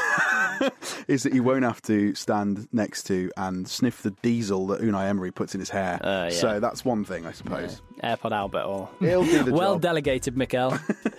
is 1.09 1.23
that 1.23 1.33
he 1.33 1.41
won't 1.41 1.65
have 1.65 1.83
to 1.83 2.15
stand 2.15 2.69
next 2.73 3.05
to 3.05 3.31
and 3.37 3.69
sniff 3.69 4.03
the 4.03 4.11
diesel 4.23 4.67
that 4.69 4.81
Unai 4.81 5.09
Emery 5.09 5.31
puts 5.31 5.55
in 5.55 5.61
his 5.61 5.71
hair. 5.71 5.99
Uh, 6.03 6.29
yeah. 6.31 6.31
So 6.31 6.61
that's 6.61 6.85
one 6.85 7.05
thing, 7.05 7.27
I 7.27 7.33
suppose. 7.33 7.83
AirPod 8.03 8.33
Albert 8.33 8.63
or 8.65 8.89
He'll 9.01 9.25
do 9.25 9.43
the 9.43 9.53
well 9.53 9.75
job. 9.75 9.83
delegated, 9.83 10.37
Mikel. 10.37 10.79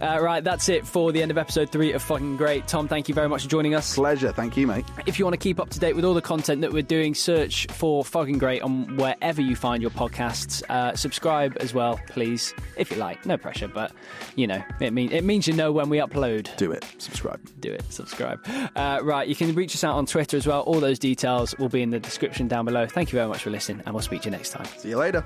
uh, 0.00 0.18
right, 0.20 0.42
that's 0.42 0.68
it 0.68 0.86
for 0.86 1.12
the 1.12 1.22
end 1.22 1.30
of 1.30 1.38
episode 1.38 1.70
three 1.70 1.92
of 1.92 2.02
Fogging 2.02 2.36
Great. 2.36 2.66
Tom, 2.66 2.88
thank 2.88 3.08
you 3.08 3.14
very 3.14 3.28
much 3.28 3.44
for 3.44 3.48
joining 3.48 3.74
us. 3.74 3.94
Pleasure, 3.94 4.32
thank 4.32 4.56
you, 4.56 4.66
mate. 4.66 4.84
If 5.06 5.18
you 5.18 5.24
want 5.24 5.34
to 5.34 5.38
keep 5.38 5.60
up 5.60 5.70
to 5.70 5.78
date 5.80 5.94
with 5.94 6.04
all 6.04 6.14
the 6.14 6.22
content 6.22 6.60
that 6.62 6.72
we're 6.72 6.82
doing, 6.82 7.14
search 7.14 7.66
for 7.70 8.04
Fogging 8.04 8.38
Great 8.38 8.62
on 8.62 8.96
wherever 8.96 9.40
you 9.42 9.56
find 9.56 9.82
your 9.82 9.90
podcasts. 9.90 10.62
Uh, 10.68 10.94
subscribe 10.96 11.56
as 11.60 11.74
well, 11.74 12.00
please, 12.08 12.54
if 12.76 12.90
you 12.90 12.96
like. 12.96 13.24
No 13.26 13.36
pressure, 13.36 13.68
but 13.68 13.92
you 14.36 14.46
know 14.46 14.62
it 14.80 14.92
mean 14.92 15.12
it 15.12 15.24
means 15.24 15.46
you 15.46 15.54
know 15.54 15.72
when 15.72 15.88
we 15.88 15.98
upload. 15.98 16.54
Do 16.56 16.72
it. 16.72 16.84
Subscribe. 16.98 17.40
Do 17.60 17.72
it, 17.72 17.84
subscribe. 17.92 18.40
Uh, 18.76 19.00
right, 19.02 19.26
you 19.28 19.34
can 19.34 19.54
reach 19.54 19.74
us 19.74 19.84
out 19.84 19.96
on 19.96 20.06
Twitter 20.06 20.36
as 20.36 20.46
well. 20.46 20.60
All 20.62 20.80
those 20.80 20.98
details 20.98 21.56
will 21.58 21.68
be 21.68 21.82
in 21.82 21.90
the 21.90 22.00
description 22.00 22.48
down 22.48 22.64
below. 22.64 22.86
Thank 22.86 23.12
you 23.12 23.16
very 23.16 23.28
much 23.28 23.42
for 23.42 23.50
listening, 23.50 23.82
and 23.86 23.94
we'll 23.94 24.02
speak 24.02 24.22
to 24.22 24.26
you 24.26 24.32
next 24.32 24.50
time. 24.50 24.66
See 24.78 24.90
you 24.90 24.98
later. 24.98 25.24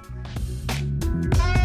Bye. 0.69 1.58